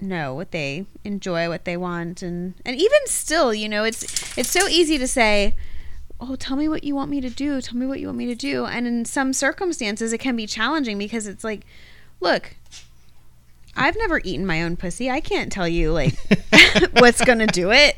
know 0.01 0.33
what 0.33 0.51
they 0.51 0.85
enjoy 1.03 1.47
what 1.47 1.65
they 1.65 1.77
want 1.77 2.21
and 2.21 2.55
and 2.65 2.75
even 2.75 2.99
still 3.05 3.53
you 3.53 3.69
know 3.69 3.83
it's 3.83 4.03
it's 4.37 4.49
so 4.49 4.67
easy 4.67 4.97
to 4.97 5.07
say 5.07 5.55
oh 6.19 6.35
tell 6.35 6.55
me 6.55 6.67
what 6.69 6.83
you 6.83 6.95
want 6.95 7.09
me 7.09 7.19
to 7.21 7.29
do 7.29 7.61
tell 7.61 7.77
me 7.77 7.85
what 7.85 7.99
you 7.99 8.07
want 8.07 8.17
me 8.17 8.25
to 8.25 8.35
do 8.35 8.65
and 8.65 8.87
in 8.87 9.03
some 9.05 9.33
circumstances 9.33 10.13
it 10.13 10.17
can 10.19 10.35
be 10.35 10.47
challenging 10.47 10.97
because 10.97 11.27
it's 11.27 11.43
like 11.43 11.65
look 12.19 12.55
I've 13.77 13.97
never 13.97 14.21
eaten 14.23 14.45
my 14.45 14.63
own 14.63 14.77
pussy. 14.77 15.11
I 15.11 15.19
can't 15.19 15.51
tell 15.51 15.67
you 15.67 15.91
like 15.91 16.15
what's 16.93 17.23
gonna 17.23 17.47
do 17.47 17.71
it. 17.73 17.97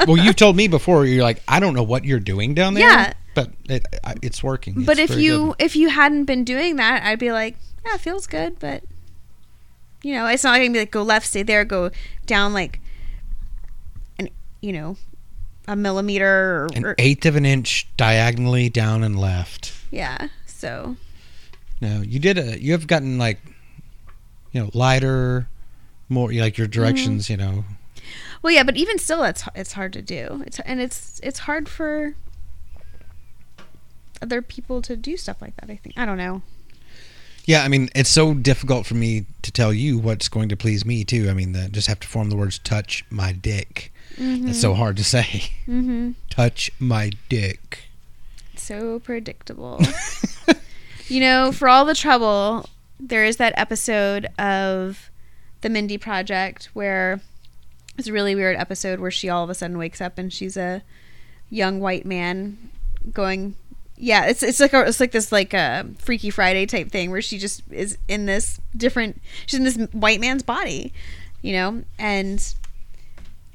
well, 0.08 0.16
you've 0.16 0.36
told 0.36 0.56
me 0.56 0.66
before. 0.68 1.04
You're 1.04 1.22
like, 1.22 1.42
I 1.46 1.60
don't 1.60 1.74
know 1.74 1.82
what 1.82 2.04
you're 2.04 2.20
doing 2.20 2.54
down 2.54 2.74
there. 2.74 2.88
Yeah. 2.88 3.12
but 3.34 3.50
it, 3.68 3.84
it's 4.22 4.42
working. 4.42 4.84
But 4.84 4.98
It's 4.98 5.12
if 5.12 5.18
you 5.18 5.48
good. 5.48 5.56
if 5.58 5.76
you 5.76 5.90
hadn't 5.90 6.24
been 6.24 6.44
doing 6.44 6.76
that, 6.76 7.02
I'd 7.02 7.18
be 7.18 7.32
like, 7.32 7.56
yeah, 7.84 7.96
it 7.96 8.00
feels 8.00 8.26
good, 8.26 8.58
but 8.58 8.82
you 10.02 10.14
know, 10.14 10.26
it's 10.26 10.42
not 10.42 10.56
gonna 10.56 10.70
be 10.70 10.78
like 10.78 10.90
go 10.90 11.02
left, 11.02 11.26
stay 11.26 11.42
there, 11.42 11.64
go 11.66 11.90
down 12.24 12.54
like 12.54 12.80
an 14.18 14.30
you 14.62 14.72
know 14.72 14.96
a 15.68 15.76
millimeter 15.76 16.64
or, 16.64 16.68
an 16.74 16.94
eighth 16.98 17.26
of 17.26 17.36
an 17.36 17.46
inch 17.46 17.88
diagonally 17.96 18.68
down 18.68 19.02
and 19.02 19.18
left. 19.18 19.72
yeah. 19.90 20.28
So 20.46 20.96
No, 21.80 22.02
you 22.02 22.18
did 22.18 22.38
a. 22.38 22.62
You 22.62 22.72
have 22.72 22.86
gotten 22.86 23.18
like, 23.18 23.40
you 24.52 24.60
know, 24.60 24.70
lighter, 24.72 25.48
more 26.08 26.32
like 26.32 26.56
your 26.56 26.66
mm-hmm. 26.66 26.80
directions. 26.80 27.28
You 27.28 27.36
know, 27.36 27.64
well, 28.42 28.52
yeah, 28.52 28.64
but 28.64 28.76
even 28.76 28.98
still, 28.98 29.22
it's 29.22 29.44
it's 29.54 29.72
hard 29.72 29.92
to 29.94 30.02
do. 30.02 30.42
It's 30.46 30.58
and 30.60 30.80
it's 30.80 31.20
it's 31.22 31.40
hard 31.40 31.68
for 31.68 32.14
other 34.20 34.42
people 34.42 34.82
to 34.82 34.96
do 34.96 35.16
stuff 35.16 35.40
like 35.40 35.56
that. 35.56 35.70
I 35.70 35.76
think 35.76 35.96
I 35.96 36.04
don't 36.04 36.18
know. 36.18 36.42
yeah. 37.44 37.62
I 37.62 37.68
mean, 37.68 37.88
it's 37.94 38.10
so 38.10 38.34
difficult 38.34 38.86
for 38.86 38.94
me 38.94 39.26
to 39.42 39.52
tell 39.52 39.72
you 39.72 39.98
what's 39.98 40.28
going 40.28 40.48
to 40.48 40.56
please 40.56 40.84
me 40.84 41.04
too. 41.04 41.28
I 41.30 41.34
mean, 41.34 41.52
the, 41.52 41.68
just 41.68 41.88
have 41.88 42.00
to 42.00 42.08
form 42.08 42.30
the 42.30 42.36
words 42.36 42.58
"touch 42.58 43.04
my 43.10 43.32
dick." 43.32 43.91
It's 44.16 44.60
so 44.60 44.74
hard 44.74 44.96
to 44.98 45.04
say. 45.04 45.50
Mm-hmm. 45.66 46.12
touch 46.30 46.70
my 46.78 47.10
dick. 47.28 47.84
So 48.56 48.98
predictable. 49.00 49.80
you 51.08 51.20
know, 51.20 51.52
for 51.52 51.68
all 51.68 51.84
the 51.84 51.94
trouble, 51.94 52.68
there 53.00 53.24
is 53.24 53.36
that 53.38 53.54
episode 53.56 54.26
of 54.38 55.10
the 55.62 55.70
Mindy 55.70 55.98
Project 55.98 56.68
where 56.72 57.20
it's 57.98 58.08
a 58.08 58.12
really 58.12 58.34
weird 58.34 58.56
episode 58.56 59.00
where 59.00 59.10
she 59.10 59.28
all 59.28 59.44
of 59.44 59.50
a 59.50 59.54
sudden 59.54 59.78
wakes 59.78 60.00
up 60.00 60.18
and 60.18 60.32
she's 60.32 60.56
a 60.56 60.82
young 61.50 61.80
white 61.80 62.06
man 62.06 62.70
going 63.12 63.54
yeah 63.96 64.24
it's 64.24 64.42
it's 64.42 64.58
like 64.58 64.72
a, 64.72 64.80
it's 64.86 65.00
like 65.00 65.12
this 65.12 65.30
like 65.30 65.52
a 65.52 65.86
freaky 65.98 66.30
friday 66.30 66.64
type 66.64 66.90
thing 66.90 67.10
where 67.10 67.20
she 67.20 67.38
just 67.38 67.62
is 67.70 67.98
in 68.08 68.24
this 68.26 68.58
different 68.76 69.20
she's 69.46 69.58
in 69.58 69.64
this 69.64 69.76
white 69.92 70.20
man's 70.20 70.42
body 70.42 70.92
you 71.42 71.52
know 71.52 71.82
and 71.98 72.54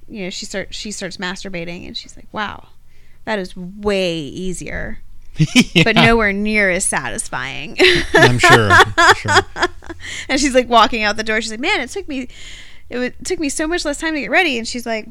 you 0.10 0.24
know 0.24 0.30
she 0.30 0.46
starts 0.46 0.76
she 0.76 0.92
starts 0.92 1.18
masturbating 1.18 1.86
and 1.86 1.96
she's 1.98 2.16
like 2.16 2.28
wow 2.32 2.68
that 3.26 3.40
is 3.40 3.56
way 3.56 4.18
easier 4.20 5.00
but 5.84 5.96
nowhere 5.96 6.34
near 6.34 6.70
as 6.72 6.84
satisfying 6.86 7.78
I'm 8.14 8.40
sure. 8.40 8.70
I'm 8.72 9.16
sure. 9.16 9.42
and 10.30 10.40
she's 10.40 10.56
like 10.56 10.68
walking 10.68 11.04
out 11.04 11.16
the 11.18 11.24
door. 11.24 11.42
She's 11.42 11.52
like, 11.52 11.60
"Man, 11.60 11.80
it 11.80 11.90
took 11.92 12.08
me, 12.08 12.22
it, 12.90 12.94
w- 12.94 13.12
took 13.24 13.40
me 13.40 13.50
so 13.50 13.68
much 13.68 13.86
less 13.86 14.00
time 14.00 14.16
to 14.16 14.20
get 14.22 14.32
ready." 14.32 14.58
And 14.58 14.68
she's 14.68 14.88
like, 14.88 15.10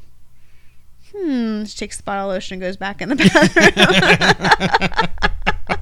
"Hmm." 1.15 1.63
She 1.65 1.77
takes 1.77 1.97
the 1.97 2.03
bottle 2.03 2.29
of 2.29 2.35
lotion 2.35 2.55
and 2.55 2.63
goes 2.63 2.77
back 2.77 3.01
in 3.01 3.09
the 3.09 3.15
bathroom. 4.49 5.79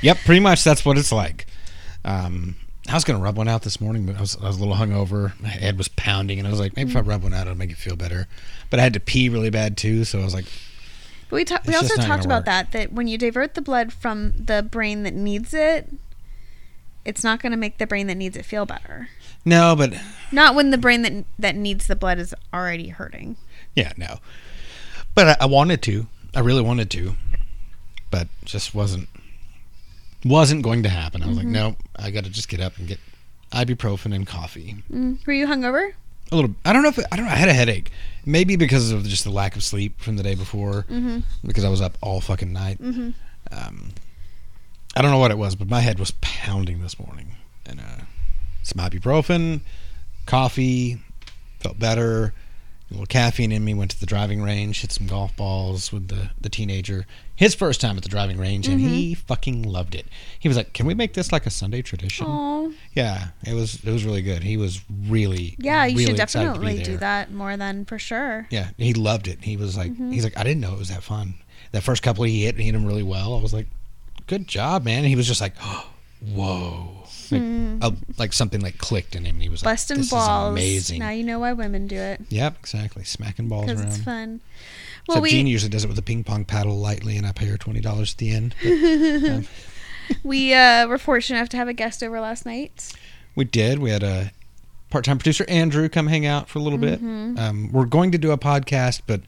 Yep, 0.00 0.18
pretty 0.24 0.40
much 0.40 0.64
that's 0.64 0.84
what 0.84 0.96
it's 0.98 1.12
like. 1.12 1.46
Um, 2.04 2.56
I 2.88 2.94
was 2.94 3.04
gonna 3.04 3.18
rub 3.18 3.36
one 3.36 3.48
out 3.48 3.62
this 3.62 3.80
morning, 3.80 4.04
but 4.06 4.16
I 4.16 4.20
was 4.20 4.36
I 4.36 4.46
was 4.46 4.56
a 4.56 4.60
little 4.60 4.76
hungover. 4.76 5.38
My 5.40 5.48
head 5.48 5.78
was 5.78 5.88
pounding, 5.88 6.38
and 6.38 6.46
I 6.46 6.50
was 6.50 6.60
like, 6.60 6.76
maybe 6.76 6.90
if 6.90 6.96
I 6.96 7.00
mm. 7.00 7.08
rub 7.08 7.22
one 7.22 7.32
out, 7.32 7.46
it'll 7.46 7.56
make 7.56 7.70
it 7.70 7.78
feel 7.78 7.96
better. 7.96 8.28
But 8.70 8.80
I 8.80 8.82
had 8.82 8.92
to 8.94 9.00
pee 9.00 9.28
really 9.28 9.50
bad 9.50 9.76
too, 9.76 10.04
so 10.04 10.20
I 10.20 10.24
was 10.24 10.34
like, 10.34 10.44
but 11.30 11.36
we 11.36 11.44
ta- 11.44 11.62
we 11.66 11.74
also 11.74 12.00
talked 12.00 12.24
about 12.24 12.40
work. 12.40 12.44
that 12.46 12.72
that 12.72 12.92
when 12.92 13.08
you 13.08 13.16
divert 13.16 13.54
the 13.54 13.62
blood 13.62 13.92
from 13.92 14.32
the 14.32 14.62
brain 14.62 15.02
that 15.04 15.14
needs 15.14 15.54
it, 15.54 15.90
it's 17.04 17.24
not 17.24 17.40
going 17.40 17.52
to 17.52 17.58
make 17.58 17.78
the 17.78 17.86
brain 17.86 18.06
that 18.08 18.16
needs 18.16 18.36
it 18.36 18.44
feel 18.44 18.66
better. 18.66 19.08
no, 19.44 19.74
but 19.76 19.94
Not 20.30 20.54
when 20.54 20.70
the 20.70 20.78
brain 20.78 21.02
that 21.02 21.24
that 21.38 21.56
needs 21.56 21.86
the 21.86 21.96
blood 21.96 22.18
is 22.18 22.34
already 22.52 22.88
hurting. 22.88 23.36
yeah, 23.74 23.92
no. 23.96 24.18
But 25.14 25.28
I, 25.40 25.44
I 25.44 25.46
wanted 25.46 25.80
to. 25.82 26.06
I 26.34 26.40
really 26.40 26.62
wanted 26.62 26.90
to, 26.90 27.14
but 28.10 28.28
just 28.44 28.74
wasn't 28.74 29.08
wasn't 30.24 30.62
going 30.62 30.82
to 30.82 30.88
happen. 30.88 31.22
I 31.22 31.26
was 31.26 31.36
like, 31.36 31.46
no, 31.46 31.76
I 31.96 32.10
got 32.10 32.24
to 32.24 32.30
just 32.30 32.48
get 32.48 32.60
up 32.60 32.76
and 32.78 32.88
get 32.88 32.98
ibuprofen 33.52 34.14
and 34.14 34.26
coffee. 34.26 34.76
Mm. 34.90 35.24
Were 35.26 35.32
you 35.32 35.46
hungover? 35.46 35.92
A 36.32 36.36
little. 36.36 36.54
I 36.64 36.72
don't 36.72 36.82
know 36.82 36.88
if 36.88 36.98
it, 36.98 37.06
I 37.12 37.16
don't 37.16 37.26
know. 37.26 37.32
I 37.32 37.36
had 37.36 37.48
a 37.48 37.54
headache. 37.54 37.90
Maybe 38.24 38.56
because 38.56 38.90
of 38.90 39.04
just 39.04 39.24
the 39.24 39.30
lack 39.30 39.56
of 39.56 39.62
sleep 39.62 40.00
from 40.00 40.16
the 40.16 40.22
day 40.22 40.34
before. 40.34 40.86
Mm-hmm. 40.90 41.20
Because 41.46 41.64
I 41.64 41.68
was 41.68 41.80
up 41.80 41.98
all 42.00 42.20
fucking 42.20 42.52
night. 42.52 42.80
Mm-hmm. 42.80 43.10
Um, 43.52 43.90
I 44.96 45.02
don't 45.02 45.10
know 45.10 45.18
what 45.18 45.30
it 45.30 45.38
was, 45.38 45.54
but 45.54 45.68
my 45.68 45.80
head 45.80 45.98
was 45.98 46.12
pounding 46.20 46.80
this 46.80 46.98
morning. 46.98 47.36
And 47.66 47.80
uh, 47.80 48.04
some 48.62 48.84
ibuprofen, 48.84 49.60
coffee, 50.26 50.98
felt 51.60 51.78
better. 51.78 52.32
A 52.90 52.94
little 52.94 53.06
caffeine 53.06 53.50
in 53.50 53.64
me. 53.64 53.72
Went 53.74 53.90
to 53.92 53.98
the 54.00 54.06
driving 54.06 54.42
range, 54.42 54.82
hit 54.82 54.92
some 54.92 55.06
golf 55.06 55.34
balls 55.36 55.90
with 55.92 56.08
the 56.08 56.30
the 56.40 56.48
teenager. 56.50 57.06
His 57.34 57.54
first 57.54 57.80
time 57.80 57.96
at 57.96 58.02
the 58.04 58.08
driving 58.08 58.36
range, 58.38 58.68
and 58.68 58.78
he 58.80 59.14
fucking 59.14 59.62
loved 59.62 59.94
it. 59.94 60.06
He 60.38 60.46
was 60.48 60.56
like, 60.56 60.72
"Can 60.74 60.86
we 60.86 60.94
make 60.94 61.14
this 61.14 61.32
like 61.32 61.46
a 61.46 61.50
Sunday 61.50 61.82
tradition?" 61.82 62.26
Oh, 62.28 62.72
Yeah, 62.94 63.28
it 63.44 63.54
was 63.54 63.82
it 63.82 63.90
was 63.90 64.04
really 64.04 64.22
good. 64.22 64.42
He 64.44 64.56
was 64.56 64.80
really 65.08 65.56
yeah, 65.58 65.84
you 65.86 65.96
really 65.96 66.12
should 66.12 66.20
excited 66.20 66.54
to 66.54 66.60
be 66.60 66.66
definitely 66.66 66.84
do 66.84 66.96
that 66.98 67.32
more 67.32 67.56
than 67.56 67.84
for 67.86 67.98
sure. 67.98 68.46
Yeah, 68.50 68.68
he 68.76 68.92
loved 68.94 69.26
it. 69.28 69.42
He 69.42 69.56
was 69.56 69.76
like, 69.76 69.90
Mm-hmm. 69.92 70.12
he's 70.12 70.22
like, 70.24 70.36
I 70.38 70.44
didn't 70.44 70.60
know 70.60 70.74
it 70.74 70.78
was 70.78 70.90
that 70.90 71.02
fun. 71.02 71.34
That 71.72 71.82
first 71.82 72.02
couple 72.02 72.22
he 72.24 72.44
hit, 72.44 72.56
he 72.56 72.64
hit 72.64 72.72
them 72.72 72.84
really 72.86 73.02
well. 73.02 73.34
I 73.34 73.40
was 73.42 73.52
like, 73.54 73.66
good 74.28 74.46
job, 74.46 74.84
man. 74.84 74.98
And 74.98 75.06
he 75.06 75.16
was 75.16 75.26
just 75.26 75.40
like, 75.40 75.56
whoa, 76.32 77.04
like, 77.30 77.73
uh, 77.84 77.90
like 78.18 78.32
something 78.32 78.60
like 78.60 78.78
clicked 78.78 79.14
in 79.14 79.24
him. 79.24 79.36
And 79.36 79.42
he 79.42 79.48
was 79.48 79.64
like. 79.64 79.72
Busting 79.72 79.98
this 79.98 80.10
balls. 80.10 80.58
is 80.58 80.64
amazing. 80.64 80.98
Now 81.00 81.10
you 81.10 81.24
know 81.24 81.38
why 81.38 81.52
women 81.52 81.86
do 81.86 81.96
it 81.96 82.20
Yep, 82.28 82.56
exactly. 82.60 83.04
Smacking 83.04 83.48
balls 83.48 83.70
around. 83.70 83.86
it's 83.86 83.98
fun. 83.98 84.40
Well, 85.08 85.18
Except 85.18 85.22
we 85.22 85.30
Jean 85.30 85.46
usually 85.46 85.70
does 85.70 85.84
it 85.84 85.88
with 85.88 85.98
a 85.98 86.02
ping 86.02 86.24
pong 86.24 86.44
paddle 86.44 86.78
lightly, 86.78 87.16
and 87.16 87.26
I 87.26 87.32
pay 87.32 87.46
her 87.46 87.58
twenty 87.58 87.80
dollars 87.80 88.12
at 88.12 88.18
the 88.18 88.30
end. 88.30 88.54
But, 88.62 89.30
um, 89.30 89.46
we 90.22 90.54
uh, 90.54 90.86
were 90.86 90.98
fortunate 90.98 91.38
enough 91.38 91.50
to 91.50 91.56
have 91.58 91.68
a 91.68 91.74
guest 91.74 92.02
over 92.02 92.20
last 92.20 92.46
night. 92.46 92.92
we 93.34 93.44
did. 93.44 93.80
We 93.80 93.90
had 93.90 94.02
a 94.02 94.32
part-time 94.88 95.18
producer 95.18 95.44
Andrew 95.48 95.88
come 95.88 96.06
hang 96.06 96.24
out 96.24 96.48
for 96.48 96.58
a 96.58 96.62
little 96.62 96.78
bit. 96.78 97.00
Mm-hmm. 97.02 97.38
Um, 97.38 97.72
we're 97.72 97.84
going 97.84 98.12
to 98.12 98.18
do 98.18 98.30
a 98.30 98.38
podcast, 98.38 99.02
but 99.06 99.20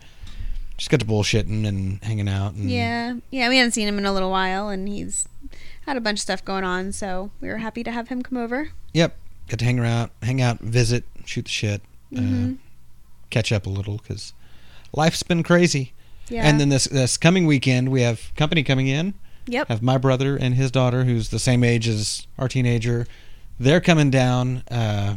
just 0.77 0.91
got 0.91 1.01
to 1.01 1.07
bullshitting 1.07 1.67
and 1.67 2.03
hanging 2.05 2.29
out. 2.29 2.55
And 2.55 2.71
Yeah, 2.71 3.17
yeah, 3.31 3.49
we 3.49 3.57
hadn't 3.57 3.73
seen 3.73 3.89
him 3.89 3.99
in 3.99 4.07
a 4.07 4.13
little 4.13 4.31
while, 4.31 4.69
and 4.69 4.89
he's 4.89 5.29
had 5.87 5.97
a 5.97 6.01
bunch 6.01 6.19
of 6.19 6.23
stuff 6.23 6.45
going 6.45 6.65
on, 6.65 6.93
so 6.93 7.31
we 7.41 7.49
were 7.49 7.59
happy 7.59 7.83
to 7.85 7.91
have 7.91 8.09
him 8.09 8.23
come 8.23 8.37
over. 8.39 8.71
Yep. 8.93 9.17
Got 9.49 9.59
to 9.61 9.65
hang 9.65 9.79
around, 9.79 10.11
hang 10.23 10.41
out, 10.43 10.59
visit, 10.61 11.05
shoot 11.25 11.45
the 11.47 11.51
shit, 11.51 11.83
Mm-hmm. 12.13 12.53
uh, 12.53 12.57
catch 13.31 13.51
up 13.53 13.67
a 13.67 13.71
little 13.71 13.97
because 13.99 14.33
life's 14.93 15.23
been 15.25 15.43
crazy. 15.43 15.93
Yeah, 16.29 16.43
And 16.49 16.61
then 16.61 16.69
this 16.69 16.85
this 16.87 17.17
coming 17.17 17.47
weekend, 17.47 17.91
we 17.91 18.03
have 18.03 18.33
company 18.37 18.63
coming 18.63 18.87
in. 18.89 19.15
yep, 19.47 19.69
Have 19.69 19.83
my 19.83 19.99
brother 19.99 20.37
and 20.37 20.55
his 20.55 20.71
daughter, 20.71 21.05
who's 21.05 21.29
the 21.31 21.39
same 21.39 21.63
age 21.65 21.87
as 21.89 22.27
our 22.39 22.49
teenager. 22.49 23.07
They're 23.61 23.81
coming 23.81 24.11
down, 24.11 24.63
uh, 24.71 25.17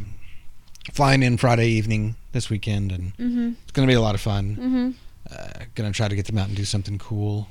flying 0.92 1.22
in 1.22 1.36
Friday 1.36 1.68
evening 1.68 2.16
this 2.32 2.48
weekend, 2.50 2.90
and 2.92 3.16
mm-hmm, 3.16 3.50
it's 3.62 3.72
going 3.72 3.86
to 3.86 3.90
be 3.90 3.96
a 3.96 4.00
lot 4.00 4.14
of 4.14 4.20
fun. 4.20 4.56
mm-hmm. 4.56 4.90
Uh, 5.32 5.64
going 5.76 5.90
to 5.92 5.96
try 5.96 6.08
to 6.08 6.16
get 6.16 6.26
them 6.26 6.38
out 6.38 6.48
and 6.48 6.56
do 6.56 6.64
something 6.64 6.98
cool 6.98 7.46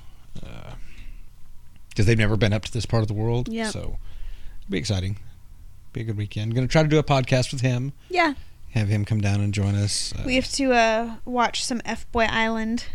because 1.99 2.07
they've 2.07 2.17
never 2.17 2.37
been 2.37 2.53
up 2.53 2.63
to 2.63 2.71
this 2.71 2.85
part 2.85 3.01
of 3.01 3.09
the 3.09 3.13
world. 3.13 3.49
Yep. 3.49 3.73
So 3.73 3.79
it'll 3.79 4.69
be 4.69 4.77
exciting. 4.77 5.17
Be 5.91 5.99
a 5.99 6.03
good 6.05 6.15
weekend. 6.15 6.55
Going 6.55 6.65
to 6.65 6.71
try 6.71 6.81
to 6.81 6.87
do 6.87 6.97
a 6.97 7.03
podcast 7.03 7.51
with 7.51 7.59
him. 7.59 7.91
Yeah, 8.09 8.35
Have 8.71 8.87
him 8.87 9.03
come 9.03 9.19
down 9.19 9.41
and 9.41 9.53
join 9.53 9.75
us. 9.75 10.13
Uh, 10.17 10.23
we 10.25 10.35
have 10.35 10.49
to 10.53 10.71
uh, 10.71 11.15
watch 11.25 11.61
some 11.61 11.81
F 11.83 12.09
Boy 12.13 12.23
Island 12.29 12.85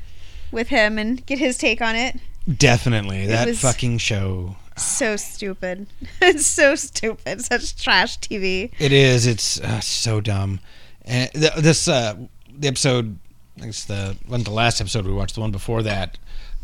with 0.50 0.68
him 0.68 0.96
and 0.96 1.24
get 1.26 1.38
his 1.38 1.58
take 1.58 1.82
on 1.82 1.96
it. 1.96 2.18
definitely 2.56 3.26
that 3.26 3.54
fucking 3.56 3.98
show. 3.98 4.56
So 4.78 5.16
stupid. 5.16 5.86
it's 6.22 6.46
so 6.46 6.74
stupid. 6.74 7.40
Such 7.44 7.76
trash 7.76 8.18
TV. 8.20 8.72
It 8.78 8.92
is. 8.92 9.26
It's 9.26 9.60
uh, 9.60 9.80
so 9.80 10.22
dumb. 10.22 10.60
And 11.02 11.30
th- 11.32 11.56
this 11.56 11.88
uh, 11.88 12.14
the 12.50 12.68
episode. 12.68 13.18
I 13.58 13.60
think 13.60 13.68
it's 13.68 13.84
the 13.84 14.16
wasn't 14.26 14.46
the 14.46 14.50
last 14.54 14.80
episode 14.80 15.04
we 15.04 15.12
watched. 15.12 15.34
The 15.34 15.42
one 15.42 15.50
before 15.50 15.82
that. 15.82 16.16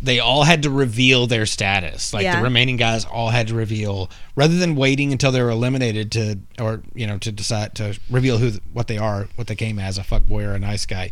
They 0.02 0.18
all 0.18 0.44
had 0.44 0.62
to 0.62 0.70
reveal 0.70 1.26
their 1.26 1.44
status. 1.44 2.12
Like 2.14 2.22
Yeah. 2.24 2.36
the 2.38 2.42
remaining 2.42 2.76
guys 2.78 3.04
all 3.04 3.28
had 3.28 3.48
to 3.48 3.54
reveal, 3.54 4.10
rather 4.34 4.56
than 4.56 4.74
waiting 4.74 5.12
until 5.12 5.30
they 5.30 5.42
were 5.42 5.50
eliminated 5.50 6.10
to, 6.12 6.38
or 6.58 6.82
you 6.94 7.06
know, 7.06 7.18
to 7.18 7.30
decide 7.30 7.74
to 7.76 7.98
reveal 8.08 8.38
who 8.38 8.52
what 8.72 8.86
they 8.86 8.96
are, 8.98 9.28
what 9.36 9.46
they 9.46 9.54
came 9.56 9.78
as, 9.78 9.98
a 9.98 10.02
fuck 10.04 10.26
boy 10.26 10.44
or 10.44 10.54
a 10.54 10.58
nice 10.58 10.86
guy. 10.86 11.10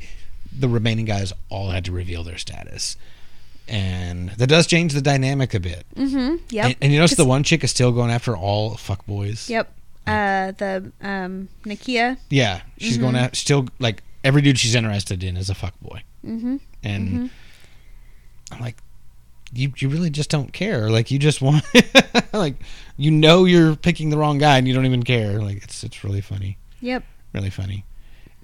The 0.58 0.68
remaining 0.68 1.04
guys 1.04 1.32
all 1.50 1.70
had 1.70 1.84
to 1.84 1.92
reveal 1.92 2.24
their 2.24 2.38
status, 2.38 2.96
and 3.68 4.30
that 4.30 4.46
does 4.46 4.66
change 4.66 4.92
the 4.94 5.02
dynamic 5.02 5.52
a 5.54 5.60
bit. 5.60 5.84
Mm-hmm. 5.94 6.36
Yep. 6.50 6.64
And, 6.66 6.76
and 6.80 6.92
you 6.92 6.98
notice 6.98 7.16
the 7.16 7.24
one 7.26 7.42
chick 7.42 7.62
is 7.64 7.70
still 7.70 7.92
going 7.92 8.10
after 8.10 8.36
all 8.36 8.76
fuck 8.76 9.04
boys. 9.06 9.48
Yep. 9.50 9.70
Uh, 10.06 10.52
the 10.52 10.90
um, 11.02 11.48
Nakia. 11.66 12.16
Yeah, 12.30 12.62
she's 12.78 12.96
going 12.96 13.14
out 13.16 13.36
still 13.36 13.66
like 13.78 14.02
every 14.24 14.40
dude 14.40 14.58
she's 14.58 14.74
interested 14.74 15.22
in 15.22 15.36
is 15.36 15.50
a 15.50 15.54
fuck 15.54 15.78
boy, 15.80 16.02
Mm-hmm. 16.26 16.56
and 16.82 17.30
I'm 18.52 18.60
like, 18.60 18.76
you 19.52 19.72
you 19.78 19.88
really 19.88 20.10
just 20.10 20.30
don't 20.30 20.52
care. 20.52 20.90
Like 20.90 21.10
you 21.10 21.18
just 21.18 21.40
want 21.40 21.64
like 22.32 22.56
you 22.96 23.10
know 23.10 23.44
you're 23.44 23.76
picking 23.76 24.10
the 24.10 24.18
wrong 24.18 24.38
guy 24.38 24.58
and 24.58 24.68
you 24.68 24.74
don't 24.74 24.86
even 24.86 25.02
care. 25.02 25.40
Like 25.40 25.62
it's 25.64 25.82
it's 25.84 26.04
really 26.04 26.20
funny, 26.20 26.58
Yep. 26.80 27.04
really 27.32 27.50
funny. 27.50 27.84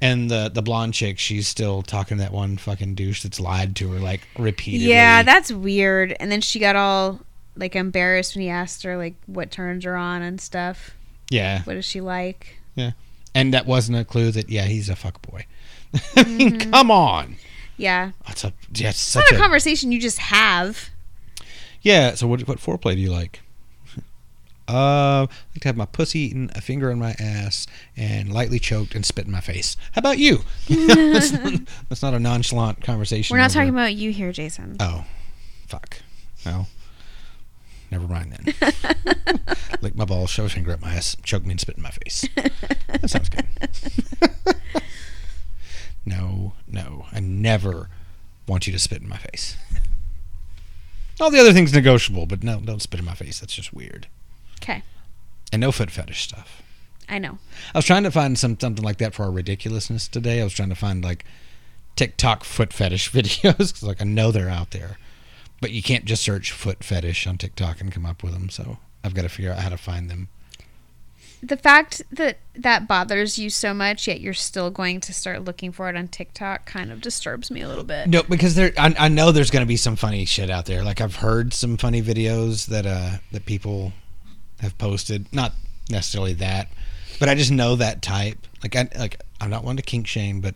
And 0.00 0.30
the 0.30 0.50
the 0.52 0.62
blonde 0.62 0.94
chick, 0.94 1.18
she's 1.18 1.46
still 1.46 1.82
talking 1.82 2.16
to 2.18 2.22
that 2.24 2.32
one 2.32 2.56
fucking 2.56 2.94
douche 2.94 3.22
that's 3.22 3.38
lied 3.38 3.76
to 3.76 3.90
her 3.92 3.98
like 4.00 4.26
repeatedly. 4.38 4.88
Yeah, 4.92 5.22
that's 5.22 5.52
weird. 5.52 6.16
And 6.18 6.30
then 6.32 6.40
she 6.40 6.58
got 6.58 6.74
all 6.76 7.20
like 7.56 7.76
embarrassed 7.76 8.34
when 8.34 8.42
he 8.42 8.48
asked 8.48 8.82
her 8.82 8.96
like 8.96 9.14
what 9.26 9.50
turns 9.50 9.84
her 9.84 9.96
on 9.96 10.22
and 10.22 10.40
stuff. 10.40 10.90
yeah, 11.30 11.62
What 11.62 11.74
does 11.74 11.84
she 11.84 12.00
like? 12.00 12.56
Yeah. 12.74 12.92
And 13.34 13.54
that 13.54 13.66
wasn't 13.66 13.98
a 13.98 14.04
clue 14.04 14.30
that 14.32 14.48
yeah 14.50 14.64
he's 14.64 14.88
a 14.88 14.96
fuck 14.96 15.20
boy. 15.22 15.46
I 16.16 16.24
mean, 16.24 16.58
mm-hmm. 16.58 16.70
come 16.70 16.90
on. 16.90 17.36
Yeah. 17.76 18.12
That's 18.26 18.44
a 18.44 18.52
yeah, 18.72 18.90
it's 18.90 18.98
such 18.98 19.24
not 19.24 19.32
a 19.32 19.36
a 19.36 19.38
conversation 19.38 19.92
you 19.92 20.00
just 20.00 20.18
have. 20.18 20.90
Yeah. 21.82 22.14
So 22.14 22.26
what 22.26 22.46
what 22.48 22.58
foreplay 22.58 22.94
do 22.94 23.00
you 23.00 23.10
like? 23.10 23.40
Uh, 24.66 25.26
I 25.28 25.28
like 25.52 25.60
to 25.60 25.68
have 25.68 25.76
my 25.76 25.84
pussy 25.84 26.20
eaten, 26.20 26.50
a 26.54 26.62
finger 26.62 26.90
in 26.90 26.98
my 26.98 27.14
ass, 27.20 27.66
and 27.98 28.32
lightly 28.32 28.58
choked 28.58 28.94
and 28.94 29.04
spit 29.04 29.26
in 29.26 29.30
my 29.30 29.42
face. 29.42 29.76
How 29.92 29.98
about 29.98 30.16
you? 30.16 30.38
that's, 30.70 31.32
not, 31.32 31.52
that's 31.90 32.02
not 32.02 32.14
a 32.14 32.18
nonchalant 32.18 32.80
conversation. 32.82 33.34
We're 33.34 33.40
not 33.40 33.50
over- 33.50 33.58
talking 33.58 33.68
about 33.74 33.94
you 33.94 34.10
here, 34.10 34.32
Jason. 34.32 34.78
Oh, 34.80 35.04
fuck. 35.66 35.98
No. 36.46 36.66
Never 37.90 38.08
mind 38.08 38.32
then. 38.32 38.72
Lick 39.82 39.94
my 39.94 40.06
balls, 40.06 40.30
shove 40.30 40.46
a 40.46 40.48
finger 40.48 40.72
up 40.72 40.80
my 40.80 40.94
ass, 40.94 41.14
choke 41.22 41.44
me, 41.44 41.50
and 41.50 41.60
spit 41.60 41.76
in 41.76 41.82
my 41.82 41.90
face. 41.90 42.26
That 42.88 43.10
sounds 43.10 43.28
good. 43.28 43.46
No, 46.06 46.54
no. 46.66 47.06
I 47.12 47.20
never 47.20 47.88
want 48.46 48.66
you 48.66 48.72
to 48.72 48.78
spit 48.78 49.02
in 49.02 49.08
my 49.08 49.16
face. 49.16 49.56
All 51.20 51.30
the 51.30 51.40
other 51.40 51.52
things 51.52 51.72
negotiable, 51.72 52.26
but 52.26 52.42
no, 52.42 52.60
don't 52.60 52.82
spit 52.82 53.00
in 53.00 53.06
my 53.06 53.14
face. 53.14 53.40
That's 53.40 53.54
just 53.54 53.72
weird. 53.72 54.08
Okay. 54.62 54.82
And 55.52 55.60
no 55.60 55.70
foot 55.72 55.90
fetish 55.90 56.22
stuff. 56.22 56.62
I 57.08 57.18
know. 57.18 57.38
I 57.74 57.78
was 57.78 57.84
trying 57.84 58.02
to 58.04 58.10
find 58.10 58.38
some 58.38 58.58
something 58.58 58.84
like 58.84 58.98
that 58.98 59.14
for 59.14 59.24
our 59.24 59.30
ridiculousness 59.30 60.08
today. 60.08 60.40
I 60.40 60.44
was 60.44 60.54
trying 60.54 60.70
to 60.70 60.74
find 60.74 61.04
like 61.04 61.24
TikTok 61.96 62.44
foot 62.44 62.72
fetish 62.72 63.10
videos 63.12 63.56
because 63.58 63.82
like 63.82 64.00
I 64.00 64.04
know 64.04 64.30
they're 64.32 64.48
out 64.48 64.70
there, 64.72 64.98
but 65.60 65.70
you 65.70 65.82
can't 65.82 66.04
just 66.04 66.22
search 66.22 66.50
foot 66.50 66.82
fetish 66.82 67.26
on 67.26 67.38
TikTok 67.38 67.80
and 67.80 67.92
come 67.92 68.06
up 68.06 68.22
with 68.22 68.32
them. 68.32 68.48
So 68.48 68.78
I've 69.04 69.14
got 69.14 69.22
to 69.22 69.28
figure 69.28 69.52
out 69.52 69.60
how 69.60 69.68
to 69.68 69.76
find 69.76 70.10
them. 70.10 70.28
The 71.44 71.56
fact 71.58 72.00
that 72.10 72.38
that 72.56 72.88
bothers 72.88 73.38
you 73.38 73.50
so 73.50 73.74
much, 73.74 74.08
yet 74.08 74.20
you're 74.20 74.32
still 74.32 74.70
going 74.70 75.00
to 75.00 75.12
start 75.12 75.44
looking 75.44 75.72
for 75.72 75.90
it 75.90 75.96
on 75.96 76.08
TikTok, 76.08 76.64
kind 76.64 76.90
of 76.90 77.02
disturbs 77.02 77.50
me 77.50 77.60
a 77.60 77.68
little 77.68 77.84
bit. 77.84 78.08
No, 78.08 78.22
because 78.22 78.54
there, 78.54 78.72
I, 78.78 78.94
I 78.98 79.08
know 79.08 79.30
there's 79.30 79.50
going 79.50 79.64
to 79.64 79.68
be 79.68 79.76
some 79.76 79.94
funny 79.94 80.24
shit 80.24 80.48
out 80.48 80.64
there. 80.64 80.82
Like 80.82 81.02
I've 81.02 81.16
heard 81.16 81.52
some 81.52 81.76
funny 81.76 82.00
videos 82.00 82.66
that 82.68 82.86
uh 82.86 83.18
that 83.32 83.44
people 83.44 83.92
have 84.60 84.78
posted. 84.78 85.30
Not 85.34 85.52
necessarily 85.90 86.32
that, 86.34 86.68
but 87.20 87.28
I 87.28 87.34
just 87.34 87.50
know 87.50 87.76
that 87.76 88.00
type. 88.00 88.38
Like 88.62 88.74
I 88.74 88.88
like 88.98 89.20
I'm 89.38 89.50
not 89.50 89.64
one 89.64 89.76
to 89.76 89.82
kink 89.82 90.06
shame, 90.06 90.40
but 90.40 90.54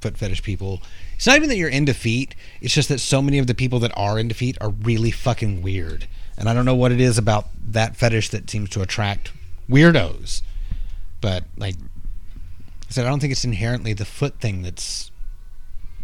foot 0.00 0.16
fetish 0.16 0.44
people. 0.44 0.82
It's 1.16 1.26
not 1.26 1.34
even 1.34 1.48
that 1.48 1.56
you're 1.56 1.68
into 1.68 1.94
feet. 1.94 2.36
It's 2.60 2.74
just 2.74 2.88
that 2.90 3.00
so 3.00 3.20
many 3.20 3.38
of 3.38 3.48
the 3.48 3.54
people 3.54 3.80
that 3.80 3.92
are 3.96 4.20
into 4.20 4.36
feet 4.36 4.56
are 4.60 4.70
really 4.70 5.10
fucking 5.10 5.62
weird. 5.62 6.06
And 6.38 6.48
I 6.48 6.54
don't 6.54 6.64
know 6.64 6.74
what 6.74 6.92
it 6.92 7.00
is 7.00 7.18
about 7.18 7.46
that 7.68 7.96
fetish 7.96 8.30
that 8.30 8.48
seems 8.50 8.70
to 8.70 8.82
attract 8.82 9.32
weirdos. 9.68 10.42
But 11.20 11.44
like 11.56 11.76
I 11.76 12.92
said, 12.92 13.06
I 13.06 13.08
don't 13.08 13.20
think 13.20 13.32
it's 13.32 13.44
inherently 13.44 13.92
the 13.92 14.04
foot 14.04 14.40
thing 14.40 14.62
that's 14.62 15.10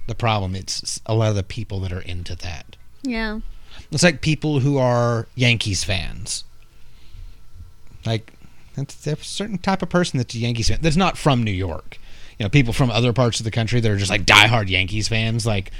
the 0.07 0.15
problem. 0.15 0.55
It's 0.55 1.01
a 1.07 1.15
lot 1.15 1.29
of 1.29 1.37
the 1.37 1.43
people 1.43 1.81
that 1.81 1.93
are 1.93 2.01
into 2.01 2.35
that. 2.37 2.77
Yeah. 3.03 3.41
It's 3.91 4.03
like 4.03 4.21
people 4.21 4.61
who 4.61 4.79
are 4.79 5.29
Yankees 5.35 5.85
fans. 5.85 6.45
Like 8.05 8.33
that's, 8.75 9.07
a 9.07 9.17
certain 9.17 9.59
type 9.59 9.83
of 9.83 9.91
person 9.91 10.19
that's 10.19 10.35
a 10.35 10.39
Yankees 10.39 10.69
fan. 10.69 10.79
That's 10.81 10.97
not 10.97 11.19
from 11.19 11.43
New 11.43 11.53
York. 11.53 11.99
You 12.39 12.45
know, 12.45 12.51
people 12.51 12.73
from 12.73 12.91
other 12.91 13.13
parts 13.13 13.39
of 13.39 13.45
the 13.45 13.51
country 13.51 13.81
that 13.81 13.91
are 13.91 13.97
just 13.97 14.11
like 14.11 14.25
diehard 14.25 14.69
Yankees 14.69 15.09
fans. 15.09 15.47
Like, 15.47 15.71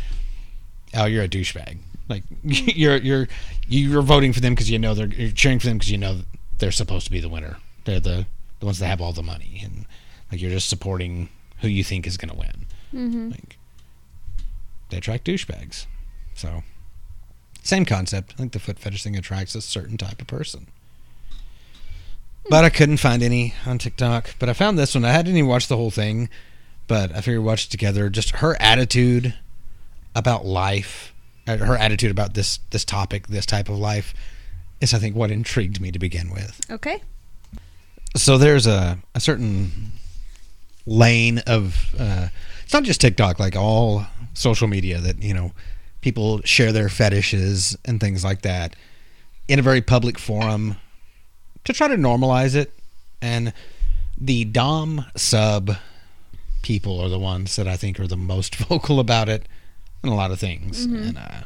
oh, 0.95 1.07
you're 1.07 1.25
a 1.25 1.29
douchebag. 1.29 1.79
Like 2.09 2.25
you're 2.43 2.97
you're 2.97 3.29
you're 3.67 4.03
voting 4.03 4.33
for 4.33 4.41
them 4.41 4.55
because 4.55 4.71
you 4.71 4.79
know 4.79 4.95
they're 4.95 5.09
you're 5.09 5.31
cheering 5.31 5.59
for 5.59 5.67
them 5.67 5.79
because 5.79 5.91
you 5.91 5.99
know 5.99 6.21
they're 6.59 6.73
supposed 6.73 7.07
to 7.07 7.11
be 7.11 7.21
the 7.21 7.29
winner. 7.29 7.59
They're 7.85 8.01
the 8.01 8.27
the 8.61 8.67
ones 8.67 8.79
that 8.79 8.87
have 8.87 9.01
all 9.01 9.13
the 9.13 9.23
money, 9.23 9.61
and 9.65 9.87
like 10.31 10.41
you're 10.41 10.51
just 10.51 10.69
supporting 10.69 11.29
who 11.59 11.69
you 11.69 11.85
think 11.85 12.07
is 12.07 12.17
going 12.17 12.31
to 12.31 12.37
win. 12.37 12.67
Mm-hmm. 12.95 13.31
Like 13.31 13.57
they 14.91 14.99
attract 14.99 15.25
douchebags. 15.25 15.87
So 16.35 16.63
same 17.63 17.85
concept. 17.85 18.33
I 18.35 18.37
think 18.37 18.53
the 18.53 18.59
foot 18.59 18.79
fetish 18.79 19.05
thing 19.05 19.17
attracts 19.17 19.55
a 19.55 19.61
certain 19.61 19.97
type 19.97 20.21
of 20.21 20.27
person. 20.27 20.67
But 22.49 22.65
I 22.65 22.71
couldn't 22.71 22.97
find 22.97 23.23
any 23.23 23.55
on 23.65 23.79
TikTok. 23.79 24.35
But 24.39 24.49
I 24.49 24.53
found 24.53 24.79
this 24.79 24.95
one. 24.95 25.05
I 25.05 25.13
hadn't 25.13 25.37
even 25.37 25.49
watched 25.49 25.69
the 25.69 25.77
whole 25.77 25.93
thing, 25.93 26.29
but 26.89 27.13
I 27.13 27.21
figured 27.21 27.45
watch 27.45 27.67
it 27.67 27.71
together. 27.71 28.11
Just 28.11 28.37
her 28.37 28.61
attitude 28.61 29.35
about 30.15 30.45
life, 30.45 31.12
her 31.47 31.77
attitude 31.77 32.11
about 32.11 32.35
this 32.35 32.59
this 32.71 32.85
topic, 32.85 33.27
this 33.29 33.47
type 33.47 33.69
of 33.69 33.79
life, 33.79 34.15
is 34.81 34.95
I 34.95 34.99
think 34.99 35.17
what 35.17 35.31
intrigued 35.31 35.81
me 35.81 35.91
to 35.93 35.99
begin 35.99 36.31
with. 36.31 36.61
Okay. 36.71 37.03
So 38.17 38.39
there's 38.39 38.67
a 38.67 38.99
a 39.15 39.21
certain 39.21 39.93
lane 40.87 41.39
of 41.47 41.95
uh, 41.99 42.29
it's 42.63 42.73
not 42.73 42.85
just 42.85 43.01
TikTok, 43.01 43.39
like 43.39 43.57
all 43.57 44.07
social 44.35 44.69
media 44.69 44.99
that 44.99 45.23
you 45.23 45.35
know 45.35 45.53
people 46.01 46.41
share 46.43 46.73
their 46.73 46.89
fetishes 46.89 47.77
and 47.85 48.01
things 48.01 48.25
like 48.25 48.43
that 48.43 48.77
in 49.49 49.59
a 49.59 49.63
very 49.63 49.81
public 49.81 50.19
forum 50.19 50.77
to 51.65 51.73
try 51.73 51.89
to 51.89 51.97
normalize 51.97 52.55
it 52.55 52.73
and 53.21 53.53
the 54.19 54.45
dom 54.45 55.05
sub 55.17 55.77
people 56.63 57.01
are 57.01 57.09
the 57.09 57.19
ones 57.19 57.57
that 57.57 57.67
i 57.67 57.77
think 57.77 57.99
are 57.99 58.07
the 58.07 58.17
most 58.17 58.55
vocal 58.69 59.01
about 59.01 59.29
it 59.29 59.47
and 60.03 60.13
a 60.13 60.15
lot 60.15 60.31
of 60.31 60.39
things. 60.39 60.87
Mm-hmm. 60.87 61.09
And 61.09 61.19
uh 61.19 61.43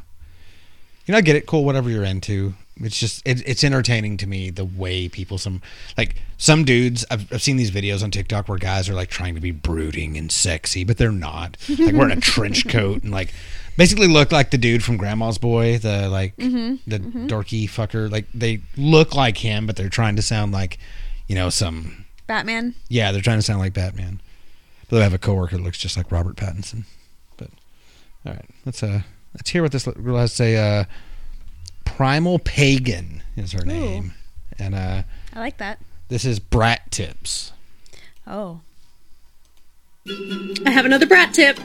you 1.07 1.13
know 1.13 1.19
i 1.19 1.21
get 1.21 1.37
it. 1.37 1.47
Cool 1.47 1.65
whatever 1.65 1.89
you're 1.89 2.05
into. 2.05 2.55
It's 2.79 2.99
just 2.99 3.27
it, 3.27 3.43
it's 3.47 3.65
entertaining 3.65 4.19
to 4.19 4.27
me 4.27 4.51
the 4.51 4.65
way 4.65 5.09
people 5.09 5.39
some 5.39 5.63
like 5.97 6.17
some 6.37 6.65
dudes 6.65 7.07
I've, 7.11 7.33
I've 7.33 7.43
seen 7.43 7.57
these 7.57 7.71
videos 7.71 8.03
on 8.03 8.11
tiktok 8.11 8.49
where 8.49 8.59
guys 8.59 8.91
are 8.91 8.95
like 8.95 9.09
trying 9.09 9.35
to 9.35 9.41
be 9.41 9.51
brooding 9.51 10.19
and 10.19 10.31
sexy 10.31 10.85
but 10.85 10.99
they're 10.99 11.13
not. 11.13 11.57
Like 11.69 11.95
wearing 11.95 12.19
a 12.19 12.21
trench 12.21 12.69
coat 12.69 13.03
and 13.03 13.13
like 13.13 13.33
basically 13.77 14.09
look 14.09 14.33
like 14.33 14.51
the 14.51 14.59
dude 14.59 14.85
from 14.85 14.97
grandma's 14.97 15.39
boy 15.39 15.79
the 15.79 16.09
like 16.09 16.37
mm-hmm. 16.37 16.77
the 16.91 16.99
mm-hmm. 16.99 17.27
dorky 17.29 17.65
fucker. 17.65 18.11
Like 18.11 18.27
they 18.35 18.61
look 18.77 19.15
like 19.15 19.39
him 19.39 19.67
but 19.67 19.77
they're 19.77 19.89
trying 19.89 20.17
to 20.17 20.23
sound 20.23 20.53
like 20.53 20.79
you 21.29 21.35
know 21.35 21.51
some 21.51 22.05
Batman. 22.27 22.75
yeah 22.89 23.13
they're 23.13 23.23
trying 23.23 23.39
to 23.39 23.43
sound 23.43 23.61
like 23.61 23.73
batman. 23.73 24.21
But 24.89 24.97
they 24.97 25.03
have 25.03 25.15
a 25.15 25.19
coworker 25.19 25.57
that 25.57 25.63
looks 25.63 25.79
just 25.79 25.97
like 25.97 26.11
robert 26.13 26.37
pattinson 26.37 26.85
all 28.27 28.33
right 28.33 28.45
let's 28.65 28.83
uh 28.83 29.01
let's 29.35 29.51
hear 29.51 29.63
what 29.63 29.73
this 29.73 29.85
girl 29.87 30.17
has 30.19 30.31
to 30.31 30.37
say 30.37 30.57
uh 30.57 30.85
primal 31.85 32.39
pagan 32.39 33.23
is 33.37 33.53
her 33.53 33.65
name 33.65 34.13
and 34.59 34.75
uh 34.75 35.03
I 35.33 35.39
like 35.41 35.59
that. 35.59 35.79
this 36.09 36.25
is 36.25 36.39
brat 36.41 36.91
tips 36.91 37.53
Oh. 38.29 38.61
I 40.09 40.71
have 40.71 40.85
another 40.85 41.07
brat 41.07 41.33
tip. 41.35 41.59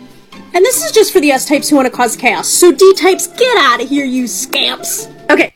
And 0.53 0.63
this 0.65 0.83
is 0.83 0.91
just 0.91 1.11
for 1.11 1.19
the 1.19 1.31
S 1.31 1.45
types 1.45 1.69
who 1.69 1.75
want 1.75 1.87
to 1.87 1.91
cause 1.91 2.15
chaos. 2.15 2.47
So 2.47 2.71
D 2.71 2.93
types, 2.95 3.27
get 3.27 3.57
out 3.57 3.81
of 3.81 3.89
here, 3.89 4.05
you 4.05 4.27
scamps. 4.27 5.07
Okay. 5.29 5.53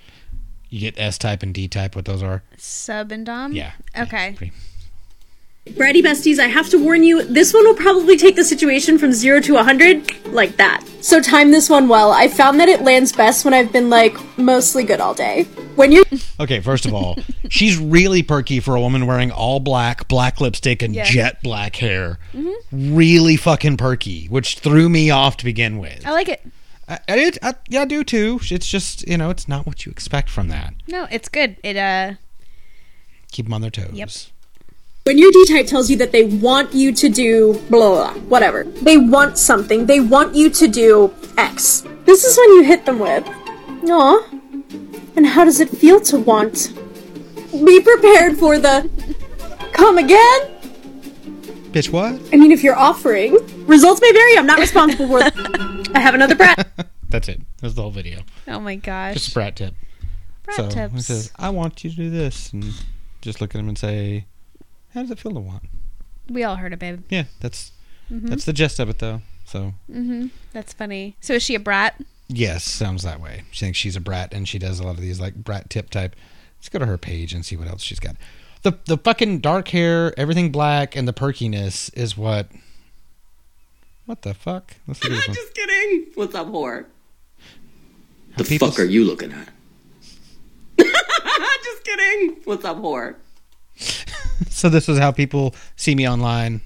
you 0.69 0.79
get 0.79 0.97
s 0.99 1.17
type 1.19 1.43
and 1.43 1.53
d 1.53 1.67
type 1.67 1.95
what 1.95 2.05
those 2.05 2.23
are 2.23 2.41
Sub 2.57 3.11
and 3.11 3.25
Dom? 3.25 3.51
yeah 3.53 3.73
Okay. 3.97 4.33
Pretty- 4.35 4.53
Bratty 5.65 6.03
besties, 6.03 6.37
I 6.37 6.45
have 6.47 6.69
to 6.69 6.77
warn 6.77 7.03
you, 7.03 7.23
this 7.23 7.51
one 7.53 7.63
will 7.65 7.73
probably 7.75 8.17
take 8.17 8.35
the 8.35 8.43
situation 8.43 8.99
from 8.99 9.11
0 9.11 9.41
to 9.41 9.53
100 9.55 10.27
like 10.27 10.57
that. 10.57 10.85
So 11.01 11.19
time 11.19 11.49
this 11.51 11.69
one 11.69 11.87
well. 11.87 12.11
I 12.11 12.27
found 12.27 12.59
that 12.59 12.69
it 12.69 12.83
lands 12.83 13.11
best 13.11 13.43
when 13.43 13.53
I've 13.53 13.71
been 13.73 13.89
like 13.89 14.15
mostly 14.37 14.83
good 14.83 14.99
all 15.01 15.15
day. 15.15 15.43
When 15.75 15.91
you're 15.91 16.05
Okay, 16.39 16.59
first 16.61 16.85
of 16.85 16.93
all, 16.93 17.17
she's 17.49 17.77
really 17.77 18.21
perky 18.21 18.59
for 18.59 18.75
a 18.75 18.79
woman 18.81 19.07
wearing 19.07 19.31
all 19.31 19.59
black, 19.59 20.07
black 20.07 20.39
lipstick, 20.39 20.83
and 20.83 20.93
Yeah. 20.93 21.03
jet 21.03 21.41
black 21.41 21.75
hair. 21.77 22.19
Really 22.71 23.35
fucking 23.35 23.77
perky, 23.77 24.27
which 24.27 24.59
threw 24.59 24.87
me 24.87 25.09
off 25.09 25.35
to 25.37 25.45
begin 25.45 25.79
with. 25.79 26.05
I 26.05 26.11
like 26.11 26.29
it. 26.29 26.45
I, 26.87 26.99
I 27.07 27.15
did, 27.15 27.39
I, 27.41 27.55
yeah, 27.69 27.81
I 27.81 27.85
do 27.85 28.03
too. 28.03 28.39
It's 28.51 28.67
just 28.69 29.07
you 29.07 29.17
know, 29.17 29.31
it's 29.31 29.47
not 29.47 29.65
what 29.65 29.85
you 29.85 29.91
expect 29.91 30.29
from 30.29 30.47
that. 30.49 30.75
No, 30.87 31.07
it's 31.09 31.27
good. 31.27 31.57
It 31.63 31.75
uh 31.75 32.13
Keep 33.31 33.47
them 33.47 33.53
on 33.53 33.61
their 33.61 33.71
toes. 33.71 33.91
Yep. 33.93 34.09
When 35.05 35.19
your 35.19 35.29
D 35.31 35.45
type 35.45 35.67
tells 35.67 35.87
you 35.91 35.97
that 35.97 36.11
they 36.11 36.23
want 36.23 36.73
you 36.73 36.91
to 36.91 37.09
do 37.09 37.53
blah, 37.69 37.77
blah, 37.77 38.13
blah 38.13 38.21
whatever. 38.21 38.63
They 38.63 38.97
want 38.97 39.37
something. 39.37 39.85
They 39.85 39.99
want 39.99 40.33
you 40.33 40.49
to 40.49 40.67
do 40.67 41.13
X. 41.37 41.83
This 42.05 42.23
is 42.23 42.35
when 42.35 42.49
you 42.55 42.63
hit 42.63 42.85
them 42.87 42.97
with, 42.97 43.23
Aw. 43.87 44.29
And 45.15 45.27
how 45.27 45.45
does 45.45 45.59
it 45.59 45.69
feel 45.69 46.01
to 46.01 46.17
want? 46.17 46.73
Be 47.51 47.81
prepared 47.81 48.37
for 48.37 48.57
the 48.57 48.89
come 49.73 49.99
again. 49.99 50.41
Bitch, 51.71 51.91
what? 51.91 52.19
I 52.33 52.37
mean, 52.37 52.51
if 52.51 52.63
you're 52.63 52.75
offering, 52.77 53.37
results 53.67 54.01
may 54.01 54.11
vary. 54.11 54.37
I'm 54.39 54.47
not 54.47 54.57
responsible 54.57 55.07
for. 55.07 55.19
I 55.95 55.99
have 55.99 56.15
another 56.15 56.33
brat. 56.33 56.67
That's 57.09 57.29
it. 57.29 57.41
That's 57.61 57.75
the 57.75 57.83
whole 57.83 57.91
video. 57.91 58.21
oh 58.47 58.59
my 58.59 58.75
gosh. 58.75 59.13
Just 59.13 59.29
a 59.29 59.33
brat 59.35 59.55
tip. 59.55 59.75
Brat 60.41 60.57
so 60.57 60.67
tips. 60.67 60.93
he 60.95 61.01
says, 61.01 61.31
"I 61.35 61.51
want 61.51 61.83
you 61.83 61.91
to 61.91 61.95
do 61.95 62.09
this," 62.09 62.51
and 62.53 62.73
just 63.21 63.39
look 63.39 63.53
at 63.53 63.59
him 63.59 63.69
and 63.69 63.77
say, 63.77 64.25
"How 64.95 65.01
does 65.01 65.11
it 65.11 65.19
feel 65.19 65.33
to 65.33 65.39
want?" 65.39 65.63
we 66.27 66.43
all 66.43 66.55
heard 66.55 66.73
it, 66.73 66.79
babe. 66.79 67.03
Yeah, 67.09 67.25
that's 67.39 67.71
that's 68.09 68.45
the 68.45 68.53
gist 68.53 68.79
of 68.79 68.89
it, 68.89 68.97
though. 68.97 69.21
So 69.45 69.73
Mm-hmm. 69.91 70.27
That's 70.53 70.73
funny. 70.73 71.15
So 71.21 71.33
is 71.33 71.43
she 71.43 71.53
a 71.53 71.59
brat? 71.59 72.01
Yes, 72.27 72.63
sounds 72.63 73.03
that 73.03 73.21
way. 73.21 73.43
She 73.51 73.65
thinks 73.65 73.77
she's 73.77 73.95
a 73.95 74.01
brat, 74.01 74.33
and 74.33 74.47
she 74.47 74.57
does 74.57 74.79
a 74.79 74.83
lot 74.83 74.95
of 74.95 75.01
these 75.01 75.19
like 75.19 75.35
brat 75.35 75.69
tip 75.69 75.91
type. 75.91 76.15
Let's 76.57 76.69
go 76.69 76.79
to 76.79 76.85
her 76.87 76.97
page 76.97 77.31
and 77.33 77.45
see 77.45 77.55
what 77.55 77.67
else 77.67 77.83
she's 77.83 77.99
got. 77.99 78.15
The 78.63 78.79
the 78.85 78.97
fucking 78.97 79.39
dark 79.41 79.67
hair, 79.67 80.13
everything 80.17 80.51
black, 80.51 80.95
and 80.95 81.07
the 81.07 81.13
perkiness 81.13 81.89
is 81.89 82.17
what. 82.17 82.47
What 84.07 84.23
the 84.23 84.33
fuck? 84.33 84.75
Let's 84.87 85.01
see 85.01 85.09
this 85.13 85.27
one. 85.27 85.35
Just 85.35 85.53
kidding. 85.53 86.07
What's 86.15 86.33
up, 86.33 86.47
whore? 86.47 86.85
How 88.31 88.37
The 88.37 88.43
people 88.43 88.69
fuck 88.71 88.79
are 88.79 88.83
you 88.85 89.03
looking 89.05 89.31
at? 89.31 89.49
Just 90.79 91.83
kidding. 91.83 92.37
What's 92.45 92.65
up, 92.65 92.77
whore? 92.77 93.15
So 94.49 94.69
this 94.69 94.89
is 94.89 94.97
how 94.97 95.11
people 95.11 95.53
see 95.75 95.95
me 95.95 96.07
online. 96.07 96.61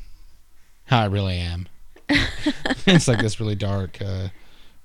How 0.85 1.01
I 1.01 1.05
really 1.05 1.37
am. 1.37 1.67
it's 2.87 3.07
like 3.07 3.19
this 3.19 3.39
really 3.39 3.55
dark. 3.55 4.01
Uh, 4.01 4.29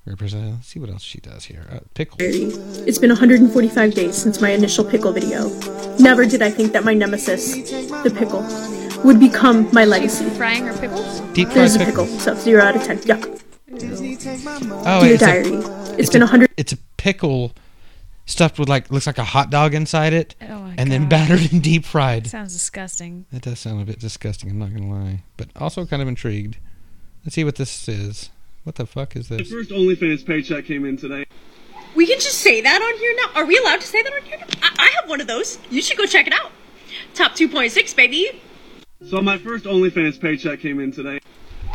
represent. 0.05 0.51
Let's 0.51 0.67
see 0.67 0.79
what 0.79 0.89
else 0.89 1.01
she 1.01 1.19
does 1.19 1.45
here. 1.45 1.65
Uh, 1.71 1.79
pickle. 1.93 2.17
It's 2.19 2.97
been 2.99 3.09
145 3.09 3.93
days 3.93 4.15
since 4.15 4.39
my 4.39 4.51
initial 4.51 4.85
pickle 4.85 5.11
video. 5.11 5.49
Never 5.99 6.25
did 6.25 6.41
I 6.41 6.51
think 6.51 6.73
that 6.73 6.83
my 6.83 6.93
nemesis, 6.93 7.53
the 7.53 8.13
pickle, 8.15 8.43
would 9.03 9.19
become 9.19 9.67
my 9.73 9.85
legacy. 9.85 10.29
Frying 10.31 10.65
her 10.65 10.77
pickles? 10.77 11.19
Deep 11.33 11.47
fried 11.47 11.57
There's 11.57 11.75
a 11.75 11.79
pickle. 11.79 12.05
pickle, 12.05 12.19
so 12.19 12.35
0 12.35 12.63
out 12.63 12.75
of 12.75 12.83
10. 12.83 12.99
Yuck. 12.99 13.41
Oh, 14.87 15.01
Dear 15.03 15.13
it's 15.15 15.23
a, 15.23 15.25
diary. 15.25 15.99
it's 15.99 16.09
been 16.09 16.21
100. 16.21 16.49
it's 16.57 16.71
a 16.73 16.77
pickle 16.97 17.51
stuffed 18.25 18.57
with 18.59 18.69
like 18.69 18.91
looks 18.91 19.07
like 19.07 19.17
a 19.17 19.23
hot 19.23 19.49
dog 19.49 19.73
inside 19.73 20.13
it, 20.13 20.35
Oh 20.41 20.59
my 20.59 20.75
and 20.77 20.91
then 20.91 21.07
battered 21.09 21.51
and 21.51 21.61
deep 21.61 21.85
fried. 21.85 22.27
Sounds 22.27 22.53
disgusting. 22.53 23.25
That 23.31 23.43
does 23.43 23.59
sound 23.59 23.81
a 23.81 23.85
bit 23.85 23.99
disgusting. 23.99 24.49
I'm 24.49 24.59
not 24.59 24.73
gonna 24.73 24.89
lie, 24.91 25.23
but 25.37 25.49
also 25.55 25.85
kind 25.85 26.01
of 26.01 26.07
intrigued. 26.07 26.57
Let's 27.23 27.35
see 27.35 27.43
what 27.43 27.55
this 27.55 27.87
is. 27.87 28.29
What 28.63 28.75
the 28.75 28.85
fuck 28.85 29.15
is 29.15 29.27
The 29.29 29.37
this? 29.37 29.51
first 29.51 29.69
OnlyFans 29.69 30.25
paycheck 30.25 30.65
came 30.65 30.85
in 30.85 30.97
today. 30.97 31.25
We 31.95 32.05
can 32.07 32.19
just 32.19 32.39
say 32.39 32.61
that 32.61 32.81
on 32.81 32.99
here 32.99 33.15
now. 33.17 33.39
Are 33.39 33.45
we 33.45 33.57
allowed 33.57 33.79
to 33.81 33.87
say 33.87 34.01
that 34.01 34.11
on 34.13 34.21
here? 34.23 34.39
I, 34.61 34.75
I 34.77 34.99
have 34.99 35.09
one 35.09 35.21
of 35.21 35.27
those. 35.27 35.59
You 35.69 35.81
should 35.81 35.97
go 35.97 36.05
check 36.05 36.27
it 36.27 36.33
out. 36.33 36.51
Top 37.13 37.33
2.6, 37.33 37.95
baby. 37.95 38.41
So 39.09 39.21
my 39.21 39.37
first 39.37 39.65
OnlyFans 39.65 40.19
paycheck 40.19 40.59
came 40.59 40.79
in 40.79 40.91
today. 40.91 41.19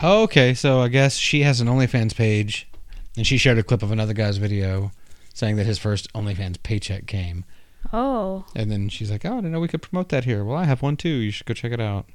Okay, 0.02 0.52
so 0.54 0.80
I 0.80 0.88
guess 0.88 1.16
she 1.16 1.42
has 1.42 1.60
an 1.60 1.68
OnlyFans 1.68 2.14
page, 2.14 2.68
and 3.16 3.26
she 3.26 3.36
shared 3.38 3.58
a 3.58 3.62
clip 3.62 3.82
of 3.82 3.92
another 3.92 4.12
guy's 4.14 4.36
video 4.38 4.90
saying 5.34 5.56
that 5.56 5.66
his 5.66 5.78
first 5.78 6.12
OnlyFans 6.12 6.62
paycheck 6.62 7.06
came, 7.06 7.44
Oh. 7.92 8.44
and 8.54 8.70
then 8.70 8.88
she's 8.88 9.10
like, 9.10 9.24
"Oh, 9.24 9.32
I 9.32 9.36
didn't 9.36 9.52
know 9.52 9.60
we 9.60 9.68
could 9.68 9.82
promote 9.82 10.08
that 10.10 10.24
here. 10.24 10.44
Well, 10.44 10.56
I 10.58 10.64
have 10.64 10.82
one 10.82 10.96
too. 10.96 11.08
You 11.08 11.30
should 11.30 11.46
go 11.46 11.54
check 11.54 11.72
it 11.72 11.80
out." 11.80 12.06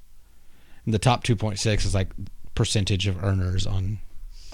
And 0.86 0.94
the 0.94 1.00
top 1.00 1.24
2.6 1.24 1.86
is 1.86 1.96
like 1.96 2.10
percentage 2.54 3.08
of 3.08 3.24
earners 3.24 3.66
on. 3.66 4.00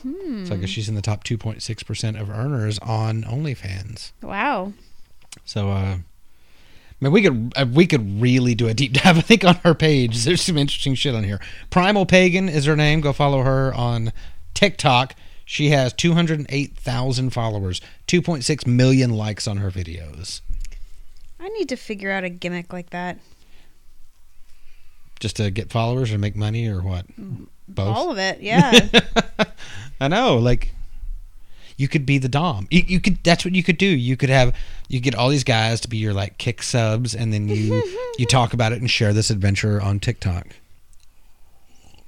So 0.03 0.55
I 0.55 0.57
guess 0.57 0.69
she's 0.71 0.89
in 0.89 0.95
the 0.95 1.01
top 1.01 1.23
2.6 1.23 1.85
percent 1.85 2.17
of 2.17 2.29
earners 2.31 2.79
on 2.79 3.23
OnlyFans. 3.23 4.13
Wow. 4.23 4.73
So, 5.45 5.69
uh, 5.69 5.97
I 5.97 5.99
mean, 6.99 7.11
we 7.11 7.21
could 7.21 7.53
uh, 7.55 7.65
we 7.71 7.85
could 7.85 8.19
really 8.21 8.55
do 8.55 8.67
a 8.67 8.73
deep 8.73 8.93
dive. 9.03 9.17
I 9.17 9.21
think 9.21 9.43
on 9.43 9.55
her 9.57 9.75
page, 9.75 10.23
there's 10.23 10.41
some 10.41 10.57
interesting 10.57 10.95
shit 10.95 11.13
on 11.13 11.23
here. 11.23 11.39
Primal 11.69 12.05
Pagan 12.07 12.49
is 12.49 12.65
her 12.65 12.75
name. 12.75 13.01
Go 13.01 13.13
follow 13.13 13.43
her 13.43 13.73
on 13.75 14.11
TikTok. 14.55 15.13
She 15.51 15.71
has 15.71 15.91
208,000 15.91 17.31
followers, 17.31 17.81
2.6 18.07 18.65
million 18.65 19.09
likes 19.09 19.49
on 19.49 19.57
her 19.57 19.69
videos. 19.69 20.39
I 21.41 21.49
need 21.49 21.67
to 21.67 21.75
figure 21.75 22.09
out 22.09 22.23
a 22.23 22.29
gimmick 22.29 22.71
like 22.71 22.91
that. 22.91 23.17
Just 25.19 25.35
to 25.35 25.51
get 25.51 25.69
followers 25.69 26.13
or 26.13 26.17
make 26.17 26.37
money 26.37 26.69
or 26.69 26.79
what? 26.81 27.05
Mm, 27.19 27.47
Both. 27.67 27.97
All 27.97 28.09
of 28.09 28.17
it, 28.17 28.39
yeah. 28.39 28.71
I 29.99 30.07
know, 30.07 30.37
like 30.37 30.71
you 31.75 31.89
could 31.89 32.05
be 32.05 32.17
the 32.17 32.29
dom. 32.29 32.69
You, 32.71 32.83
you 32.87 33.01
could. 33.01 33.21
That's 33.21 33.43
what 33.43 33.53
you 33.53 33.61
could 33.61 33.77
do. 33.77 33.87
You 33.87 34.15
could 34.15 34.29
have. 34.29 34.55
You 34.87 35.01
get 35.01 35.15
all 35.15 35.27
these 35.27 35.43
guys 35.43 35.81
to 35.81 35.89
be 35.89 35.97
your 35.97 36.13
like 36.13 36.37
kick 36.37 36.63
subs, 36.63 37.13
and 37.13 37.33
then 37.33 37.49
you 37.49 37.83
you 38.17 38.25
talk 38.25 38.53
about 38.53 38.71
it 38.71 38.79
and 38.79 38.89
share 38.89 39.11
this 39.11 39.29
adventure 39.29 39.81
on 39.81 39.99
TikTok. 39.99 40.47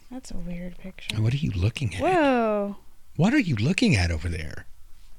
That's 0.10 0.32
a 0.32 0.38
weird 0.38 0.78
picture. 0.78 1.22
What 1.22 1.34
are 1.34 1.38
you 1.38 1.52
looking 1.52 1.94
at? 1.94 2.02
Whoa. 2.02 2.78
What 3.16 3.34
are 3.34 3.39
you 3.39 3.55
looking 3.55 3.95
at 3.95 4.11
over 4.11 4.28
there? 4.28 4.66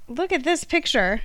Look 0.09 0.32
at 0.32 0.45
this 0.45 0.64
picture. 0.64 1.22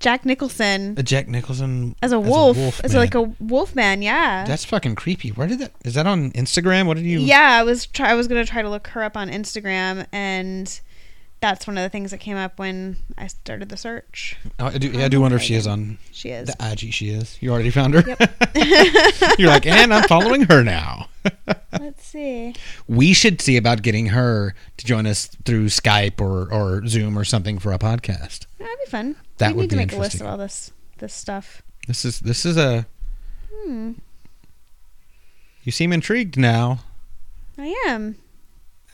Jack 0.00 0.24
Nicholson 0.24 0.94
A 0.96 1.02
Jack 1.02 1.26
Nicholson 1.26 1.96
as 2.02 2.12
a 2.12 2.20
wolf, 2.20 2.56
as, 2.84 2.92
man. 2.92 3.00
like 3.00 3.14
a 3.16 3.22
wolf 3.22 3.74
man. 3.74 4.00
Yeah. 4.00 4.44
That's 4.46 4.64
fucking 4.64 4.94
creepy. 4.94 5.30
Where 5.30 5.48
did 5.48 5.58
that? 5.58 5.72
Is 5.84 5.94
that 5.94 6.06
on 6.06 6.30
Instagram? 6.32 6.86
What 6.86 6.96
did 6.98 7.06
you? 7.06 7.18
yeah, 7.18 7.58
I 7.60 7.64
was 7.64 7.86
try- 7.86 8.10
I 8.10 8.14
was 8.14 8.28
gonna 8.28 8.44
try 8.44 8.62
to 8.62 8.70
look 8.70 8.86
her 8.88 9.02
up 9.02 9.16
on 9.16 9.28
Instagram, 9.28 10.06
and 10.12 10.80
that's 11.40 11.66
one 11.66 11.78
of 11.78 11.82
the 11.82 11.88
things 11.88 12.10
that 12.10 12.18
came 12.18 12.36
up 12.36 12.58
when 12.58 12.96
I 13.16 13.26
started 13.28 13.68
the 13.68 13.76
search. 13.76 14.36
Oh, 14.58 14.66
I 14.66 14.78
do. 14.78 14.88
Yeah, 14.88 15.04
I 15.04 15.08
do 15.08 15.20
wonder 15.20 15.36
if 15.36 15.42
she 15.42 15.54
is 15.54 15.66
on 15.66 15.98
She 16.10 16.30
is. 16.30 16.48
the 16.48 16.56
IG. 16.72 16.92
She 16.92 17.10
is. 17.10 17.36
You 17.40 17.52
already 17.52 17.70
found 17.70 17.94
her. 17.94 18.00
You're 19.38 19.48
like, 19.50 19.66
and 19.66 19.94
I'm 19.94 20.08
following 20.08 20.42
her 20.42 20.64
now. 20.64 21.08
Let's 21.78 22.04
see. 22.06 22.54
we 22.86 23.12
should 23.12 23.40
see 23.40 23.56
about 23.56 23.82
getting 23.82 24.06
her 24.06 24.54
to 24.78 24.86
join 24.86 25.06
us 25.06 25.26
through 25.44 25.66
Skype 25.66 26.20
or 26.20 26.52
or 26.52 26.86
Zoom 26.86 27.18
or 27.18 27.24
something 27.24 27.58
for 27.58 27.72
a 27.72 27.78
podcast. 27.78 28.46
That'd 28.58 28.78
be 28.84 28.90
fun. 28.90 29.16
That 29.38 29.50
we 29.52 29.58
would 29.58 29.62
need 29.64 29.70
to 29.70 29.76
be 29.76 29.82
make 29.82 29.92
a 29.92 29.96
list 29.98 30.20
of 30.20 30.26
all 30.26 30.36
this 30.38 30.72
this 30.98 31.12
stuff. 31.14 31.62
This 31.86 32.04
is 32.04 32.20
this 32.20 32.44
is 32.46 32.56
a. 32.56 32.86
Hmm. 33.52 33.92
You 35.62 35.72
seem 35.72 35.92
intrigued 35.92 36.36
now. 36.38 36.80
I 37.58 37.74
am. 37.88 38.16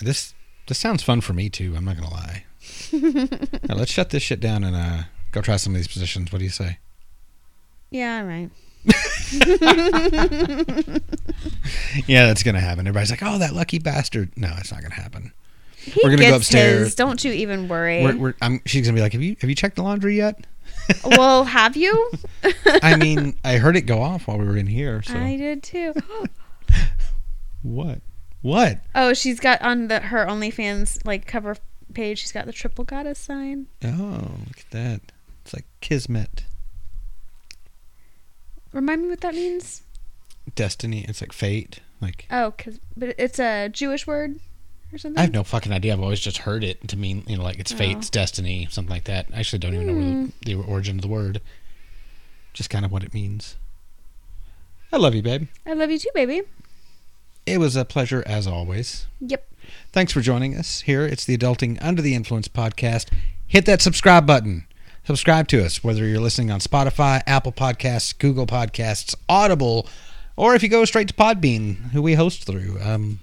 This 0.01 0.35
this 0.67 0.79
sounds 0.79 1.03
fun 1.03 1.21
for 1.21 1.33
me 1.33 1.49
too. 1.49 1.75
I'm 1.77 1.85
not 1.85 1.97
gonna 1.97 2.11
lie. 2.11 2.45
now, 2.93 3.75
let's 3.75 3.93
shut 3.93 4.11
this 4.11 4.23
shit 4.23 4.41
down 4.41 4.65
and 4.65 4.75
uh, 4.75 5.03
go 5.33 5.43
try 5.43 5.57
some 5.57 5.75
of 5.75 5.77
these 5.77 5.89
positions. 5.89 6.33
What 6.33 6.39
do 6.39 6.45
you 6.45 6.51
say? 6.51 6.79
Yeah, 7.91 8.19
all 8.19 8.25
right. 8.25 8.51
Yeah, 12.07 12.27
that's 12.27 12.43
gonna 12.43 12.61
happen. 12.61 12.87
Everybody's 12.87 13.11
like, 13.11 13.23
"Oh, 13.23 13.39
that 13.39 13.55
lucky 13.55 13.79
bastard." 13.79 14.31
No, 14.37 14.53
it's 14.59 14.73
not 14.73 14.83
gonna 14.83 14.95
happen. 14.95 15.33
He 15.77 16.01
We're 16.03 16.11
gonna 16.11 16.31
go 16.31 16.37
upstairs. 16.37 16.87
his. 16.87 16.95
Don't 16.95 17.23
you 17.25 17.33
even 17.33 17.69
worry. 17.69 18.03
We're, 18.03 18.17
we're, 18.17 18.35
I'm, 18.43 18.61
she's 18.67 18.87
gonna 18.87 18.97
be 18.97 19.01
like, 19.01 19.13
"Have 19.13 19.23
you 19.23 19.37
have 19.41 19.49
you 19.49 19.57
checked 19.57 19.77
the 19.77 19.83
laundry 19.83 20.17
yet?" 20.17 20.47
well, 21.05 21.45
have 21.45 21.77
you? 21.77 22.11
I 22.83 22.97
mean, 22.97 23.37
I 23.45 23.59
heard 23.59 23.77
it 23.77 23.83
go 23.83 24.03
off 24.03 24.27
while 24.27 24.39
we 24.39 24.45
were 24.45 24.57
in 24.57 24.67
here. 24.67 25.03
So 25.03 25.17
I 25.17 25.37
did 25.37 25.63
too. 25.63 25.95
what? 27.63 28.01
What? 28.45 28.81
oh, 28.95 29.15
she's 29.15 29.41
got 29.41 29.63
on 29.63 29.89
the 29.89 30.01
her 30.01 30.27
OnlyFans 30.27 31.07
like 31.07 31.27
cover 31.27 31.57
page. 31.95 32.19
She's 32.19 32.31
got 32.31 32.45
the 32.45 32.53
triple 32.53 32.85
goddess 32.85 33.19
sign. 33.19 33.69
Oh, 33.83 34.33
look 34.47 34.59
at 34.59 34.71
that! 34.71 35.01
It's 35.43 35.55
like 35.55 35.65
kismet, 35.81 36.45
Remind 38.75 39.01
me 39.03 39.09
what 39.09 39.23
that 39.23 39.35
means. 39.35 39.83
destiny. 40.55 41.07
It's 41.09 41.23
like 41.23 41.33
fate. 41.33 41.81
Like 42.03 42.27
Oh, 42.31 42.53
cause 42.59 42.81
but 42.95 43.15
it's 43.19 43.39
a 43.39 43.71
Jewish 43.71 44.07
word 44.07 44.39
or 44.93 44.99
something. 44.99 45.19
I 45.19 45.23
have 45.23 45.33
no 45.33 45.43
fucking 45.43 45.73
idea. 45.73 45.95
I've 45.95 46.03
always 46.03 46.21
just 46.21 46.37
heard 46.39 46.63
it 46.63 46.87
to 46.89 46.99
mean 46.99 47.25
you 47.27 47.39
know 47.39 47.45
like 47.45 47.59
it's 47.59 47.73
Oh. 47.73 47.83
it's 47.83 48.11
destiny, 48.11 48.69
something 48.71 48.93
like 48.93 49.05
that. 49.05 49.27
I 49.33 49.39
actually 49.39 49.61
don't 49.61 49.73
even 49.75 49.87
know 49.87 49.95
where 49.95 50.03
the, 50.03 50.11
hmm. 50.11 50.27
the 50.45 50.55
origin 50.71 50.97
of 50.97 51.03
the 51.03 51.09
word. 51.09 51.41
Just 52.53 52.69
kind 52.69 52.85
of 52.85 52.93
what 52.93 53.03
it 53.05 53.15
means. 53.15 53.57
I 54.93 54.99
love 54.99 55.15
you, 55.15 55.23
babe. 55.23 55.49
I 55.65 55.73
love 55.73 55.91
you 55.91 55.99
too, 55.99 56.11
baby. 56.15 56.43
It 57.47 57.59
was 57.59 57.77
a 57.77 57.85
pleasure 57.85 58.23
as 58.27 58.47
always. 58.47 59.07
Yep. 59.21 59.47
Thanks 59.93 60.13
for 60.13 60.21
joining 60.21 60.57
us 60.57 60.81
here. 60.83 61.05
It's 61.05 61.25
the 61.25 61.37
Adulting 61.37 61.79
Under 61.81 62.03
the 62.03 62.15
Influence 62.15 62.49
podcast. 62.49 63.11
Hit 63.47 63.67
that 63.67 63.83
subscribe 63.83 64.27
button. 64.27 64.67
Subscribe 65.07 65.49
to 65.49 65.63
us, 65.65 65.85
whether 65.85 66.07
you're 66.07 66.21
listening 66.21 66.51
on 66.51 66.61
Spotify, 66.61 67.23
Apple 67.27 67.53
Podcasts, 67.53 68.19
Google 68.19 68.47
Podcasts, 68.47 69.15
Audible, 69.29 69.87
or 70.37 70.55
if 70.55 70.63
you 70.63 70.69
go 70.71 70.85
straight 70.87 71.09
to 71.09 71.15
Podbean, 71.15 71.91
who 71.91 72.01
we 72.01 72.15
host 72.15 72.45
through. 72.45 72.79
Um, 72.83 73.21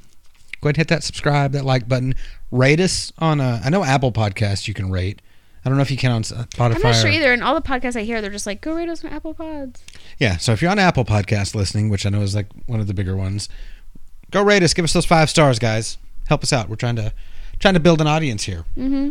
go 0.61 0.67
ahead 0.67 0.75
and 0.75 0.77
hit 0.77 0.87
that 0.89 1.03
subscribe, 1.03 1.53
that 1.53 1.65
like 1.65 1.87
button. 1.89 2.13
Rate 2.51 2.79
us 2.79 3.11
on, 3.17 3.41
uh, 3.41 3.61
I 3.65 3.71
know 3.71 3.83
Apple 3.83 4.11
Podcasts 4.11 4.67
you 4.67 4.75
can 4.75 4.91
rate. 4.91 5.21
I 5.65 5.69
don't 5.69 5.77
know 5.77 5.83
if 5.83 5.91
you 5.91 5.97
can 5.97 6.11
on 6.11 6.21
uh, 6.21 6.45
Spotify. 6.49 6.75
I'm 6.75 6.81
not 6.81 6.95
sure 6.95 7.09
or- 7.09 7.13
either. 7.13 7.33
And 7.33 7.43
all 7.43 7.55
the 7.55 7.61
podcasts 7.61 7.95
I 7.95 8.03
hear, 8.03 8.21
they're 8.21 8.31
just 8.31 8.45
like, 8.47 8.61
go 8.61 8.75
rate 8.75 8.89
us 8.89 9.03
on 9.03 9.11
Apple 9.11 9.33
Pods. 9.33 9.83
Yeah, 10.19 10.37
so 10.37 10.53
if 10.53 10.61
you're 10.61 10.71
on 10.71 10.79
Apple 10.79 11.05
Podcast 11.05 11.55
listening, 11.55 11.89
which 11.89 12.05
I 12.05 12.09
know 12.09 12.21
is 12.21 12.35
like 12.35 12.47
one 12.67 12.79
of 12.79 12.87
the 12.87 12.93
bigger 12.93 13.15
ones, 13.15 13.49
go 14.31 14.41
rate 14.43 14.63
us. 14.63 14.73
Give 14.73 14.83
us 14.83 14.93
those 14.93 15.05
five 15.05 15.29
stars, 15.29 15.59
guys. 15.59 15.97
Help 16.27 16.43
us 16.43 16.51
out. 16.53 16.69
We're 16.69 16.75
trying 16.77 16.95
to 16.97 17.13
trying 17.59 17.73
to 17.75 17.79
build 17.79 18.01
an 18.01 18.07
audience 18.07 18.43
here. 18.43 18.65
Mm-hmm. 18.77 19.09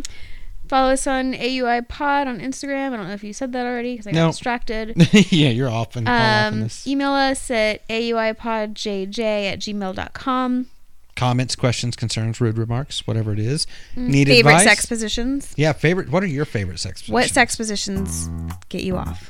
Follow 0.67 0.91
us 0.93 1.05
on 1.05 1.33
AUI 1.33 1.81
Pod 1.87 2.27
on 2.27 2.39
Instagram. 2.39 2.93
I 2.93 2.97
don't 2.97 3.07
know 3.07 3.13
if 3.13 3.23
you 3.23 3.33
said 3.33 3.51
that 3.53 3.65
already 3.65 3.93
because 3.93 4.07
I 4.07 4.11
got 4.11 4.17
No. 4.17 4.27
distracted. 4.27 4.93
yeah, 5.31 5.49
you're 5.49 5.69
off 5.69 5.95
and 5.97 6.07
off 6.07 6.53
Um, 6.53 6.61
this. 6.61 6.87
email 6.87 7.11
us 7.11 7.51
at 7.51 7.85
auipodjj 7.89 9.19
at 9.19 9.59
gmail.com. 9.59 10.67
Comments, 11.21 11.55
questions, 11.55 11.95
concerns, 11.95 12.41
rude 12.41 12.57
remarks, 12.57 13.05
whatever 13.05 13.31
it 13.31 13.37
is. 13.37 13.67
Need 13.95 14.25
Mm, 14.27 14.31
Favorite 14.31 14.51
advice? 14.53 14.63
sex 14.67 14.85
positions. 14.87 15.53
Yeah, 15.55 15.71
favorite. 15.71 16.09
What 16.09 16.23
are 16.23 16.27
your 16.27 16.45
favorite 16.45 16.79
sex 16.79 17.01
positions? 17.01 17.13
What 17.13 17.29
sex 17.29 17.55
positions 17.55 18.27
get 18.69 18.81
you 18.81 18.97
off? 18.97 19.29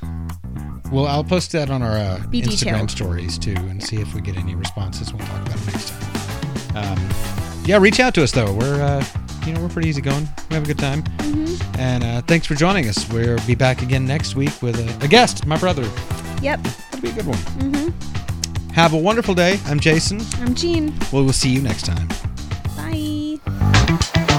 Well, 0.89 1.05
I'll 1.05 1.25
post 1.25 1.51
that 1.51 1.69
on 1.69 1.81
our 1.81 1.97
uh, 1.97 2.17
Instagram 2.31 2.31
detailed. 2.31 2.91
stories 2.91 3.37
too, 3.37 3.55
and 3.57 3.83
see 3.83 3.97
if 3.97 4.13
we 4.13 4.21
get 4.21 4.37
any 4.37 4.55
responses. 4.55 5.13
We'll 5.13 5.25
talk 5.27 5.41
about 5.45 5.57
it 5.59 5.65
next 5.65 5.89
time. 5.89 6.77
Um, 6.77 7.09
yeah, 7.65 7.77
reach 7.77 7.99
out 7.99 8.13
to 8.15 8.23
us 8.23 8.31
though. 8.31 8.53
We're 8.53 8.81
uh, 8.81 9.05
you 9.45 9.51
know 9.51 9.59
we're 9.61 9.67
pretty 9.67 9.89
easy 9.89 9.99
going. 10.01 10.29
We 10.49 10.53
have 10.55 10.63
a 10.63 10.67
good 10.67 10.79
time, 10.79 11.03
Mm-hmm. 11.03 11.75
and 11.77 12.03
uh, 12.05 12.21
thanks 12.21 12.47
for 12.47 12.55
joining 12.55 12.87
us. 12.87 13.05
We'll 13.11 13.37
be 13.45 13.55
back 13.55 13.81
again 13.81 14.05
next 14.05 14.37
week 14.37 14.61
with 14.61 14.79
a, 14.79 15.03
a 15.05 15.09
guest, 15.09 15.45
my 15.45 15.57
brother. 15.57 15.83
Yep. 16.41 16.65
It'll 16.93 17.01
be 17.01 17.09
a 17.09 17.13
good 17.13 17.27
one. 17.27 17.37
Mm-hmm. 17.37 18.30
Have 18.73 18.93
a 18.93 18.97
wonderful 18.97 19.35
day. 19.35 19.59
I'm 19.65 19.79
Jason. 19.79 20.21
I'm 20.39 20.55
Jean. 20.55 20.93
Well, 21.11 21.21
We 21.21 21.25
will 21.27 21.33
see 21.33 21.49
you 21.49 21.61
next 21.61 21.85
time. 21.85 22.07
Bye. 22.77 24.30